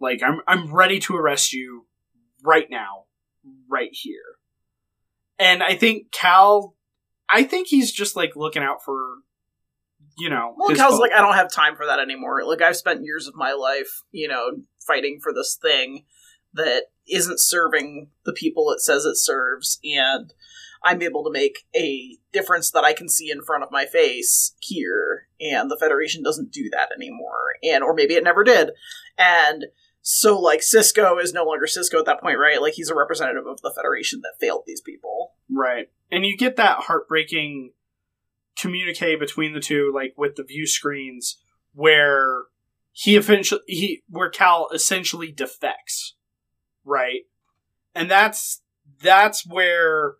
Like 0.00 0.22
I'm 0.22 0.40
I'm 0.48 0.72
ready 0.74 0.98
to 1.00 1.16
arrest 1.16 1.52
you 1.52 1.86
right 2.42 2.66
now, 2.70 3.04
right 3.68 3.90
here. 3.92 4.38
And 5.38 5.62
I 5.62 5.76
think 5.76 6.10
Cal, 6.12 6.74
I 7.28 7.42
think 7.42 7.68
he's 7.68 7.92
just 7.92 8.16
like 8.16 8.34
looking 8.36 8.62
out 8.62 8.82
for, 8.82 9.16
you 10.16 10.30
know, 10.30 10.54
Well, 10.56 10.74
Cal's 10.74 10.92
folk. 10.92 11.00
like, 11.02 11.12
I 11.12 11.20
don't 11.20 11.34
have 11.34 11.52
time 11.52 11.76
for 11.76 11.84
that 11.84 11.98
anymore. 11.98 12.42
Like, 12.44 12.62
I've 12.62 12.76
spent 12.76 13.04
years 13.04 13.26
of 13.26 13.34
my 13.34 13.52
life, 13.52 14.02
you 14.12 14.28
know, 14.28 14.52
fighting 14.86 15.18
for 15.22 15.34
this 15.34 15.58
thing 15.60 16.04
that 16.54 16.84
isn't 17.06 17.38
serving 17.38 18.08
the 18.24 18.32
people 18.32 18.70
it 18.70 18.80
says 18.80 19.04
it 19.04 19.16
serves, 19.16 19.78
and 19.84 20.32
I'm 20.82 21.02
able 21.02 21.24
to 21.24 21.30
make 21.30 21.64
a 21.74 22.18
difference 22.32 22.70
that 22.70 22.84
I 22.84 22.92
can 22.92 23.08
see 23.08 23.30
in 23.30 23.42
front 23.42 23.64
of 23.64 23.70
my 23.70 23.86
face 23.86 24.54
here, 24.60 25.28
and 25.40 25.70
the 25.70 25.78
Federation 25.78 26.22
doesn't 26.22 26.52
do 26.52 26.68
that 26.70 26.90
anymore. 26.94 27.54
And, 27.62 27.82
or 27.82 27.94
maybe 27.94 28.14
it 28.14 28.24
never 28.24 28.44
did. 28.44 28.70
And 29.18 29.66
so, 30.02 30.38
like, 30.38 30.60
Sisko 30.60 31.20
is 31.20 31.32
no 31.32 31.44
longer 31.44 31.66
Sisko 31.66 31.98
at 31.98 32.04
that 32.04 32.20
point, 32.20 32.38
right? 32.38 32.60
Like, 32.62 32.74
he's 32.74 32.90
a 32.90 32.94
representative 32.94 33.46
of 33.46 33.60
the 33.62 33.72
Federation 33.74 34.20
that 34.22 34.34
failed 34.40 34.62
these 34.66 34.80
people. 34.80 35.32
Right. 35.50 35.90
And 36.10 36.24
you 36.24 36.36
get 36.36 36.56
that 36.56 36.80
heartbreaking 36.80 37.72
communique 38.58 39.16
between 39.16 39.52
the 39.52 39.60
two, 39.60 39.92
like 39.94 40.14
with 40.16 40.36
the 40.36 40.44
view 40.44 40.66
screens, 40.66 41.38
where 41.74 42.44
he 42.92 43.16
eventually 43.16 43.60
he 43.66 44.02
where 44.08 44.30
Cal 44.30 44.68
essentially 44.72 45.30
defects. 45.30 46.14
Right. 46.84 47.22
And 47.94 48.10
that's 48.10 48.62
that's 49.02 49.46
where 49.46 50.14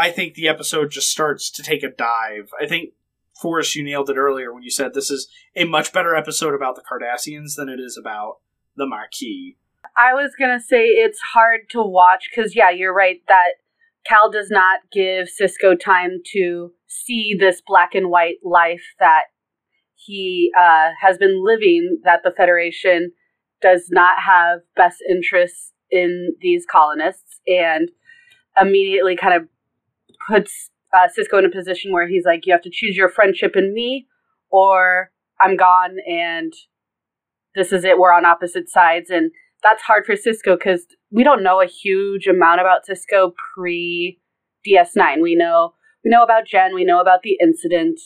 I 0.00 0.10
think 0.10 0.32
the 0.32 0.48
episode 0.48 0.90
just 0.90 1.10
starts 1.10 1.50
to 1.50 1.62
take 1.62 1.82
a 1.82 1.90
dive. 1.90 2.48
I 2.58 2.66
think 2.66 2.94
Forrest, 3.38 3.76
you 3.76 3.84
nailed 3.84 4.08
it 4.08 4.16
earlier 4.16 4.50
when 4.50 4.62
you 4.62 4.70
said 4.70 4.94
this 4.94 5.10
is 5.10 5.28
a 5.54 5.64
much 5.64 5.92
better 5.92 6.16
episode 6.16 6.54
about 6.54 6.74
the 6.74 6.82
Cardassians 6.82 7.54
than 7.54 7.68
it 7.68 7.78
is 7.78 7.98
about 8.00 8.38
the 8.76 8.86
Maquis. 8.86 9.56
I 9.98 10.14
was 10.14 10.32
gonna 10.38 10.58
say 10.58 10.86
it's 10.86 11.18
hard 11.34 11.68
to 11.72 11.82
watch 11.82 12.30
because 12.34 12.56
yeah, 12.56 12.70
you're 12.70 12.94
right 12.94 13.20
that 13.28 13.56
Cal 14.06 14.30
does 14.30 14.48
not 14.50 14.80
give 14.90 15.28
Sisko 15.28 15.78
time 15.78 16.22
to 16.32 16.72
see 16.86 17.36
this 17.38 17.60
black 17.66 17.94
and 17.94 18.08
white 18.08 18.38
life 18.42 18.94
that 19.00 19.24
he 19.96 20.50
uh, 20.58 20.92
has 21.02 21.18
been 21.18 21.44
living. 21.44 22.00
That 22.04 22.20
the 22.24 22.32
Federation 22.34 23.12
does 23.60 23.88
not 23.90 24.14
have 24.26 24.60
best 24.76 24.96
interests 25.10 25.72
in 25.90 26.34
these 26.40 26.64
colonists, 26.70 27.40
and 27.46 27.90
immediately 28.58 29.14
kind 29.14 29.34
of 29.34 29.46
puts 30.30 30.70
uh, 30.94 31.08
Sisko 31.08 31.38
in 31.38 31.44
a 31.44 31.50
position 31.50 31.92
where 31.92 32.08
he's 32.08 32.24
like, 32.24 32.46
"You 32.46 32.52
have 32.52 32.62
to 32.62 32.70
choose 32.72 32.96
your 32.96 33.08
friendship 33.08 33.56
in 33.56 33.74
me, 33.74 34.06
or 34.50 35.10
I'm 35.40 35.56
gone, 35.56 35.96
and 36.08 36.52
this 37.54 37.72
is 37.72 37.84
it. 37.84 37.98
We're 37.98 38.14
on 38.14 38.24
opposite 38.24 38.68
sides." 38.68 39.10
And 39.10 39.32
that's 39.62 39.82
hard 39.82 40.06
for 40.06 40.14
Sisko 40.14 40.56
because 40.58 40.86
we 41.10 41.24
don't 41.24 41.42
know 41.42 41.60
a 41.60 41.66
huge 41.66 42.26
amount 42.26 42.60
about 42.60 42.82
Sisko 42.88 43.32
pre 43.54 44.20
DS9. 44.66 45.22
We 45.22 45.34
know 45.34 45.74
we 46.04 46.10
know 46.10 46.22
about 46.22 46.46
Jen, 46.46 46.74
we 46.74 46.84
know 46.84 47.00
about 47.00 47.22
the 47.22 47.36
incident, 47.40 48.00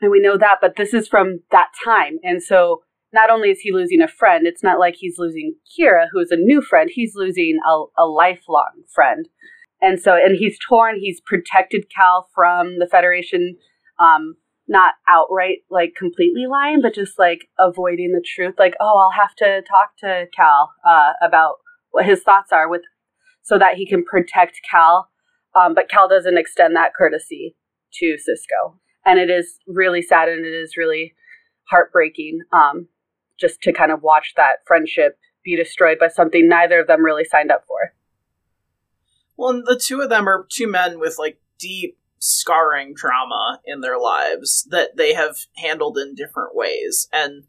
and 0.00 0.10
we 0.10 0.20
know 0.20 0.36
that, 0.36 0.58
but 0.60 0.76
this 0.76 0.92
is 0.92 1.08
from 1.08 1.40
that 1.50 1.68
time. 1.84 2.18
And 2.22 2.42
so 2.42 2.82
not 3.12 3.30
only 3.30 3.50
is 3.50 3.60
he 3.60 3.72
losing 3.72 4.02
a 4.02 4.08
friend, 4.08 4.46
it's 4.46 4.62
not 4.62 4.78
like 4.78 4.96
he's 4.98 5.18
losing 5.18 5.54
Kira, 5.78 6.06
who 6.12 6.20
is 6.20 6.30
a 6.30 6.36
new 6.36 6.60
friend, 6.60 6.90
he's 6.92 7.14
losing 7.14 7.58
a, 7.66 7.84
a 8.02 8.04
lifelong 8.04 8.82
friend. 8.94 9.28
And 9.84 10.00
so, 10.00 10.14
and 10.14 10.34
he's 10.34 10.58
torn, 10.66 10.98
he's 10.98 11.20
protected 11.20 11.84
Cal 11.94 12.30
from 12.34 12.78
the 12.78 12.88
Federation, 12.90 13.58
um, 14.00 14.36
not 14.66 14.94
outright 15.06 15.58
like 15.70 15.92
completely 15.94 16.46
lying, 16.50 16.80
but 16.80 16.94
just 16.94 17.18
like 17.18 17.48
avoiding 17.58 18.12
the 18.12 18.24
truth. 18.24 18.54
Like, 18.58 18.72
oh, 18.80 18.98
I'll 18.98 19.20
have 19.20 19.34
to 19.36 19.60
talk 19.68 19.90
to 19.98 20.24
Cal 20.34 20.72
uh, 20.88 21.12
about 21.20 21.56
what 21.90 22.06
his 22.06 22.22
thoughts 22.22 22.50
are 22.50 22.66
with, 22.66 22.80
so 23.42 23.58
that 23.58 23.74
he 23.74 23.86
can 23.86 24.02
protect 24.02 24.58
Cal. 24.70 25.10
Um, 25.54 25.74
but 25.74 25.90
Cal 25.90 26.08
doesn't 26.08 26.38
extend 26.38 26.74
that 26.76 26.92
courtesy 26.96 27.54
to 28.00 28.16
Sisko, 28.16 28.78
and 29.04 29.18
it 29.18 29.28
is 29.28 29.58
really 29.66 30.00
sad 30.00 30.30
and 30.30 30.46
it 30.46 30.54
is 30.54 30.78
really 30.78 31.14
heartbreaking. 31.70 32.40
Um, 32.54 32.88
just 33.38 33.60
to 33.62 33.72
kind 33.72 33.92
of 33.92 34.02
watch 34.02 34.32
that 34.38 34.60
friendship 34.66 35.18
be 35.44 35.56
destroyed 35.56 35.98
by 35.98 36.08
something 36.08 36.48
neither 36.48 36.80
of 36.80 36.86
them 36.86 37.04
really 37.04 37.24
signed 37.24 37.50
up 37.50 37.64
for. 37.68 37.92
Well, 39.36 39.50
and 39.50 39.66
the 39.66 39.80
two 39.80 40.00
of 40.00 40.10
them 40.10 40.28
are 40.28 40.46
two 40.50 40.68
men 40.68 40.98
with 40.98 41.16
like 41.18 41.40
deep 41.58 41.98
scarring 42.18 42.94
trauma 42.96 43.60
in 43.66 43.80
their 43.80 43.98
lives 43.98 44.66
that 44.70 44.96
they 44.96 45.14
have 45.14 45.36
handled 45.56 45.98
in 45.98 46.14
different 46.14 46.54
ways. 46.54 47.06
And, 47.12 47.44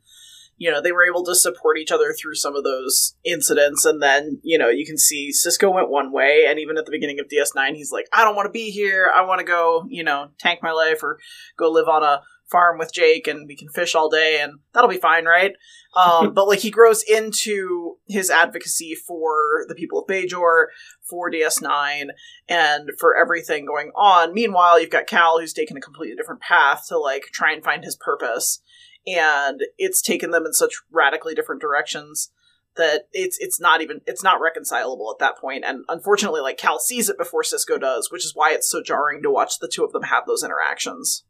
you 0.57 0.69
know, 0.69 0.81
they 0.81 0.91
were 0.91 1.05
able 1.05 1.23
to 1.25 1.35
support 1.35 1.77
each 1.77 1.91
other 1.91 2.13
through 2.13 2.35
some 2.35 2.55
of 2.55 2.63
those 2.63 3.15
incidents. 3.23 3.85
And 3.85 4.01
then, 4.01 4.39
you 4.43 4.57
know, 4.57 4.69
you 4.69 4.85
can 4.85 4.97
see 4.97 5.31
Sisko 5.31 5.73
went 5.73 5.89
one 5.89 6.11
way. 6.11 6.45
And 6.47 6.59
even 6.59 6.77
at 6.77 6.85
the 6.85 6.91
beginning 6.91 7.19
of 7.19 7.27
DS9, 7.27 7.75
he's 7.75 7.91
like, 7.91 8.07
I 8.13 8.23
don't 8.23 8.35
want 8.35 8.47
to 8.47 8.51
be 8.51 8.69
here. 8.69 9.11
I 9.15 9.21
want 9.21 9.39
to 9.39 9.45
go, 9.45 9.85
you 9.87 10.03
know, 10.03 10.29
tank 10.39 10.59
my 10.61 10.71
life 10.71 11.03
or 11.03 11.19
go 11.57 11.71
live 11.71 11.87
on 11.87 12.03
a 12.03 12.21
farm 12.49 12.77
with 12.77 12.93
Jake 12.93 13.27
and 13.27 13.47
we 13.47 13.55
can 13.55 13.69
fish 13.69 13.95
all 13.95 14.09
day 14.09 14.39
and 14.41 14.59
that'll 14.73 14.89
be 14.89 14.97
fine, 14.97 15.25
right? 15.25 15.53
Um, 15.95 16.33
but 16.35 16.47
like 16.47 16.59
he 16.59 16.69
grows 16.69 17.03
into 17.03 17.97
his 18.07 18.29
advocacy 18.29 18.95
for 18.95 19.65
the 19.67 19.75
people 19.75 19.99
of 19.99 20.07
Bajor, 20.07 20.65
for 21.01 21.31
DS9, 21.31 22.07
and 22.47 22.91
for 22.99 23.15
everything 23.17 23.65
going 23.65 23.91
on. 23.95 24.33
Meanwhile, 24.33 24.79
you've 24.79 24.89
got 24.89 25.07
Cal 25.07 25.39
who's 25.39 25.53
taken 25.53 25.77
a 25.77 25.81
completely 25.81 26.15
different 26.15 26.41
path 26.41 26.85
to 26.89 26.97
like 26.97 27.25
try 27.33 27.51
and 27.51 27.63
find 27.63 27.83
his 27.83 27.95
purpose. 27.95 28.61
And 29.07 29.61
it's 29.77 30.01
taken 30.01 30.31
them 30.31 30.45
in 30.45 30.53
such 30.53 30.73
radically 30.91 31.35
different 31.35 31.61
directions 31.61 32.31
that 32.75 33.03
it's 33.13 33.37
it's 33.39 33.59
not 33.59 33.81
even 33.81 34.01
it's 34.05 34.23
not 34.23 34.41
reconcilable 34.41 35.11
at 35.11 35.19
that 35.19 35.37
point. 35.37 35.63
And 35.65 35.85
unfortunately, 35.87 36.41
like 36.41 36.57
Cal 36.57 36.79
sees 36.79 37.09
it 37.09 37.17
before 37.17 37.43
Sisko 37.43 37.79
does, 37.79 38.11
which 38.11 38.25
is 38.25 38.33
why 38.35 38.51
it's 38.51 38.69
so 38.69 38.81
jarring 38.83 39.21
to 39.23 39.31
watch 39.31 39.59
the 39.59 39.71
two 39.71 39.83
of 39.83 39.91
them 39.91 40.03
have 40.03 40.25
those 40.25 40.43
interactions. 40.43 41.23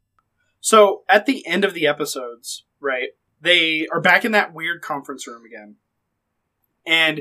So 0.66 1.04
at 1.08 1.26
the 1.26 1.46
end 1.46 1.64
of 1.64 1.74
the 1.74 1.86
episodes, 1.86 2.64
right, 2.80 3.10
they 3.40 3.86
are 3.92 4.00
back 4.00 4.24
in 4.24 4.32
that 4.32 4.52
weird 4.52 4.82
conference 4.82 5.24
room 5.24 5.44
again. 5.46 5.76
And 6.84 7.20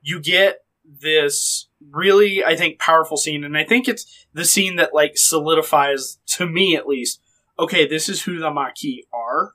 you 0.00 0.20
get 0.20 0.64
this 0.86 1.68
really, 1.90 2.42
I 2.42 2.56
think, 2.56 2.78
powerful 2.78 3.18
scene. 3.18 3.44
And 3.44 3.58
I 3.58 3.64
think 3.64 3.88
it's 3.88 4.26
the 4.32 4.46
scene 4.46 4.76
that, 4.76 4.94
like, 4.94 5.18
solidifies, 5.18 6.18
to 6.28 6.46
me 6.46 6.76
at 6.76 6.88
least, 6.88 7.20
okay, 7.58 7.86
this 7.86 8.08
is 8.08 8.22
who 8.22 8.38
the 8.38 8.50
Maquis 8.50 9.04
are. 9.12 9.52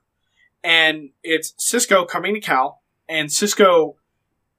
And 0.62 1.10
it's 1.24 1.54
Sisko 1.58 2.06
coming 2.06 2.34
to 2.34 2.40
Cal, 2.40 2.82
and 3.08 3.30
Sisko 3.30 3.94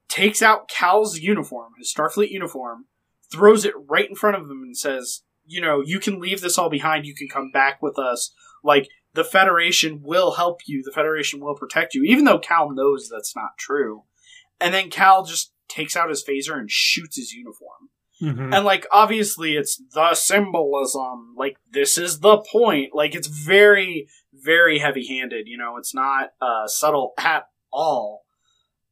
takes 0.06 0.42
out 0.42 0.68
Cal's 0.68 1.18
uniform, 1.18 1.72
his 1.78 1.90
Starfleet 1.90 2.28
uniform, 2.28 2.84
throws 3.32 3.64
it 3.64 3.72
right 3.88 4.06
in 4.06 4.16
front 4.16 4.36
of 4.36 4.42
him, 4.42 4.62
and 4.62 4.76
says, 4.76 5.22
you 5.46 5.62
know, 5.62 5.80
you 5.82 5.98
can 5.98 6.20
leave 6.20 6.42
this 6.42 6.58
all 6.58 6.68
behind. 6.68 7.06
You 7.06 7.14
can 7.14 7.28
come 7.28 7.50
back 7.50 7.80
with 7.80 7.98
us 7.98 8.34
like 8.66 8.88
the 9.14 9.24
Federation 9.24 10.02
will 10.02 10.32
help 10.32 10.60
you, 10.66 10.82
the 10.82 10.92
Federation 10.92 11.40
will 11.40 11.54
protect 11.54 11.94
you, 11.94 12.02
even 12.04 12.24
though 12.24 12.38
Cal 12.38 12.70
knows 12.70 13.08
that's 13.08 13.34
not 13.34 13.56
true. 13.58 14.02
And 14.60 14.74
then 14.74 14.90
Cal 14.90 15.24
just 15.24 15.52
takes 15.68 15.96
out 15.96 16.10
his 16.10 16.24
phaser 16.24 16.58
and 16.58 16.70
shoots 16.70 17.16
his 17.16 17.32
uniform. 17.32 17.90
Mhm. 18.22 18.54
And 18.54 18.64
like 18.64 18.86
obviously 18.90 19.56
it's 19.56 19.80
the 19.92 20.14
symbolism. 20.14 21.34
Like 21.36 21.56
this 21.70 21.98
is 21.98 22.20
the 22.20 22.38
point. 22.38 22.94
Like 22.94 23.14
it's 23.14 23.26
very, 23.26 24.08
very 24.32 24.78
heavy 24.78 25.06
handed, 25.06 25.46
you 25.46 25.58
know, 25.58 25.76
it's 25.76 25.94
not 25.94 26.30
uh 26.40 26.66
subtle 26.66 27.12
at 27.18 27.46
all. 27.72 28.24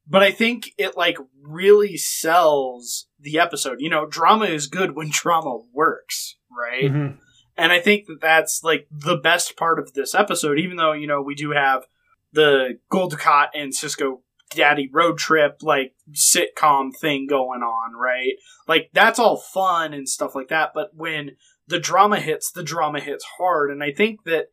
But 0.07 0.23
I 0.23 0.33
think 0.33 0.71
it 0.77 0.97
like 0.97 1.17
really 1.41 1.97
sells 1.97 3.07
the 3.19 3.39
episode. 3.39 3.79
You 3.81 3.89
know, 3.89 4.05
drama 4.07 4.47
is 4.47 4.67
good 4.67 4.95
when 4.95 5.09
drama 5.13 5.59
works, 5.73 6.37
right? 6.51 6.91
Mhm. 6.93 7.19
And 7.57 7.73
I 7.73 7.81
think 7.81 8.07
that 8.07 8.21
that's 8.21 8.63
like 8.65 8.89
the 8.91 9.17
best 9.17 9.57
part 9.57 9.79
of 9.79 9.93
this 9.95 10.15
episode, 10.15 10.59
even 10.59 10.77
though, 10.77 10.93
you 10.93 11.07
know, 11.07 11.23
we 11.23 11.35
do 11.35 11.53
have 11.53 11.85
the 12.33 12.81
Gul 12.91 13.09
Dukat 13.09 13.49
and 13.55 13.73
Sisko 13.73 14.21
Daddy 14.51 14.89
road 14.93 15.19
trip, 15.19 15.59
like 15.63 15.95
sitcom 16.13 16.91
thing 17.01 17.27
going 17.29 17.63
on, 17.63 17.95
right? 17.95 18.33
Like 18.67 18.91
that's 18.93 19.19
all 19.19 19.37
fun 19.37 19.95
and 19.95 20.09
stuff 20.09 20.35
like 20.35 20.49
that. 20.49 20.73
But 20.75 20.91
when 20.95 21.37
the 21.67 21.79
drama 21.79 22.21
hits, 22.21 22.51
the 22.51 22.63
drama 22.63 23.01
hits 23.01 23.25
hard. 23.39 23.71
And 23.71 23.83
I 23.83 23.93
think 23.93 24.25
that, 24.25 24.47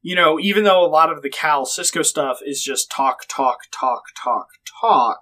you 0.00 0.14
know, 0.14 0.38
even 0.40 0.64
though 0.64 0.84
a 0.84 0.88
lot 0.88 1.12
of 1.12 1.22
the 1.22 1.30
Cal 1.30 1.66
Sisko 1.66 2.04
stuff 2.04 2.38
is 2.44 2.62
just 2.62 2.90
talk, 2.90 3.26
talk, 3.28 3.58
talk, 3.70 4.04
talk, 4.22 4.46
talk, 4.80 5.20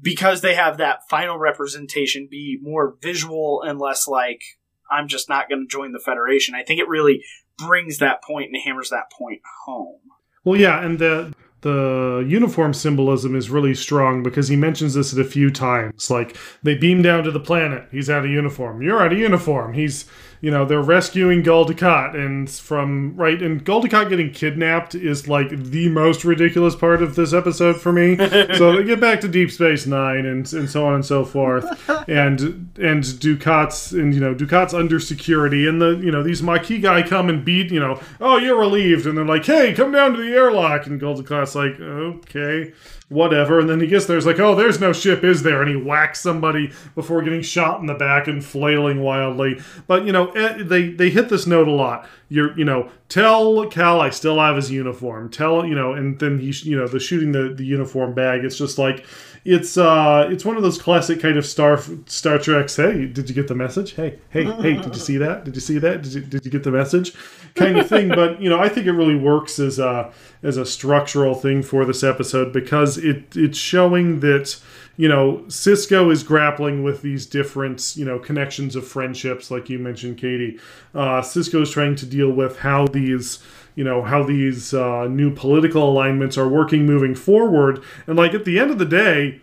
because 0.00 0.40
they 0.40 0.54
have 0.54 0.78
that 0.78 1.00
final 1.08 1.38
representation 1.38 2.28
be 2.30 2.58
more 2.60 2.96
visual 3.02 3.62
and 3.62 3.78
less 3.78 4.06
like, 4.06 4.42
I'm 4.90 5.08
just 5.08 5.28
not 5.28 5.48
going 5.48 5.62
to 5.62 5.68
join 5.68 5.92
the 5.92 5.98
Federation. 5.98 6.54
I 6.54 6.62
think 6.62 6.80
it 6.80 6.88
really 6.88 7.24
brings 7.56 7.98
that 7.98 8.22
point 8.22 8.50
and 8.52 8.62
hammers 8.62 8.90
that 8.90 9.10
point 9.10 9.40
home. 9.64 10.00
Well, 10.44 10.58
yeah, 10.58 10.82
and 10.82 10.98
the 10.98 11.34
the 11.60 12.24
uniform 12.28 12.72
symbolism 12.72 13.34
is 13.34 13.50
really 13.50 13.74
strong 13.74 14.22
because 14.22 14.46
he 14.46 14.54
mentions 14.54 14.94
this 14.94 15.12
at 15.12 15.18
a 15.18 15.28
few 15.28 15.50
times. 15.50 16.08
Like 16.08 16.36
they 16.62 16.76
beam 16.76 17.02
down 17.02 17.24
to 17.24 17.32
the 17.32 17.40
planet, 17.40 17.88
he's 17.90 18.08
out 18.08 18.24
of 18.24 18.30
uniform. 18.30 18.80
You're 18.80 19.02
out 19.02 19.12
of 19.12 19.18
uniform. 19.18 19.74
He's 19.74 20.08
you 20.40 20.50
know 20.50 20.64
they're 20.64 20.82
rescuing 20.82 21.42
Gul 21.42 21.66
Dukat, 21.66 22.14
and 22.14 22.48
from 22.48 23.16
right 23.16 23.40
and 23.42 23.64
Gul 23.64 23.82
Dukat 23.82 24.08
getting 24.08 24.30
kidnapped 24.30 24.94
is 24.94 25.28
like 25.28 25.50
the 25.50 25.88
most 25.88 26.24
ridiculous 26.24 26.74
part 26.74 27.02
of 27.02 27.14
this 27.14 27.32
episode 27.32 27.80
for 27.80 27.92
me. 27.92 28.16
so 28.56 28.76
they 28.76 28.84
get 28.84 29.00
back 29.00 29.20
to 29.22 29.28
Deep 29.28 29.50
Space 29.50 29.86
Nine 29.86 30.26
and 30.26 30.50
and 30.52 30.70
so 30.70 30.86
on 30.86 30.94
and 30.94 31.04
so 31.04 31.24
forth, 31.24 31.64
and 32.08 32.40
and 32.78 33.02
Dukat's 33.02 33.92
and 33.92 34.14
you 34.14 34.20
know 34.20 34.34
Dukat's 34.34 34.74
under 34.74 35.00
security, 35.00 35.66
and 35.66 35.80
the 35.80 35.96
you 35.96 36.10
know 36.10 36.22
these 36.22 36.42
Maquis 36.42 36.80
guy 36.80 37.02
come 37.02 37.28
and 37.28 37.44
beat 37.44 37.70
you 37.70 37.80
know 37.80 38.00
oh 38.20 38.36
you're 38.36 38.58
relieved, 38.58 39.06
and 39.06 39.16
they're 39.16 39.24
like 39.24 39.44
hey 39.44 39.74
come 39.74 39.92
down 39.92 40.12
to 40.14 40.22
the 40.22 40.30
airlock, 40.30 40.86
and 40.86 41.00
Gul 41.00 41.16
Dukat's 41.16 41.54
like 41.54 41.78
okay 41.80 42.72
whatever, 43.08 43.58
and 43.58 43.68
then 43.68 43.80
he 43.80 43.86
gets 43.86 44.06
there, 44.06 44.20
like 44.20 44.38
oh 44.38 44.54
there's 44.54 44.80
no 44.80 44.92
ship 44.92 45.24
is 45.24 45.42
there, 45.42 45.62
and 45.62 45.70
he 45.70 45.76
whacks 45.76 46.20
somebody 46.20 46.72
before 46.94 47.22
getting 47.22 47.42
shot 47.42 47.80
in 47.80 47.86
the 47.86 47.94
back 47.94 48.26
and 48.26 48.44
flailing 48.44 49.02
wildly, 49.02 49.60
but 49.86 50.04
you 50.04 50.12
know 50.12 50.30
eh, 50.32 50.62
they 50.62 50.88
they 50.88 51.10
hit 51.10 51.28
this 51.28 51.46
note 51.46 51.68
a 51.68 51.72
lot. 51.72 52.08
You're 52.28 52.56
you 52.58 52.64
know 52.64 52.90
tell 53.08 53.66
Cal 53.68 54.00
I 54.00 54.10
still 54.10 54.38
have 54.38 54.56
his 54.56 54.70
uniform, 54.70 55.30
tell 55.30 55.64
you 55.64 55.74
know, 55.74 55.92
and 55.92 56.18
then 56.18 56.38
he 56.38 56.50
you 56.68 56.76
know 56.76 56.86
the 56.86 57.00
shooting 57.00 57.32
the 57.32 57.54
the 57.54 57.64
uniform 57.64 58.14
bag, 58.14 58.44
it's 58.44 58.58
just 58.58 58.78
like 58.78 59.06
it's 59.48 59.78
uh 59.78 60.28
it's 60.30 60.44
one 60.44 60.56
of 60.56 60.62
those 60.62 60.80
classic 60.80 61.22
kind 61.22 61.38
of 61.38 61.46
star 61.46 61.80
star 62.04 62.38
treks 62.38 62.76
hey 62.76 63.06
did 63.06 63.30
you 63.30 63.34
get 63.34 63.48
the 63.48 63.54
message? 63.54 63.94
Hey 63.94 64.18
hey 64.28 64.44
hey 64.44 64.74
did 64.74 64.94
you 64.94 65.00
see 65.00 65.16
that? 65.16 65.44
Did 65.44 65.54
you 65.54 65.60
see 65.62 65.78
that? 65.78 66.02
Did 66.02 66.12
you, 66.12 66.20
did 66.20 66.44
you 66.44 66.50
get 66.50 66.64
the 66.64 66.70
message? 66.70 67.14
Kind 67.54 67.78
of 67.78 67.88
thing 67.88 68.08
but 68.08 68.40
you 68.40 68.48
know 68.48 68.60
i 68.60 68.68
think 68.68 68.86
it 68.86 68.92
really 68.92 69.16
works 69.16 69.58
as 69.58 69.78
a 69.78 70.12
as 70.42 70.58
a 70.58 70.66
structural 70.66 71.34
thing 71.34 71.62
for 71.62 71.84
this 71.84 72.04
episode 72.04 72.52
because 72.52 72.98
it 72.98 73.36
it's 73.36 73.58
showing 73.58 74.20
that 74.20 74.60
you 74.98 75.08
know 75.08 75.44
sisko 75.46 76.12
is 76.12 76.22
grappling 76.22 76.82
with 76.82 77.00
these 77.00 77.24
different 77.24 77.96
you 77.96 78.04
know 78.04 78.18
connections 78.18 78.76
of 78.76 78.86
friendships 78.86 79.50
like 79.50 79.70
you 79.70 79.78
mentioned 79.78 80.18
katie. 80.18 80.58
Uh 80.94 81.22
sisko 81.22 81.62
is 81.62 81.70
trying 81.70 81.94
to 81.94 82.04
deal 82.04 82.30
with 82.30 82.58
how 82.58 82.86
these 82.86 83.38
you 83.76 83.84
know 83.84 84.02
how 84.02 84.22
these 84.24 84.74
uh, 84.74 85.06
new 85.06 85.32
political 85.32 85.88
alignments 85.88 86.36
are 86.36 86.48
working 86.48 86.84
moving 86.84 87.14
forward. 87.14 87.82
And 88.08 88.16
like 88.16 88.34
at 88.34 88.44
the 88.44 88.58
end 88.58 88.72
of 88.72 88.78
the 88.78 88.84
day 88.84 89.40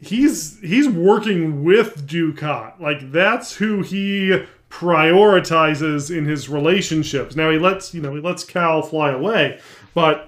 he's 0.00 0.58
he's 0.60 0.88
working 0.88 1.64
with 1.64 2.06
dukat. 2.06 2.80
Like 2.80 3.12
that's 3.12 3.54
who 3.54 3.82
he 3.82 4.42
prioritizes 4.68 6.14
in 6.14 6.26
his 6.26 6.48
relationships. 6.48 7.36
Now 7.36 7.50
he 7.50 7.58
lets 7.58 7.94
you 7.94 8.02
know 8.02 8.14
he 8.16 8.20
lets 8.20 8.42
cal 8.42 8.82
fly 8.82 9.12
away 9.12 9.60
but 9.94 10.27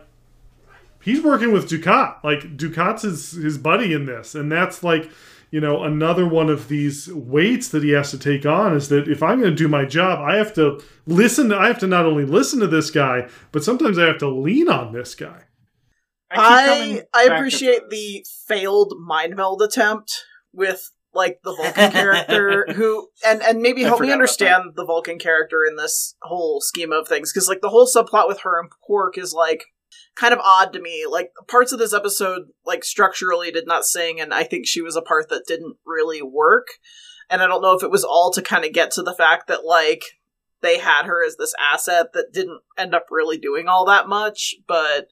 he's 1.03 1.23
working 1.23 1.53
with 1.53 1.69
dukat. 1.69 2.23
Like 2.23 2.57
dukat's 2.57 3.03
his 3.03 3.33
his 3.33 3.59
buddy 3.59 3.93
in 3.93 4.07
this. 4.07 4.35
And 4.35 4.51
that's 4.51 4.83
like 4.83 5.11
you 5.51 5.61
know 5.61 5.83
another 5.83 6.27
one 6.27 6.49
of 6.49 6.69
these 6.69 7.13
weights 7.13 7.69
that 7.69 7.83
he 7.83 7.91
has 7.91 8.11
to 8.13 8.19
take 8.19 8.47
on 8.47 8.77
is 8.77 8.89
that 8.89 9.09
if 9.09 9.21
i'm 9.21 9.41
going 9.41 9.51
to 9.51 9.57
do 9.57 9.67
my 9.67 9.85
job 9.85 10.21
i 10.21 10.37
have 10.37 10.55
to 10.55 10.81
listen 11.07 11.49
to, 11.49 11.57
i 11.57 11.67
have 11.67 11.81
to 11.81 11.89
not 11.89 12.07
only 12.07 12.25
listen 12.25 12.61
to 12.61 12.69
this 12.69 12.89
guy 12.89 13.29
but 13.51 13.65
sometimes 13.65 13.99
i 13.99 14.07
have 14.07 14.19
to 14.19 14.29
lean 14.29 14.69
on 14.69 14.93
this 14.93 15.17
guy. 15.17 15.43
Keep 16.31 16.39
I 16.39 17.03
I 17.13 17.25
appreciate 17.25 17.91
the 17.91 18.25
failed 18.47 18.95
mind 19.01 19.35
meld 19.35 19.63
attempt 19.63 20.25
with 20.53 20.93
like 21.13 21.41
the 21.43 21.53
Vulcan 21.53 21.91
character 21.91 22.67
who 22.73 23.09
and 23.27 23.43
and 23.43 23.61
maybe 23.61 23.85
I 23.85 23.89
help 23.89 24.01
me 24.01 24.13
understand 24.13 24.75
the 24.77 24.85
Vulcan 24.85 25.19
character 25.19 25.65
in 25.69 25.75
this 25.75 26.15
whole 26.23 26.61
scheme 26.61 26.93
of 26.93 27.09
things. 27.09 27.33
Because 27.33 27.49
like 27.49 27.63
the 27.63 27.69
whole 27.69 27.85
subplot 27.85 28.29
with 28.29 28.43
her 28.43 28.61
and 28.61 28.71
Quark 28.71 29.19
is 29.19 29.33
like 29.33 29.65
kind 30.17 30.33
of 30.33 30.41
odd 30.41 30.73
to 30.73 30.81
me. 30.81 31.05
Like 31.11 31.31
parts 31.49 31.73
of 31.73 31.79
this 31.79 31.95
episode 31.95 32.43
like 32.65 32.85
structurally 32.85 33.51
did 33.51 33.67
not 33.67 33.85
sing 33.85 34.21
and 34.21 34.33
I 34.35 34.45
think 34.45 34.67
she 34.67 34.81
was 34.83 34.97
a 34.97 35.03
part 35.03 35.29
that 35.31 35.45
didn't 35.47 35.77
really 35.87 36.23
work. 36.23 36.67
And 37.29 37.43
I 37.43 37.47
don't 37.47 37.63
know 37.63 37.77
if 37.77 37.83
it 37.83 37.91
was 37.91 38.05
all 38.05 38.31
to 38.33 38.43
kind 38.43 38.65
of 38.65 38.73
get 38.73 38.91
to 38.93 39.03
the 39.03 39.15
fact 39.15 39.47
that 39.49 39.65
like 39.65 40.03
they 40.63 40.79
had 40.79 41.07
her 41.07 41.25
as 41.25 41.37
this 41.37 41.55
asset 41.59 42.13
that 42.13 42.33
didn't 42.33 42.61
end 42.77 42.95
up 42.95 43.07
really 43.11 43.39
doing 43.39 43.67
all 43.69 43.87
that 43.87 44.09
much, 44.09 44.55
but 44.67 45.09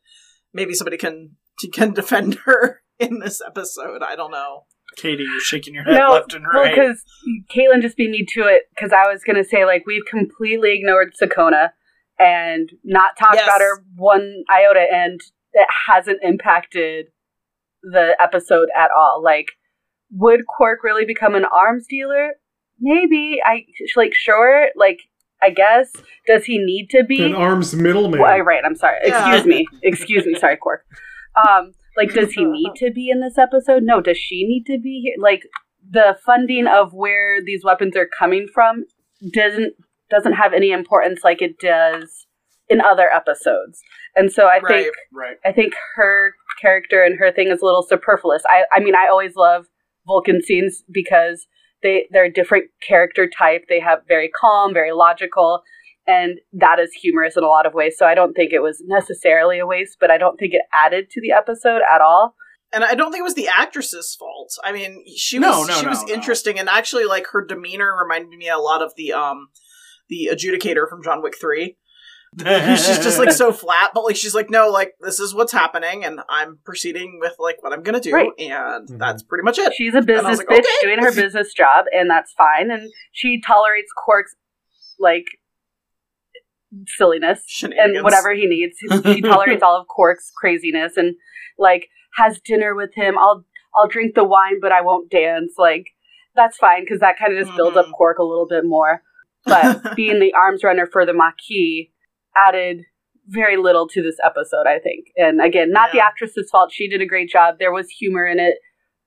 maybe 0.52 0.74
somebody 0.74 0.96
can 0.96 1.36
can 1.72 1.92
defend 1.94 2.34
her 2.44 2.82
in 2.98 3.20
this 3.20 3.40
episode. 3.46 4.02
I 4.02 4.16
don't 4.16 4.30
know. 4.32 4.64
Katie, 4.96 5.22
you're 5.22 5.40
shaking 5.40 5.74
your 5.74 5.84
head 5.84 5.98
No, 5.98 6.12
left 6.12 6.34
and 6.34 6.44
Well, 6.52 6.64
right. 6.64 6.74
because 6.74 7.04
Caitlin 7.54 7.82
just 7.82 7.96
beat 7.96 8.10
me 8.10 8.24
to 8.30 8.40
it 8.48 8.62
because 8.74 8.90
I 8.92 9.06
was 9.12 9.22
going 9.22 9.36
to 9.36 9.48
say, 9.48 9.64
like, 9.64 9.84
we've 9.86 10.04
completely 10.08 10.72
ignored 10.74 11.12
Sakonna 11.22 11.68
and 12.18 12.70
not 12.84 13.16
talked 13.18 13.34
Yes. 13.36 13.44
about 13.46 13.60
her 13.60 13.82
one 13.96 14.44
iota, 14.50 14.86
and 14.92 15.20
it 15.52 15.66
hasn't 15.86 16.18
impacted 16.22 17.06
the 17.82 18.16
episode 18.20 18.68
at 18.76 18.90
all. 18.96 19.22
Like, 19.22 19.46
would 20.10 20.46
Quark 20.46 20.82
really 20.82 21.04
become 21.04 21.34
an 21.34 21.44
arms 21.44 21.86
dealer? 21.88 22.32
Maybe. 22.80 23.40
I, 23.44 23.64
like, 23.96 24.14
sure. 24.14 24.68
Like, 24.76 25.00
I 25.42 25.50
guess. 25.50 25.92
Does 26.26 26.44
he 26.44 26.58
need 26.58 26.88
to 26.90 27.04
be? 27.04 27.22
an 27.24 27.34
arms 27.34 27.74
middleman 27.74 28.20
Well, 28.20 28.38
right, 28.40 28.62
I'm 28.64 28.74
sorry. 28.74 28.98
Yeah. 29.04 29.26
Excuse 29.34 29.46
me. 29.46 29.66
Excuse 29.82 30.26
me. 30.26 30.34
Sorry, 30.34 30.56
Quark. 30.56 30.84
Um, 31.36 31.72
like, 31.96 32.12
does 32.12 32.32
he 32.32 32.44
need 32.44 32.72
to 32.76 32.90
be 32.90 33.10
in 33.10 33.20
this 33.20 33.38
episode? 33.38 33.82
No. 33.82 34.00
Does 34.00 34.18
she 34.18 34.44
need 34.46 34.64
to 34.66 34.78
be 34.80 35.00
here? 35.04 35.14
Like, 35.20 35.42
the 35.90 36.16
funding 36.24 36.66
of 36.66 36.92
where 36.92 37.40
these 37.42 37.64
weapons 37.64 37.96
are 37.96 38.08
coming 38.18 38.46
from 38.52 38.84
doesn't 39.32 39.74
doesn't 40.10 40.34
have 40.34 40.52
any 40.52 40.70
importance 40.70 41.20
like 41.24 41.42
it 41.42 41.58
does 41.58 42.26
in 42.68 42.80
other 42.80 43.08
episodes. 43.14 43.80
And 44.14 44.30
so 44.32 44.46
I 44.46 44.58
Right. 44.58 44.84
think 44.84 44.94
right. 45.12 45.36
I 45.44 45.52
think 45.52 45.74
her 45.96 46.34
character 46.60 47.02
and 47.02 47.18
her 47.18 47.32
thing 47.32 47.48
is 47.48 47.62
a 47.62 47.64
little 47.64 47.82
superfluous. 47.82 48.42
I 48.48 48.64
I 48.72 48.80
mean, 48.80 48.94
I 48.94 49.06
always 49.10 49.36
love 49.36 49.66
Vulcan 50.06 50.42
scenes 50.42 50.82
because 50.92 51.46
they 51.82 52.06
they're 52.10 52.24
a 52.24 52.32
different 52.32 52.66
character 52.86 53.28
type. 53.28 53.64
They 53.68 53.80
have 53.80 54.00
very 54.08 54.28
calm, 54.28 54.74
very 54.74 54.92
logical, 54.92 55.62
and 56.06 56.38
that 56.52 56.78
is 56.78 56.92
humorous 56.92 57.36
in 57.36 57.44
a 57.44 57.48
lot 57.48 57.66
of 57.66 57.74
ways. 57.74 57.94
So 57.96 58.06
I 58.06 58.14
don't 58.14 58.34
think 58.34 58.52
it 58.52 58.60
was 58.60 58.82
necessarily 58.86 59.58
a 59.58 59.66
waste, 59.66 59.98
but 60.00 60.10
I 60.10 60.18
don't 60.18 60.36
think 60.38 60.54
it 60.54 60.62
added 60.72 61.10
to 61.10 61.20
the 61.20 61.32
episode 61.32 61.82
at 61.90 62.00
all. 62.00 62.34
And 62.72 62.84
I 62.84 62.94
don't 62.94 63.10
think 63.12 63.20
it 63.20 63.24
was 63.24 63.34
the 63.34 63.48
actress's 63.48 64.14
fault. 64.18 64.52
I 64.62 64.72
mean, 64.72 65.02
she 65.16 65.38
No, 65.38 65.60
was 65.60 65.68
no, 65.68 65.74
she 65.74 65.84
no, 65.84 65.90
was 65.90 66.04
interesting, 66.10 66.58
and 66.58 66.68
actually, 66.68 67.04
like 67.04 67.28
her 67.28 67.42
demeanor 67.44 67.96
reminded 67.96 68.36
me 68.36 68.48
a 68.48 68.58
lot 68.58 68.82
of 68.82 68.92
the 68.96 69.12
um 69.12 69.48
the 70.08 70.30
adjudicator 70.32 70.88
from 70.88 71.02
John 71.02 71.22
Wick 71.22 71.34
Three. 71.40 71.76
she's 72.38 72.98
just 72.98 73.18
like 73.18 73.32
so 73.32 73.52
flat, 73.62 73.92
but 73.94 74.04
like 74.04 74.14
she's 74.16 74.34
like, 74.34 74.50
no, 74.50 74.68
like 74.68 74.92
this 75.00 75.18
is 75.18 75.34
what's 75.34 75.52
happening, 75.52 76.04
and 76.04 76.20
I'm 76.28 76.58
proceeding 76.64 77.18
with 77.20 77.34
like 77.38 77.62
what 77.62 77.72
I'm 77.72 77.82
gonna 77.82 78.00
do, 78.00 78.12
Right. 78.12 78.30
and 78.38 78.86
Mhm. 78.88 78.98
that's 78.98 79.22
pretty 79.22 79.44
much 79.44 79.58
it. 79.58 79.72
She's 79.74 79.94
a 79.94 80.02
business 80.02 80.38
like, 80.38 80.46
bitch 80.46 80.58
okay. 80.58 80.68
doing 80.82 80.98
her 80.98 81.12
business 81.12 81.52
job, 81.54 81.86
and 81.92 82.10
that's 82.10 82.32
fine. 82.32 82.70
And 82.70 82.90
she 83.12 83.40
tolerates 83.40 83.90
Quark's 83.96 84.34
like 84.98 85.24
silliness 86.86 87.40
and 87.62 88.02
whatever 88.04 88.34
he 88.34 88.46
needs. 88.46 88.76
She 89.04 89.20
tolerates 89.22 89.62
all 89.62 89.80
of 89.80 89.86
Quark's 89.86 90.30
craziness 90.36 90.96
and 90.96 91.14
like 91.58 91.88
has 92.16 92.40
dinner 92.44 92.74
with 92.74 92.94
him. 92.94 93.16
I'll 93.18 93.44
I'll 93.74 93.88
drink 93.88 94.14
the 94.14 94.24
wine, 94.24 94.60
but 94.60 94.72
I 94.72 94.82
won't 94.82 95.10
dance. 95.10 95.54
Like 95.56 95.86
that's 96.36 96.56
fine 96.58 96.84
because 96.84 97.00
that 97.00 97.18
kind 97.18 97.32
of 97.36 97.44
just 97.44 97.56
builds 97.56 97.76
up 97.76 97.86
Mhm. 97.86 97.92
Quark 97.92 98.18
a 98.18 98.22
little 98.24 98.46
bit 98.46 98.64
more. 98.64 99.02
But 99.48 99.96
being 99.96 100.20
the 100.20 100.32
arms 100.34 100.62
runner 100.62 100.86
for 100.86 101.04
the 101.06 101.12
Maquis 101.14 101.88
added 102.36 102.82
very 103.26 103.56
little 103.56 103.86
to 103.88 104.02
this 104.02 104.16
episode, 104.24 104.66
I 104.66 104.78
think. 104.78 105.06
And 105.16 105.40
again, 105.40 105.70
not 105.72 105.90
the 105.92 105.98
Yeah. 105.98 106.06
actress's 106.06 106.48
fault. 106.50 106.72
She 106.72 106.88
did 106.88 107.02
a 107.02 107.06
great 107.06 107.28
job. 107.28 107.56
There 107.58 107.72
was 107.72 107.88
humor 107.90 108.26
in 108.26 108.38
it. 108.38 108.56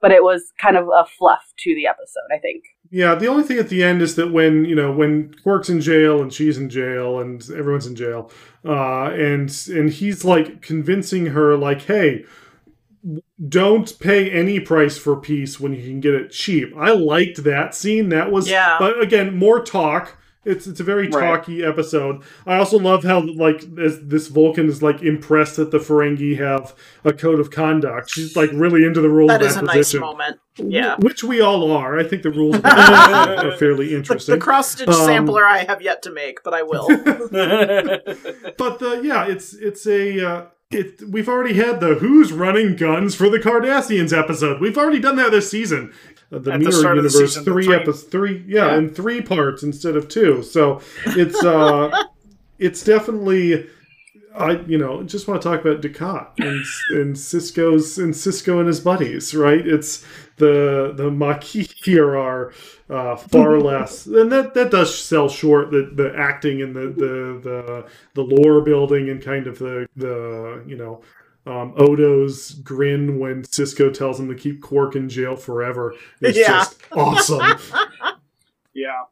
but 0.04 0.12
it 0.12 0.24
was 0.24 0.52
kind 0.60 0.78
of 0.78 0.88
a 0.88 1.06
fluff 1.06 1.44
to 1.60 1.76
the 1.76 1.86
episode. 1.86 2.28
I 2.34 2.40
think. 2.40 2.64
Yeah, 2.90 3.14
the 3.14 3.28
only 3.28 3.44
thing 3.44 3.60
at 3.60 3.70
the 3.70 3.84
end 3.84 4.02
is 4.02 4.16
that 4.16 4.32
when 4.32 4.66
you 4.66 4.74
know 4.74 4.92
when 4.92 5.32
Quark's 5.44 5.70
in 5.70 5.80
jail 5.80 6.24
and 6.24 6.34
she's 6.34 6.58
in 6.58 6.70
jail 6.72 7.20
and 7.20 7.40
everyone's 7.56 7.86
in 7.86 7.96
jail, 7.96 8.32
uh, 8.66 9.12
and 9.12 9.56
and 9.70 9.92
he's 9.92 10.26
like 10.26 10.64
convincing 10.64 11.28
her 11.28 11.56
like, 11.56 11.84
hey, 11.84 12.26
don't 13.48 13.98
pay 14.00 14.30
any 14.32 14.60
price 14.60 14.98
for 14.98 15.16
peace 15.16 15.60
when 15.60 15.74
you 15.74 15.82
can 15.84 16.00
get 16.00 16.14
it 16.14 16.32
cheap. 16.32 16.74
I 16.78 16.92
liked 16.92 17.44
that 17.44 17.74
scene. 17.76 18.10
That 18.10 18.32
was 18.32 18.50
Yeah. 18.50 18.78
But 18.80 19.02
again, 19.02 19.36
more 19.38 19.64
talk. 19.64 20.18
It's 20.44 20.66
it's 20.66 20.80
a 20.80 20.84
very 20.84 21.08
Right. 21.08 21.22
talky 21.38 21.64
episode. 21.64 22.24
I 22.48 22.58
also 22.58 22.80
love 22.80 23.04
how 23.04 23.20
like 23.20 23.64
as 23.80 24.00
this 24.02 24.28
Vulcan 24.28 24.68
is 24.70 24.82
like 24.82 25.04
impressed 25.04 25.58
that 25.58 25.70
the 25.70 25.78
Ferengi 25.78 26.36
have 26.40 26.74
a 27.06 27.14
code 27.14 27.40
of 27.40 27.52
conduct. 27.52 28.10
She's 28.10 28.36
like 28.36 28.50
really 28.54 28.84
into 28.84 29.02
the 29.02 29.10
rules 29.10 29.30
That 29.30 29.42
of 29.42 29.48
is 29.48 29.56
a 29.58 29.62
nice 29.62 29.94
moment. 29.94 30.40
Yeah. 30.58 30.96
Which 30.98 31.24
we 31.24 31.42
all 31.42 31.72
are. 31.72 32.00
I 32.00 32.04
think 32.04 32.24
the 32.24 32.32
rules 32.32 32.56
of 32.56 32.66
are 32.66 33.56
fairly 33.58 33.90
The, 33.90 33.96
interesting. 33.98 34.34
the 34.36 34.42
cross 34.42 34.72
stitch 34.72 34.88
Um, 34.88 34.96
sampler 35.06 35.46
I 35.46 35.60
have 35.60 35.82
yet 35.82 36.02
to 36.04 36.12
make, 36.12 36.42
but 36.44 36.56
I 36.56 36.64
will. 36.64 36.88
but 38.58 38.80
the 38.80 39.02
yeah, 39.04 39.26
it's 39.28 39.54
it's 39.54 39.86
a 39.88 40.26
uh, 40.28 40.46
it. 40.72 41.02
We've 41.08 41.28
already 41.30 41.54
had 41.56 41.80
the 41.82 41.96
who's 41.96 42.32
running 42.32 42.76
guns 42.76 43.14
for 43.16 43.30
the 43.30 43.38
Cardassians 43.40 44.18
episode. 44.18 44.62
We've 44.62 44.78
already 44.78 45.00
done 45.00 45.16
that 45.18 45.32
this 45.32 45.50
season. 45.52 45.94
Uh, 46.32 46.40
the 46.40 46.54
At 46.54 46.60
Mirror 46.62 46.72
the 46.72 46.88
Universe, 46.96 47.14
season, 47.18 47.44
the 47.44 47.52
three 47.52 47.66
three- 47.66 47.76
episodes, 47.76 48.04
three 48.04 48.44
yeah, 48.48 48.68
Yeah. 48.72 48.78
in 48.78 48.90
three 48.94 49.22
parts 49.22 49.64
instead 49.64 49.96
of 49.96 50.08
two. 50.08 50.44
So 50.44 50.82
it's 51.08 51.44
uh, 51.44 52.04
it's 52.60 52.84
definitely. 52.84 53.68
I 54.34 54.62
you 54.66 54.78
know 54.78 55.04
just 55.04 55.28
want 55.28 55.42
to 55.42 55.50
talk 55.50 55.60
about 55.60 55.82
Dukat 55.82 56.28
and 56.40 56.64
and 56.98 57.16
Sisko's 57.18 57.98
and 57.98 58.14
Sisko 58.14 58.60
and 58.60 58.68
his 58.68 58.80
buddies, 58.80 59.36
right? 59.36 59.60
It's 59.68 60.06
the 60.38 60.94
the 60.96 61.12
Maquis 61.12 61.70
here 61.84 62.16
are 62.16 62.54
uh, 62.90 63.18
far 63.18 63.60
less, 63.72 64.06
and 64.06 64.32
that 64.32 64.54
that 64.54 64.72
does 64.72 64.98
sell 64.98 65.28
short 65.28 65.72
the 65.72 65.92
the 65.94 66.14
acting 66.18 66.62
and 66.62 66.74
the 66.74 66.88
the 66.88 67.40
the 67.44 67.86
the 68.14 68.22
lore 68.22 68.62
building 68.62 69.10
and 69.10 69.22
kind 69.22 69.48
of 69.48 69.60
the 69.60 69.86
the 69.98 70.64
you 70.66 70.78
know 70.78 71.02
um, 71.46 71.74
Odo's 71.78 72.52
grin 72.52 73.20
when 73.20 73.44
Sisko 73.44 73.94
tells 73.94 74.20
him 74.20 74.28
to 74.30 74.36
keep 74.36 74.62
Quark 74.62 74.96
in 74.96 75.10
jail 75.10 75.36
forever 75.36 75.96
is 76.22 76.38
Yeah. 76.38 76.48
just 76.48 76.80
awesome. 76.92 77.42
Yeah. 78.74 79.04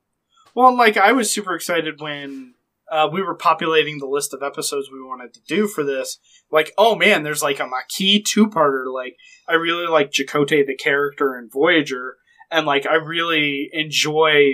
Well, 0.55 0.75
like 0.77 0.97
I 0.97 1.11
was 1.11 1.32
super 1.32 1.53
excited 1.53 1.99
when 1.99 2.53
uh, 2.91 3.09
we 3.11 3.21
were 3.21 3.36
populating 3.36 3.99
the 3.99 4.07
list 4.07 4.34
of 4.34 4.41
episodes 4.41 4.89
we 4.91 5.01
wanted 5.03 5.34
to 5.34 5.41
do 5.41 5.67
for 5.67 5.84
this. 5.84 6.17
Like, 6.51 6.71
oh 6.77 6.95
man, 6.95 7.23
there's 7.23 7.43
like 7.43 7.59
a 7.59 7.67
Maquis 7.67 8.23
two-parter. 8.25 8.91
Like, 8.91 9.15
I 9.47 9.53
really 9.55 9.88
like 9.88 10.11
Chakotay 10.11 10.65
the 10.65 10.75
character 10.75 11.38
in 11.38 11.49
Voyager, 11.49 12.15
and 12.49 12.65
like 12.65 12.86
I 12.88 12.95
really 12.95 13.69
enjoy, 13.73 14.53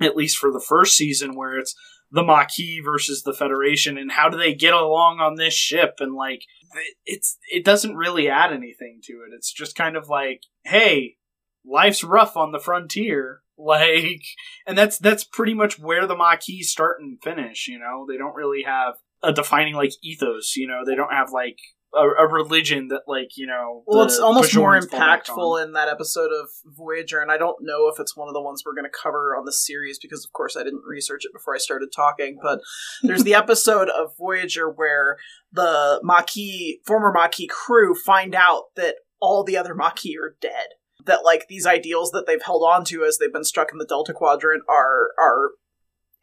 at 0.00 0.16
least 0.16 0.38
for 0.38 0.52
the 0.52 0.60
first 0.64 0.96
season, 0.96 1.34
where 1.36 1.58
it's 1.58 1.74
the 2.14 2.22
Maquis 2.22 2.80
versus 2.84 3.22
the 3.24 3.34
Federation, 3.34 3.98
and 3.98 4.12
how 4.12 4.28
do 4.28 4.38
they 4.38 4.54
get 4.54 4.72
along 4.72 5.18
on 5.18 5.34
this 5.34 5.52
ship, 5.54 5.96
and 5.98 6.14
like 6.14 6.42
it- 6.74 6.96
it's 7.04 7.38
it 7.50 7.64
doesn't 7.64 7.96
really 7.96 8.28
add 8.28 8.52
anything 8.52 9.00
to 9.04 9.12
it. 9.26 9.34
It's 9.34 9.52
just 9.52 9.76
kind 9.76 9.96
of 9.96 10.08
like, 10.08 10.42
hey, 10.64 11.16
life's 11.64 12.04
rough 12.04 12.36
on 12.36 12.52
the 12.52 12.60
frontier. 12.60 13.40
Like 13.56 14.24
and 14.66 14.76
that's 14.76 14.98
that's 14.98 15.22
pretty 15.22 15.54
much 15.54 15.78
where 15.78 16.08
the 16.08 16.16
maquis 16.16 16.72
start 16.72 17.00
and 17.00 17.22
finish 17.22 17.68
you 17.68 17.78
know? 17.78 18.04
They 18.04 18.16
don't 18.16 18.34
really 18.34 18.64
have 18.64 18.94
a 19.22 19.32
defining 19.32 19.74
like 19.74 19.92
ethos 20.02 20.56
you 20.56 20.66
know? 20.66 20.82
They 20.84 20.96
don't 20.96 21.12
have 21.12 21.30
like 21.30 21.58
a, 21.96 22.24
a 22.24 22.28
religion 22.28 22.88
that 22.88 23.02
like 23.06 23.36
you 23.36 23.46
know 23.46 23.82
Well, 23.86 24.02
it's 24.02 24.18
almost 24.18 24.54
more 24.54 24.72
Bajorans 24.72 24.90
back 24.90 25.24
impactful 25.24 25.62
in 25.62 25.72
that 25.72 25.88
episode 25.88 26.30
of 26.32 26.48
Voyager, 26.64 27.20
and 27.20 27.30
I 27.30 27.38
don't 27.38 27.56
know 27.60 27.88
if 27.88 28.00
it's 28.00 28.16
one 28.16 28.28
of 28.28 28.34
the 28.34 28.40
ones 28.40 28.62
we're 28.64 28.74
going 28.74 28.84
to 28.84 28.98
cover 29.02 29.36
on 29.36 29.44
the 29.44 29.52
series 29.52 29.98
because, 29.98 30.24
of 30.24 30.32
course, 30.32 30.56
I 30.56 30.62
didn't 30.62 30.82
research 30.86 31.24
it 31.24 31.32
before 31.32 31.54
I 31.54 31.58
started 31.58 31.90
talking. 31.94 32.38
But 32.42 32.60
there's 33.02 33.24
the 33.24 33.34
episode 33.44 33.88
of 33.88 34.16
Voyager 34.18 34.70
where 34.70 35.16
the 35.52 36.00
Maquis, 36.02 36.76
former 36.86 37.12
Maquis 37.12 37.48
crew, 37.50 37.94
find 37.94 38.34
out 38.34 38.64
that 38.76 38.96
all 39.20 39.44
the 39.44 39.56
other 39.56 39.74
Maquis 39.74 40.16
are 40.20 40.36
dead. 40.40 40.68
That 41.06 41.24
like 41.24 41.48
these 41.48 41.66
ideals 41.66 42.10
that 42.12 42.26
they've 42.26 42.42
held 42.42 42.62
on 42.62 42.84
to 42.86 43.04
as 43.04 43.18
they've 43.18 43.32
been 43.32 43.44
stuck 43.44 43.72
in 43.72 43.78
the 43.78 43.84
Delta 43.84 44.12
Quadrant 44.14 44.62
are 44.68 45.08
are 45.18 45.50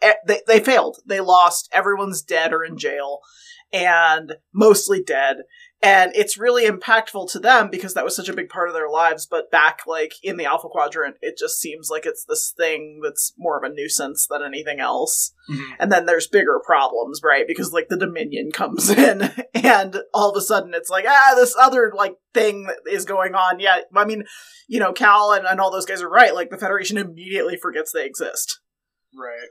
eh, 0.01 0.13
they 0.25 0.41
they 0.47 0.59
failed. 0.59 0.97
They 1.05 1.19
lost. 1.19 1.69
Everyone's 1.71 2.21
dead 2.21 2.51
or 2.51 2.63
in 2.63 2.77
jail, 2.77 3.19
and 3.73 4.33
mostly 4.53 5.01
dead. 5.01 5.37
And 5.83 6.11
it's 6.13 6.37
really 6.37 6.67
impactful 6.67 7.31
to 7.31 7.39
them 7.39 7.69
because 7.71 7.95
that 7.95 8.03
was 8.03 8.15
such 8.15 8.29
a 8.29 8.35
big 8.35 8.49
part 8.49 8.67
of 8.67 8.75
their 8.75 8.89
lives 8.89 9.25
but 9.25 9.49
back 9.49 9.81
like 9.87 10.13
in 10.21 10.37
the 10.37 10.45
alpha 10.45 10.67
quadrant 10.69 11.15
it 11.21 11.39
just 11.39 11.59
seems 11.59 11.89
like 11.89 12.05
it's 12.05 12.23
this 12.23 12.53
thing 12.55 12.99
that's 13.03 13.33
more 13.35 13.57
of 13.57 13.63
a 13.63 13.73
nuisance 13.73 14.27
than 14.29 14.43
anything 14.43 14.79
else. 14.79 15.33
Mhm. 15.49 15.65
and 15.79 15.91
then 15.91 16.05
there's 16.05 16.27
bigger 16.27 16.61
problems 16.63 17.21
right? 17.23 17.47
Because 17.47 17.73
like 17.73 17.87
the 17.89 17.97
dominion 17.97 18.51
comes 18.51 18.89
in 19.07 19.31
and 19.55 20.01
all 20.13 20.29
of 20.29 20.37
a 20.37 20.41
sudden 20.41 20.75
it's 20.75 20.89
like 20.91 21.05
ah 21.07 21.33
this 21.35 21.55
other 21.59 21.91
like 21.95 22.15
thing 22.31 22.67
is 22.87 23.05
going 23.05 23.33
on. 23.33 23.59
Yeah 23.59 23.79
i 23.95 24.05
mean 24.05 24.23
you 24.67 24.79
know 24.79 24.93
cal 24.93 25.31
and, 25.31 25.47
and 25.47 25.59
all 25.59 25.71
those 25.71 25.87
guys 25.87 26.03
are 26.03 26.09
right. 26.09 26.35
Like 26.35 26.51
the 26.51 26.57
federation 26.59 26.97
immediately 26.99 27.57
forgets 27.57 27.91
they 27.91 28.05
exist. 28.05 28.59
Right 29.19 29.49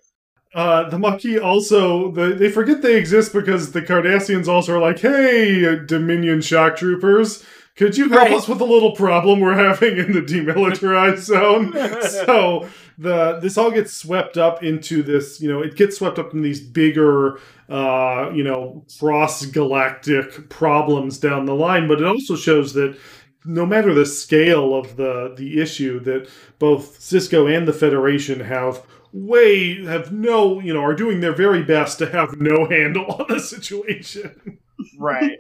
Uh, 0.55 0.89
the 0.91 0.99
Maquis 0.99 1.39
also 1.39 2.11
the, 2.11 2.35
they 2.35 2.51
forget 2.51 2.83
they 2.83 2.97
exist 2.97 3.33
because 3.33 3.73
the 3.73 3.83
Cardassians 3.83 4.49
also 4.49 4.75
are 4.77 4.81
like, 4.81 4.99
"Hey, 4.99 5.79
Dominion 5.87 6.41
shock 6.41 6.77
troopers, 6.77 7.45
could 7.77 7.97
you 7.97 8.09
help 8.09 8.23
Right. 8.23 8.33
us 8.33 8.49
with 8.49 8.61
a 8.61 8.65
little 8.65 8.93
problem 8.93 9.39
we're 9.41 9.55
having 9.55 9.97
in 9.99 10.13
the 10.13 10.21
demilitarized 10.23 11.19
zone?" 11.35 11.73
so 12.03 12.67
the 12.99 13.39
this 13.41 13.57
all 13.57 13.71
gets 13.71 13.93
swept 13.97 14.37
up 14.37 14.63
into 14.65 15.03
this, 15.05 15.41
you 15.41 15.49
know, 15.49 15.61
it 15.63 15.77
gets 15.77 15.97
swept 15.99 16.19
up 16.19 16.35
in 16.35 16.43
these 16.43 16.61
bigger, 16.61 17.39
uh, 17.69 18.31
you 18.35 18.43
know, 18.43 18.85
cross 18.99 19.47
galactic 19.47 20.49
problems 20.49 21.17
down 21.19 21.47
the 21.47 21.55
line. 21.55 21.87
But 21.87 22.01
it 22.01 22.07
also 22.07 22.35
shows 22.35 22.73
that 22.75 22.97
no 23.45 23.65
matter 23.65 23.95
the 23.95 24.05
scale 24.05 24.75
of 24.75 24.97
the 24.97 25.33
the 25.37 25.61
issue, 25.63 26.01
that 26.01 26.29
both 26.59 26.99
Sisko 26.99 27.49
and 27.57 27.69
the 27.69 27.73
Federation 27.73 28.41
have 28.41 28.83
way 29.13 29.85
have 29.85 30.13
no 30.13 30.61
you 30.61 30.73
know 30.73 30.83
are 30.83 30.95
doing 30.95 31.21
their 31.21 31.35
very 31.35 31.63
best 31.63 31.99
to 31.99 32.07
have 32.11 32.41
no 32.41 32.67
handle 32.67 33.07
on 33.07 33.27
the 33.29 33.41
situation. 33.41 34.59
Right. 34.99 35.37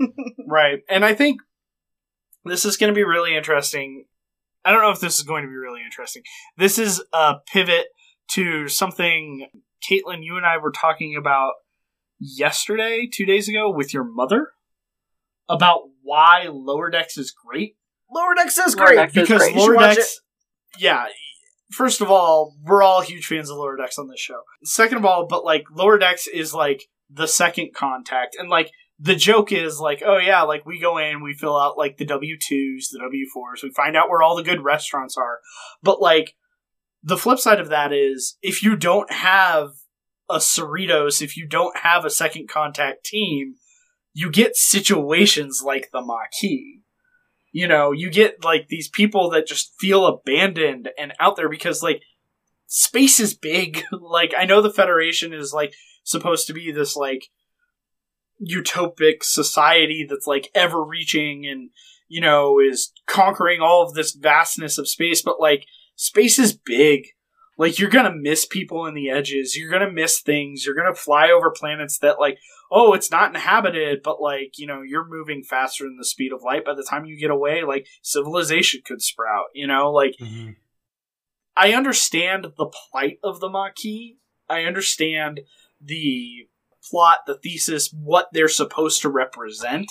Right. 0.46 0.80
And 0.88 1.04
i 1.04 1.14
think 1.14 1.40
this 2.44 2.64
is 2.64 2.76
going 2.76 2.92
to 2.92 2.94
be 2.94 3.04
really 3.04 3.36
interesting. 3.36 4.04
I 4.64 4.72
don't 4.72 4.82
know 4.82 4.90
if 4.90 5.00
this 5.00 5.18
is 5.18 5.24
going 5.24 5.42
to 5.44 5.48
be 5.48 5.56
really 5.56 5.82
interesting. 5.82 6.22
This 6.56 6.78
is 6.78 7.02
a 7.12 7.36
pivot 7.52 7.86
to 8.32 8.68
something 8.68 9.48
caitlin 9.90 10.22
you 10.22 10.36
and 10.36 10.44
i 10.44 10.58
were 10.58 10.70
talking 10.70 11.16
about 11.16 11.54
yesterday 12.20 13.08
two 13.10 13.24
days 13.24 13.48
ago 13.48 13.70
with 13.70 13.94
your 13.94 14.04
mother 14.04 14.50
about 15.48 15.80
why 16.02 16.48
lower 16.50 16.90
decks 16.90 17.16
is 17.16 17.32
great. 17.32 17.76
Lower 18.12 18.34
decks 18.34 18.58
is 18.58 18.76
Lower 18.76 18.86
great. 18.86 18.96
Decks 18.96 19.16
is 19.16 19.22
because 19.22 19.42
great. 19.42 19.56
Lower 19.56 19.74
watch 19.74 19.96
decks 19.96 20.20
yeah 20.78 21.04
first 21.70 22.00
of 22.00 22.10
all 22.10 22.56
we're 22.62 22.82
all 22.82 23.00
huge 23.00 23.26
fans 23.26 23.50
of 23.50 23.56
lower 23.56 23.76
decks 23.76 23.98
on 23.98 24.08
this 24.08 24.20
show. 24.20 24.40
Second 24.64 24.98
of 24.98 25.04
all 25.04 25.26
but 25.26 25.44
like 25.44 25.64
lower 25.70 25.98
decks 25.98 26.26
is 26.26 26.54
like 26.54 26.84
the 27.08 27.26
second 27.26 27.74
contact 27.74 28.36
and 28.38 28.48
like 28.48 28.70
the 28.98 29.16
joke 29.16 29.50
is 29.50 29.80
like 29.80 30.02
oh 30.04 30.18
yeah 30.18 30.42
like 30.42 30.66
we 30.66 30.78
go 30.78 30.98
in 30.98 31.22
we 31.22 31.32
fill 31.32 31.56
out 31.56 31.78
like 31.78 31.96
the 31.96 32.06
w2s 32.06 32.90
the 32.92 33.00
w4s 33.00 33.62
we 33.62 33.70
find 33.70 33.96
out 33.96 34.10
where 34.10 34.22
all 34.22 34.36
the 34.36 34.42
good 34.42 34.62
restaurants 34.62 35.16
are. 35.16 35.40
But 35.82 36.00
like 36.00 36.34
the 37.02 37.16
flip 37.16 37.38
side 37.38 37.60
of 37.60 37.68
that 37.68 37.92
is 37.92 38.36
if 38.42 38.62
you 38.62 38.76
don't 38.76 39.10
have 39.12 39.70
a 40.28 40.36
Cerritos, 40.36 41.20
if 41.20 41.36
you 41.36 41.46
don't 41.46 41.78
have 41.78 42.04
a 42.04 42.10
second 42.10 42.48
contact 42.48 43.04
team, 43.04 43.56
you 44.12 44.30
get 44.30 44.56
situations 44.56 45.62
like 45.64 45.90
the 45.92 46.00
Maquis 46.00 46.79
you 47.52 47.66
know, 47.66 47.92
you 47.92 48.10
get 48.10 48.44
like 48.44 48.68
these 48.68 48.88
people 48.88 49.30
that 49.30 49.46
just 49.46 49.74
feel 49.78 50.06
abandoned 50.06 50.90
and 50.98 51.12
out 51.18 51.36
there 51.36 51.48
because 51.48 51.82
like 51.82 52.02
space 52.66 53.18
is 53.18 53.34
big. 53.34 53.82
like 53.92 54.32
I 54.36 54.44
know 54.44 54.60
the 54.60 54.72
Federation 54.72 55.32
is 55.32 55.52
like 55.52 55.74
supposed 56.04 56.46
to 56.46 56.52
be 56.52 56.70
this 56.70 56.96
like 56.96 57.26
utopic 58.40 59.22
society 59.22 60.06
that's 60.08 60.26
like 60.26 60.50
ever 60.54 60.82
reaching 60.82 61.46
and 61.46 61.70
you 62.08 62.20
know 62.20 62.58
is 62.58 62.92
conquering 63.06 63.60
all 63.60 63.82
of 63.82 63.94
this 63.94 64.12
vastness 64.12 64.78
of 64.78 64.88
space, 64.88 65.22
but 65.22 65.40
like 65.40 65.66
space 65.96 66.38
is 66.38 66.56
big. 66.56 67.06
Like 67.58 67.78
you're 67.78 67.90
gonna 67.90 68.14
miss 68.14 68.46
people 68.46 68.86
in 68.86 68.94
the 68.94 69.10
edges. 69.10 69.56
You're 69.56 69.70
gonna 69.70 69.90
miss 69.90 70.20
things. 70.20 70.64
You're 70.64 70.76
gonna 70.76 70.94
fly 70.94 71.30
over 71.30 71.50
planets 71.50 71.98
that 71.98 72.20
like 72.20 72.38
oh, 72.70 72.92
it's 72.92 73.10
not 73.10 73.34
inhabited, 73.34 74.00
but 74.02 74.20
like, 74.20 74.58
you 74.58 74.66
know, 74.66 74.82
you're 74.82 75.08
moving 75.08 75.42
faster 75.42 75.84
than 75.84 75.96
the 75.96 76.04
speed 76.04 76.32
of 76.32 76.42
light. 76.42 76.64
By 76.64 76.74
the 76.74 76.86
time 76.88 77.04
you 77.04 77.18
get 77.18 77.30
away, 77.30 77.62
like, 77.62 77.86
civilization 78.02 78.82
could 78.84 79.02
sprout, 79.02 79.46
you 79.54 79.66
know? 79.66 79.90
Like, 79.90 80.16
mm-hmm. 80.20 80.50
I 81.56 81.72
understand 81.72 82.46
the 82.56 82.66
plight 82.66 83.18
of 83.22 83.40
the 83.40 83.48
Maquis. 83.48 84.16
I 84.48 84.64
understand 84.64 85.40
the 85.80 86.48
plot, 86.88 87.18
the 87.26 87.34
thesis, 87.34 87.92
what 87.92 88.28
they're 88.32 88.48
supposed 88.48 89.02
to 89.02 89.08
represent. 89.08 89.90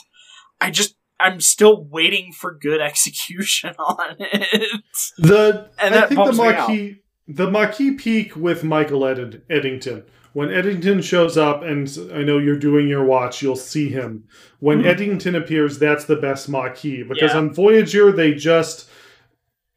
I 0.61 0.71
just, 0.71 0.95
I'm 1.19 1.41
still 1.41 1.83
waiting 1.83 2.31
for 2.31 2.53
good 2.53 2.81
execution 2.81 3.75
on 3.77 4.15
it. 4.19 4.81
The 5.17 5.69
And 5.79 5.95
I 5.95 5.99
that 5.99 6.09
think 6.09 6.19
the 6.19 6.25
bums 6.25 6.39
me 6.39 6.47
out. 6.47 6.69
Maquis 6.69 6.95
the 7.29 7.49
Maquis 7.49 7.95
peak 7.95 8.35
with 8.35 8.63
Michael 8.63 9.05
Edding- 9.05 9.43
Eddington. 9.49 10.03
When 10.39 10.53
Eddington 10.53 11.01
shows 11.01 11.37
up, 11.37 11.63
and 11.63 11.93
I 12.13 12.23
know 12.23 12.37
you're 12.37 12.55
doing 12.55 12.87
your 12.87 13.03
watch, 13.03 13.41
you'll 13.41 13.57
see 13.57 13.89
him. 13.89 14.23
When 14.61 14.83
Mhm. 14.83 14.85
Eddington 14.85 15.35
appears, 15.35 15.77
that's 15.79 16.05
the 16.05 16.15
best 16.15 16.47
Maquis 16.47 17.03
because 17.03 17.33
Yeah. 17.33 17.39
on 17.39 17.53
Voyager 17.53 18.13
they 18.13 18.33
just 18.35 18.89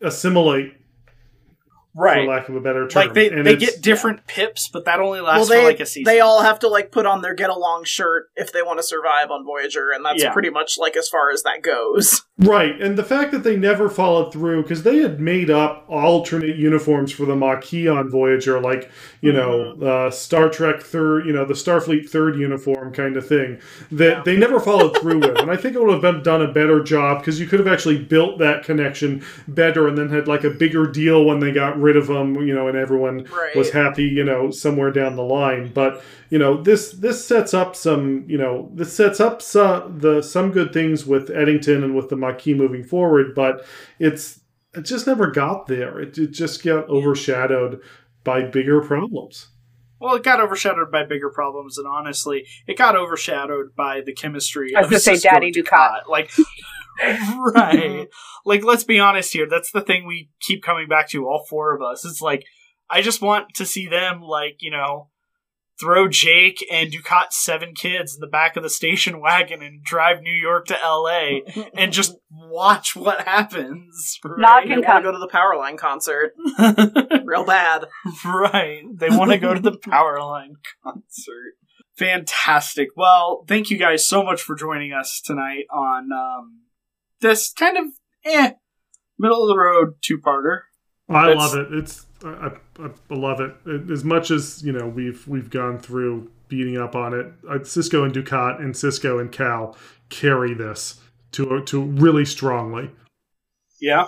assimilate, 0.01 0.75
for 1.95 2.25
lack 2.25 2.49
of 2.49 2.57
a 2.57 2.61
better 2.61 2.89
term. 2.89 3.05
Like 3.07 3.15
they, 3.15 3.29
And 3.31 3.47
they 3.47 3.57
get 3.57 3.83
different 3.83 4.27
pips, 4.27 4.69
but 4.73 4.85
that 4.87 5.01
only 5.01 5.21
well, 5.21 5.33
lasts 5.35 5.49
they 5.49 5.61
for 5.61 5.65
like 5.69 5.81
a 5.81 5.87
season. 5.87 6.05
they 6.05 6.21
all 6.21 6.43
have 6.43 6.59
to 6.61 6.69
like 6.69 6.91
put 6.91 7.07
on 7.07 7.23
their 7.23 7.35
get 7.35 7.51
along 7.51 7.85
shirt 7.85 8.29
if 8.37 8.53
they 8.53 8.63
want 8.63 8.79
to 8.79 8.83
survive 8.83 9.31
on 9.31 9.45
Voyager, 9.45 9.91
and 9.91 10.05
that's 10.05 10.23
Yeah. 10.23 10.33
pretty 10.33 10.51
much 10.51 10.79
like 10.79 10.97
as 10.97 11.09
far 11.09 11.31
as 11.31 11.43
that 11.43 11.63
goes. 11.63 12.23
Right, 12.39 12.81
and 12.81 12.97
the 12.97 13.05
fact 13.05 13.31
that 13.33 13.45
they 13.45 13.57
never 13.57 13.89
followed 13.89 14.33
through 14.33 14.63
because 14.63 14.83
they 14.83 14.99
had 14.99 15.21
made 15.21 15.51
up 15.51 15.85
alternate 15.89 16.57
uniforms 16.57 17.13
for 17.13 17.25
the 17.27 17.37
Maquis 17.37 17.87
on 17.89 18.11
Voyager, 18.11 18.59
like 18.59 18.91
you 19.21 19.33
know, 19.33 19.73
uh, 19.81 20.11
Star 20.11 20.49
Trek 20.49 20.81
third, 20.83 21.27
you 21.27 21.33
know, 21.33 21.45
the 21.45 21.55
Starfleet 21.55 22.09
third 22.09 22.37
uniform 22.37 22.93
kind 22.93 23.17
of 23.17 23.27
thing. 23.27 23.61
That 23.93 24.17
Yeah. 24.19 24.23
they 24.25 24.37
never 24.37 24.59
followed 24.59 24.97
through 24.99 25.19
with, 25.21 25.39
and 25.39 25.51
I 25.51 25.57
think 25.57 25.77
it 25.77 25.83
would 25.83 25.93
have 25.93 26.03
been 26.03 26.23
done 26.23 26.43
a 26.43 26.49
better 26.53 26.83
job 26.83 27.19
because 27.19 27.39
you 27.39 27.47
could 27.47 27.61
have 27.61 27.69
actually 27.69 27.99
built 27.99 28.39
that 28.39 28.65
connection 28.65 29.23
better, 29.47 29.87
and 29.87 29.97
then 29.97 30.09
had 30.09 30.27
like 30.27 30.43
a 30.43 30.51
bigger 30.51 30.87
deal 30.87 31.25
when 31.25 31.39
they 31.39 31.53
got 31.53 31.81
rid 31.83 31.97
of 31.97 32.07
them, 32.07 32.37
you 32.37 32.55
know, 32.55 32.69
and 32.69 32.77
everyone 32.79 33.25
Right. 33.25 33.55
was 33.55 33.71
happy, 33.71 34.05
you 34.05 34.25
know, 34.25 34.51
somewhere 34.51 34.91
down 34.91 35.17
the 35.17 35.23
line. 35.23 35.71
But 35.75 36.03
you 36.31 36.39
know, 36.39 36.63
this 36.63 36.93
this 36.93 37.25
sets 37.25 37.53
up 37.53 37.77
some, 37.77 38.25
you 38.27 38.39
know, 38.39 38.71
this 38.75 38.93
sets 38.93 39.21
up 39.21 39.43
some 39.43 39.99
the 39.99 40.23
some 40.23 40.51
good 40.51 40.73
things 40.73 41.05
with 41.05 41.31
Eddington 41.31 41.85
and 41.85 41.95
with 41.95 42.09
the 42.09 42.17
Maquis 42.17 42.57
moving 42.57 42.85
forward. 42.85 43.35
But 43.35 43.67
it's 43.99 44.41
it 44.75 44.83
just 44.83 45.07
never 45.07 45.31
got 45.31 45.67
there. 45.67 46.01
It, 46.01 46.17
it 46.17 46.31
just 46.31 46.65
got 46.65 46.89
overshadowed 46.89 47.81
by 48.25 48.43
bigger 48.43 48.81
problems. 48.81 49.49
Well, 50.01 50.17
it 50.17 50.25
got 50.25 50.41
overshadowed 50.41 50.91
by 50.91 51.05
bigger 51.05 51.31
problems, 51.31 51.79
and 51.79 51.87
honestly, 51.87 52.47
it 52.67 52.77
got 52.77 52.97
overshadowed 52.97 53.77
by 53.77 54.01
the 54.01 54.13
chemistry. 54.13 54.75
I 54.75 54.81
was 54.81 54.91
gonna 54.91 54.99
say 55.01 55.17
Daddy 55.19 55.49
and 55.49 55.55
Dukat. 55.55 56.09
Like, 56.09 56.31
right? 57.55 58.09
Like, 58.45 58.65
let's 58.65 58.85
be 58.85 58.99
honest 59.01 59.33
here. 59.33 59.47
That's 59.49 59.71
the 59.73 59.81
thing 59.81 60.07
we 60.07 60.31
keep 60.41 60.63
coming 60.63 60.89
back 60.89 61.09
to. 61.11 61.27
All 61.27 61.47
four 61.49 61.75
of 61.75 61.83
us. 61.83 62.05
It's 62.05 62.21
like 62.21 62.45
I 62.91 63.03
just 63.03 63.23
want 63.23 63.55
to 63.55 63.67
see 63.67 63.87
them, 63.87 64.21
like 64.21 64.57
you 64.61 64.71
know, 64.71 65.09
throw 65.81 66.07
Jake 66.09 66.65
and 66.71 66.93
Dukat's 66.93 67.37
seven 67.43 67.75
kids 67.75 68.15
in 68.15 68.21
the 68.21 68.27
back 68.27 68.57
of 68.57 68.63
the 68.63 68.71
station 68.71 69.21
wagon 69.21 69.63
and 69.63 69.83
drive 69.83 70.21
New 70.23 70.33
York 70.35 70.67
to 70.67 70.81
L.A. 70.85 71.43
and 71.75 71.93
just 71.93 72.15
watch 72.31 72.95
what 72.95 73.23
happens. 73.27 74.19
Not 74.25 74.39
Right? 74.39 74.63
I 74.65 74.67
Can 74.67 74.71
want 74.77 74.87
come. 74.87 74.97
to 74.97 75.09
go 75.09 75.13
to 75.13 75.19
the 75.19 75.29
Powerline 75.29 75.79
concert 75.79 76.35
real 77.25 77.45
bad. 77.45 77.87
right. 78.25 78.83
They 78.95 79.09
want 79.11 79.31
to 79.33 79.39
go 79.39 79.55
to 79.55 79.61
the 79.61 79.73
Powerline 79.73 80.55
concert. 80.85 81.55
Fantastic. 81.97 82.89
Well, 82.97 83.45
thank 83.49 83.71
you 83.71 83.77
guys 83.79 84.07
so 84.07 84.23
much 84.23 84.43
for 84.43 84.55
joining 84.55 84.93
us 84.93 85.21
tonight 85.25 85.65
on 85.73 86.09
um, 86.13 86.61
this 87.23 87.53
kind 87.53 87.77
of 87.79 87.85
eh 88.25 88.53
middle 89.19 89.43
of 89.43 89.49
the 89.49 89.57
road 89.59 89.95
two 90.03 90.19
parter. 90.19 90.61
I 91.09 91.29
That's- 91.29 91.37
love 91.37 91.55
it. 91.57 91.75
It's 91.79 92.07
I, 92.25 92.51
I, 92.79 92.91
I 93.11 93.15
love 93.15 93.41
it. 93.41 93.55
It- 93.67 93.91
As 93.91 94.05
much 94.05 94.31
as 94.31 94.63
you 94.63 94.73
know, 94.73 94.87
we've 94.87 95.27
we've 95.27 95.51
gone 95.51 95.79
through 95.79 96.31
beating 96.49 96.77
up 96.79 96.95
on 96.95 97.15
it. 97.15 97.27
Uh, 97.49 97.59
Sisko 97.61 98.05
and 98.05 98.13
Dukat 98.15 98.61
and 98.61 98.75
Sisko 98.75 99.21
and 99.21 99.33
Cal 99.33 99.77
carry 100.11 100.53
this 100.55 101.01
to 101.33 101.63
to 101.65 101.83
really 101.83 102.25
strongly. 102.25 102.91
Yeah. 103.81 104.07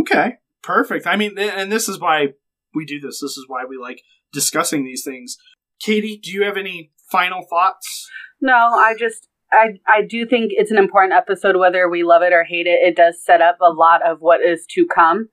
Okay. 0.00 0.34
Perfect. 0.62 1.06
I 1.06 1.16
mean, 1.16 1.38
and 1.38 1.72
this 1.72 1.88
is 1.88 1.98
why 1.98 2.28
we 2.74 2.84
do 2.84 3.00
this. 3.00 3.20
This 3.20 3.36
is 3.36 3.44
why 3.48 3.64
we 3.68 3.76
like 3.76 4.02
discussing 4.32 4.84
these 4.84 5.02
things. 5.04 5.36
Katie, 5.80 6.18
do 6.22 6.30
you 6.30 6.44
have 6.44 6.56
any 6.56 6.92
final 7.10 7.42
thoughts? 7.48 8.08
No, 8.40 8.54
I 8.54 8.94
just 8.98 9.26
I 9.52 9.80
I 9.86 10.02
do 10.02 10.26
think 10.26 10.52
it's 10.54 10.70
an 10.70 10.78
important 10.78 11.12
episode 11.12 11.56
whether 11.56 11.88
we 11.88 12.02
love 12.02 12.22
it 12.22 12.32
or 12.32 12.44
hate 12.44 12.66
it. 12.66 12.80
It 12.82 12.96
does 12.96 13.22
set 13.22 13.40
up 13.40 13.58
a 13.60 13.72
lot 13.72 14.06
of 14.06 14.20
what 14.20 14.40
is 14.40 14.66
to 14.70 14.86
come. 14.86 15.28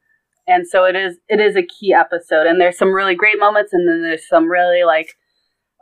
And 0.48 0.68
so 0.68 0.86
it 0.86 0.96
is 0.96 1.18
it 1.28 1.40
is 1.40 1.56
a 1.56 1.62
key 1.62 1.94
episode 1.94 2.48
and 2.48 2.60
there's 2.60 2.78
some 2.78 2.94
really 2.94 3.16
great 3.16 3.40
moments 3.40 3.74
and 3.74 3.88
then 3.88 4.02
there's 4.02 4.28
some 4.28 4.50
really 4.50 4.84
like 4.84 5.16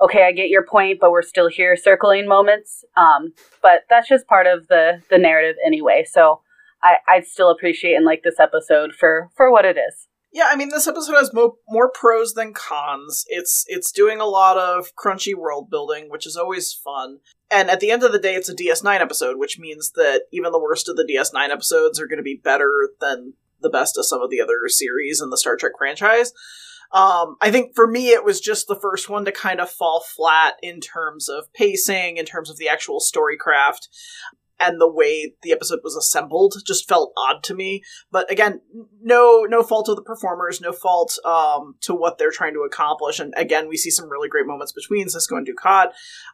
okay, 0.02 0.26
I 0.26 0.34
get 0.34 0.50
your 0.50 0.66
point, 0.66 1.00
but 1.00 1.12
we're 1.12 1.22
still 1.22 1.48
here 1.48 1.76
circling 1.78 2.28
moments. 2.28 2.84
Um 2.98 3.34
but 3.62 3.82
that's 3.90 4.10
just 4.10 4.28
part 4.28 4.48
of 4.48 4.68
the 4.68 5.02
the 5.10 5.18
narrative 5.18 5.56
anyway. 5.66 6.06
So 6.10 6.42
I 6.84 6.96
I 7.08 7.22
still 7.22 7.50
appreciate 7.50 7.96
and 7.96 8.06
like 8.06 8.24
this 8.24 8.40
episode 8.40 8.94
for 8.94 9.30
for 9.36 9.52
what 9.52 9.66
it 9.66 9.78
is. 9.78 10.08
Yeah, 10.36 10.50
I 10.52 10.58
mean, 10.58 10.68
this 10.68 10.86
episode 10.86 11.16
has 11.16 11.34
mo- 11.34 11.60
more 11.70 11.90
pros 11.90 12.34
than 12.34 12.54
cons. 12.54 13.24
It's 13.30 13.64
it's 13.70 13.90
doing 13.90 14.20
a 14.20 14.26
lot 14.26 14.58
of 14.58 14.94
crunchy 14.94 15.34
world 15.34 15.70
building, 15.70 16.10
which 16.10 16.28
is 16.28 16.36
always 16.36 16.74
fun. 16.74 17.20
And 17.50 17.70
at 17.70 17.80
the 17.80 17.90
end 17.90 18.04
of 18.04 18.12
the 18.12 18.20
day, 18.20 18.36
it's 18.36 18.50
a 18.50 18.54
DS9 18.54 19.00
episode, 19.00 19.40
which 19.40 19.58
means 19.58 19.92
that 19.92 20.24
even 20.34 20.52
the 20.52 20.60
worst 20.60 20.90
of 20.90 20.98
the 20.98 21.06
DS9 21.10 21.52
episodes 21.52 22.02
are 22.02 22.08
going 22.08 22.18
to 22.18 22.24
be 22.24 22.42
better 22.44 22.90
than 23.00 23.36
the 23.62 23.70
best 23.70 23.98
of 23.98 24.06
some 24.06 24.22
of 24.22 24.30
the 24.30 24.42
other 24.42 24.68
series 24.68 25.22
in 25.22 25.30
the 25.30 25.38
Star 25.38 25.56
Trek 25.56 25.72
franchise. 25.78 26.34
Um, 26.92 27.38
I 27.40 27.50
think 27.50 27.74
for 27.74 27.88
me, 27.88 28.10
it 28.10 28.26
was 28.26 28.42
just 28.42 28.68
the 28.68 28.76
first 28.76 29.10
one 29.10 29.24
to 29.24 29.32
kind 29.32 29.62
of 29.62 29.70
fall 29.70 30.04
flat 30.18 30.56
in 30.62 30.82
terms 30.82 31.30
of 31.30 31.52
pacing, 31.54 32.18
in 32.18 32.26
terms 32.26 32.50
of 32.50 32.58
the 32.58 32.68
actual 32.68 33.00
story 33.00 33.38
craft, 33.38 33.88
and 34.60 34.80
the 34.80 34.92
way 34.92 35.34
the 35.42 35.52
episode 35.52 35.80
was 35.84 35.96
assembled 35.96 36.56
just 36.66 36.88
felt 36.88 37.14
odd 37.18 37.44
to 37.44 37.54
me. 37.54 37.84
But 38.12 38.32
again 38.32 38.62
no 39.02 39.46
no 39.48 39.64
fault 39.64 39.90
of 39.90 39.96
the 39.96 40.02
performers 40.02 40.62
no 40.62 40.72
fault 40.72 41.18
um, 41.26 41.76
to 41.82 41.94
what 41.94 42.18
they're 42.18 42.32
trying 42.32 42.54
to 42.54 42.62
accomplish. 42.62 43.20
And 43.20 43.34
again 43.38 43.68
we 43.68 43.78
see 43.78 43.92
some 43.92 44.10
really 44.10 44.30
great 44.30 44.48
moments 44.48 44.72
between 44.72 45.08
sisko 45.08 45.38
and 45.38 45.48
dukat. 45.48 45.92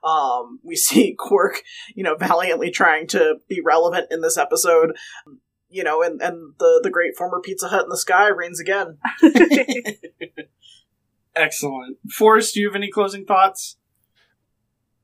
Um, 0.08 0.60
we 0.64 0.76
see 0.76 1.16
quark 1.18 1.62
you 1.96 2.04
know 2.04 2.16
valiantly 2.16 2.72
trying 2.72 3.08
to 3.08 3.36
be 3.48 3.62
relevant 3.64 4.08
in 4.12 4.22
this 4.22 4.38
episode. 4.38 4.96
You 5.70 5.84
know 5.84 6.02
and, 6.02 6.22
and 6.22 6.54
the, 6.60 6.80
the 6.84 6.90
great 6.90 7.16
former 7.18 7.40
pizza 7.40 7.70
hut 7.70 7.84
in 7.84 7.90
the 7.90 7.98
sky 7.98 8.28
reigns 8.28 8.60
again. 8.60 8.98
Excellent. 11.36 11.98
Forrest, 12.10 12.54
do 12.54 12.60
you 12.60 12.68
have 12.68 12.76
any 12.76 12.90
closing 12.90 13.26
thoughts? 13.26 13.78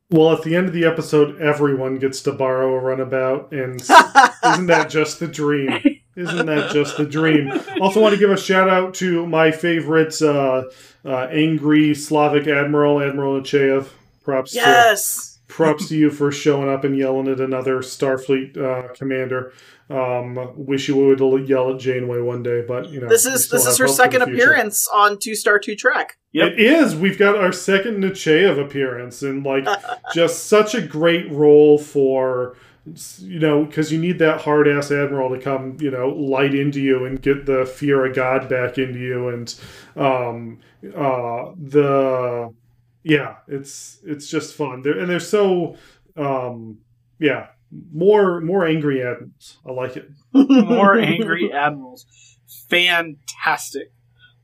Well, 0.09 0.31
at 0.31 0.43
the 0.43 0.55
end 0.55 0.67
of 0.67 0.73
the 0.73 0.85
episode, 0.85 1.41
everyone 1.41 1.97
gets 1.97 2.21
to 2.21 2.31
borrow 2.31 2.73
a 2.75 2.79
runabout, 2.79 3.51
and 3.51 3.81
isn't 4.45 4.67
that 4.67 4.89
just 4.89 5.19
the 5.19 5.27
dream? 5.27 5.99
Isn't 6.15 6.45
that 6.45 6.71
just 6.71 6.97
the 6.97 7.05
dream? 7.05 7.51
Also, 7.81 8.01
want 8.01 8.13
to 8.13 8.19
give 8.19 8.31
a 8.31 8.37
shout 8.37 8.69
out 8.69 8.93
to 8.95 9.27
my 9.27 9.51
favorite 9.51 10.19
uh, 10.21 10.63
uh, 11.05 11.27
angry 11.29 11.93
Slavic 11.93 12.47
admiral, 12.47 13.01
Admiral 13.01 13.41
Nechayev. 13.41 13.89
Props 14.23 14.51
to 14.51 14.57
yes 14.57 15.36
props 15.47 15.89
to 15.89 15.97
you 15.97 16.09
for 16.09 16.31
showing 16.31 16.69
up 16.69 16.83
and 16.83 16.97
yelling 16.97 17.27
at 17.27 17.39
another 17.39 17.79
Starfleet 17.79 18.57
uh, 18.57 18.93
commander. 18.93 19.53
Um, 19.89 20.53
wish 20.55 20.89
you 20.89 20.97
would 20.97 21.47
yell 21.47 21.73
at 21.73 21.79
Janeway 21.79 22.19
one 22.19 22.43
day, 22.43 22.63
but 22.67 22.89
you 22.89 22.99
know 22.99 23.07
this 23.07 23.25
is 23.25 23.49
this 23.49 23.65
is 23.65 23.77
her 23.77 23.85
hope 23.85 23.95
for 23.95 24.03
the 24.03 24.03
second 24.03 24.21
appearance 24.23 24.87
on 24.93 25.17
two 25.17 25.33
star 25.33 25.59
two 25.59 25.75
trek 25.75 26.17
Yep. 26.37 26.51
It 26.51 26.59
is. 26.59 26.95
We've 26.95 27.17
got 27.17 27.35
our 27.35 27.51
second 27.51 27.97
Nechayev 27.97 28.63
appearance, 28.63 29.23
and 29.23 29.43
like 29.43 29.65
just 30.13 30.45
such 30.45 30.75
a 30.75 30.81
great 30.81 31.31
role 31.31 31.79
for 31.79 32.55
you 33.19 33.39
know 33.39 33.65
because 33.65 33.91
you 33.91 33.97
need 33.97 34.19
that 34.19 34.41
hard 34.41 34.67
ass 34.67 34.91
admiral 34.91 35.29
to 35.29 35.41
come 35.41 35.77
you 35.79 35.89
know 35.89 36.09
light 36.09 36.53
into 36.53 36.79
you 36.79 37.05
and 37.05 37.21
get 37.21 37.45
the 37.45 37.65
fear 37.65 38.05
of 38.05 38.15
God 38.15 38.47
back 38.47 38.77
into 38.77 38.99
you, 38.99 39.29
and 39.29 39.55
um 39.95 40.59
uh 40.95 41.51
the 41.57 42.53
yeah 43.07 43.37
it's 43.47 43.99
it's 44.03 44.29
just 44.29 44.55
fun. 44.55 44.81
They're, 44.81 44.97
and 44.97 45.09
they're 45.09 45.19
so 45.19 45.77
um 46.15 46.79
yeah 47.19 47.47
more 47.93 48.41
more 48.41 48.65
angry 48.65 49.01
admirals. 49.01 49.59
I 49.65 49.71
like 49.71 49.97
it. 49.97 50.09
More 50.33 50.97
angry 50.97 51.51
admirals. 51.53 52.05
Fantastic. 52.69 53.91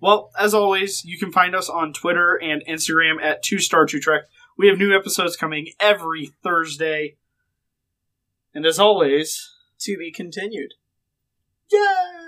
Well, 0.01 0.31
as 0.37 0.53
always, 0.53 1.05
you 1.05 1.17
can 1.17 1.31
find 1.31 1.55
us 1.55 1.69
on 1.69 1.93
Twitter 1.93 2.35
and 2.35 2.61
Instagram 2.67 3.21
at 3.23 3.41
Two 3.41 3.59
Star 3.59 3.85
Two 3.85 4.01
Trek. 4.01 4.23
We 4.57 4.67
have 4.67 4.77
new 4.77 4.95
episodes 4.95 5.37
coming 5.37 5.69
every 5.79 6.31
Thursday. 6.43 7.15
And 8.53 8.65
as 8.65 8.77
always, 8.77 9.49
to 9.79 9.97
be 9.97 10.11
continued 10.11 10.73
yay! 11.73 12.22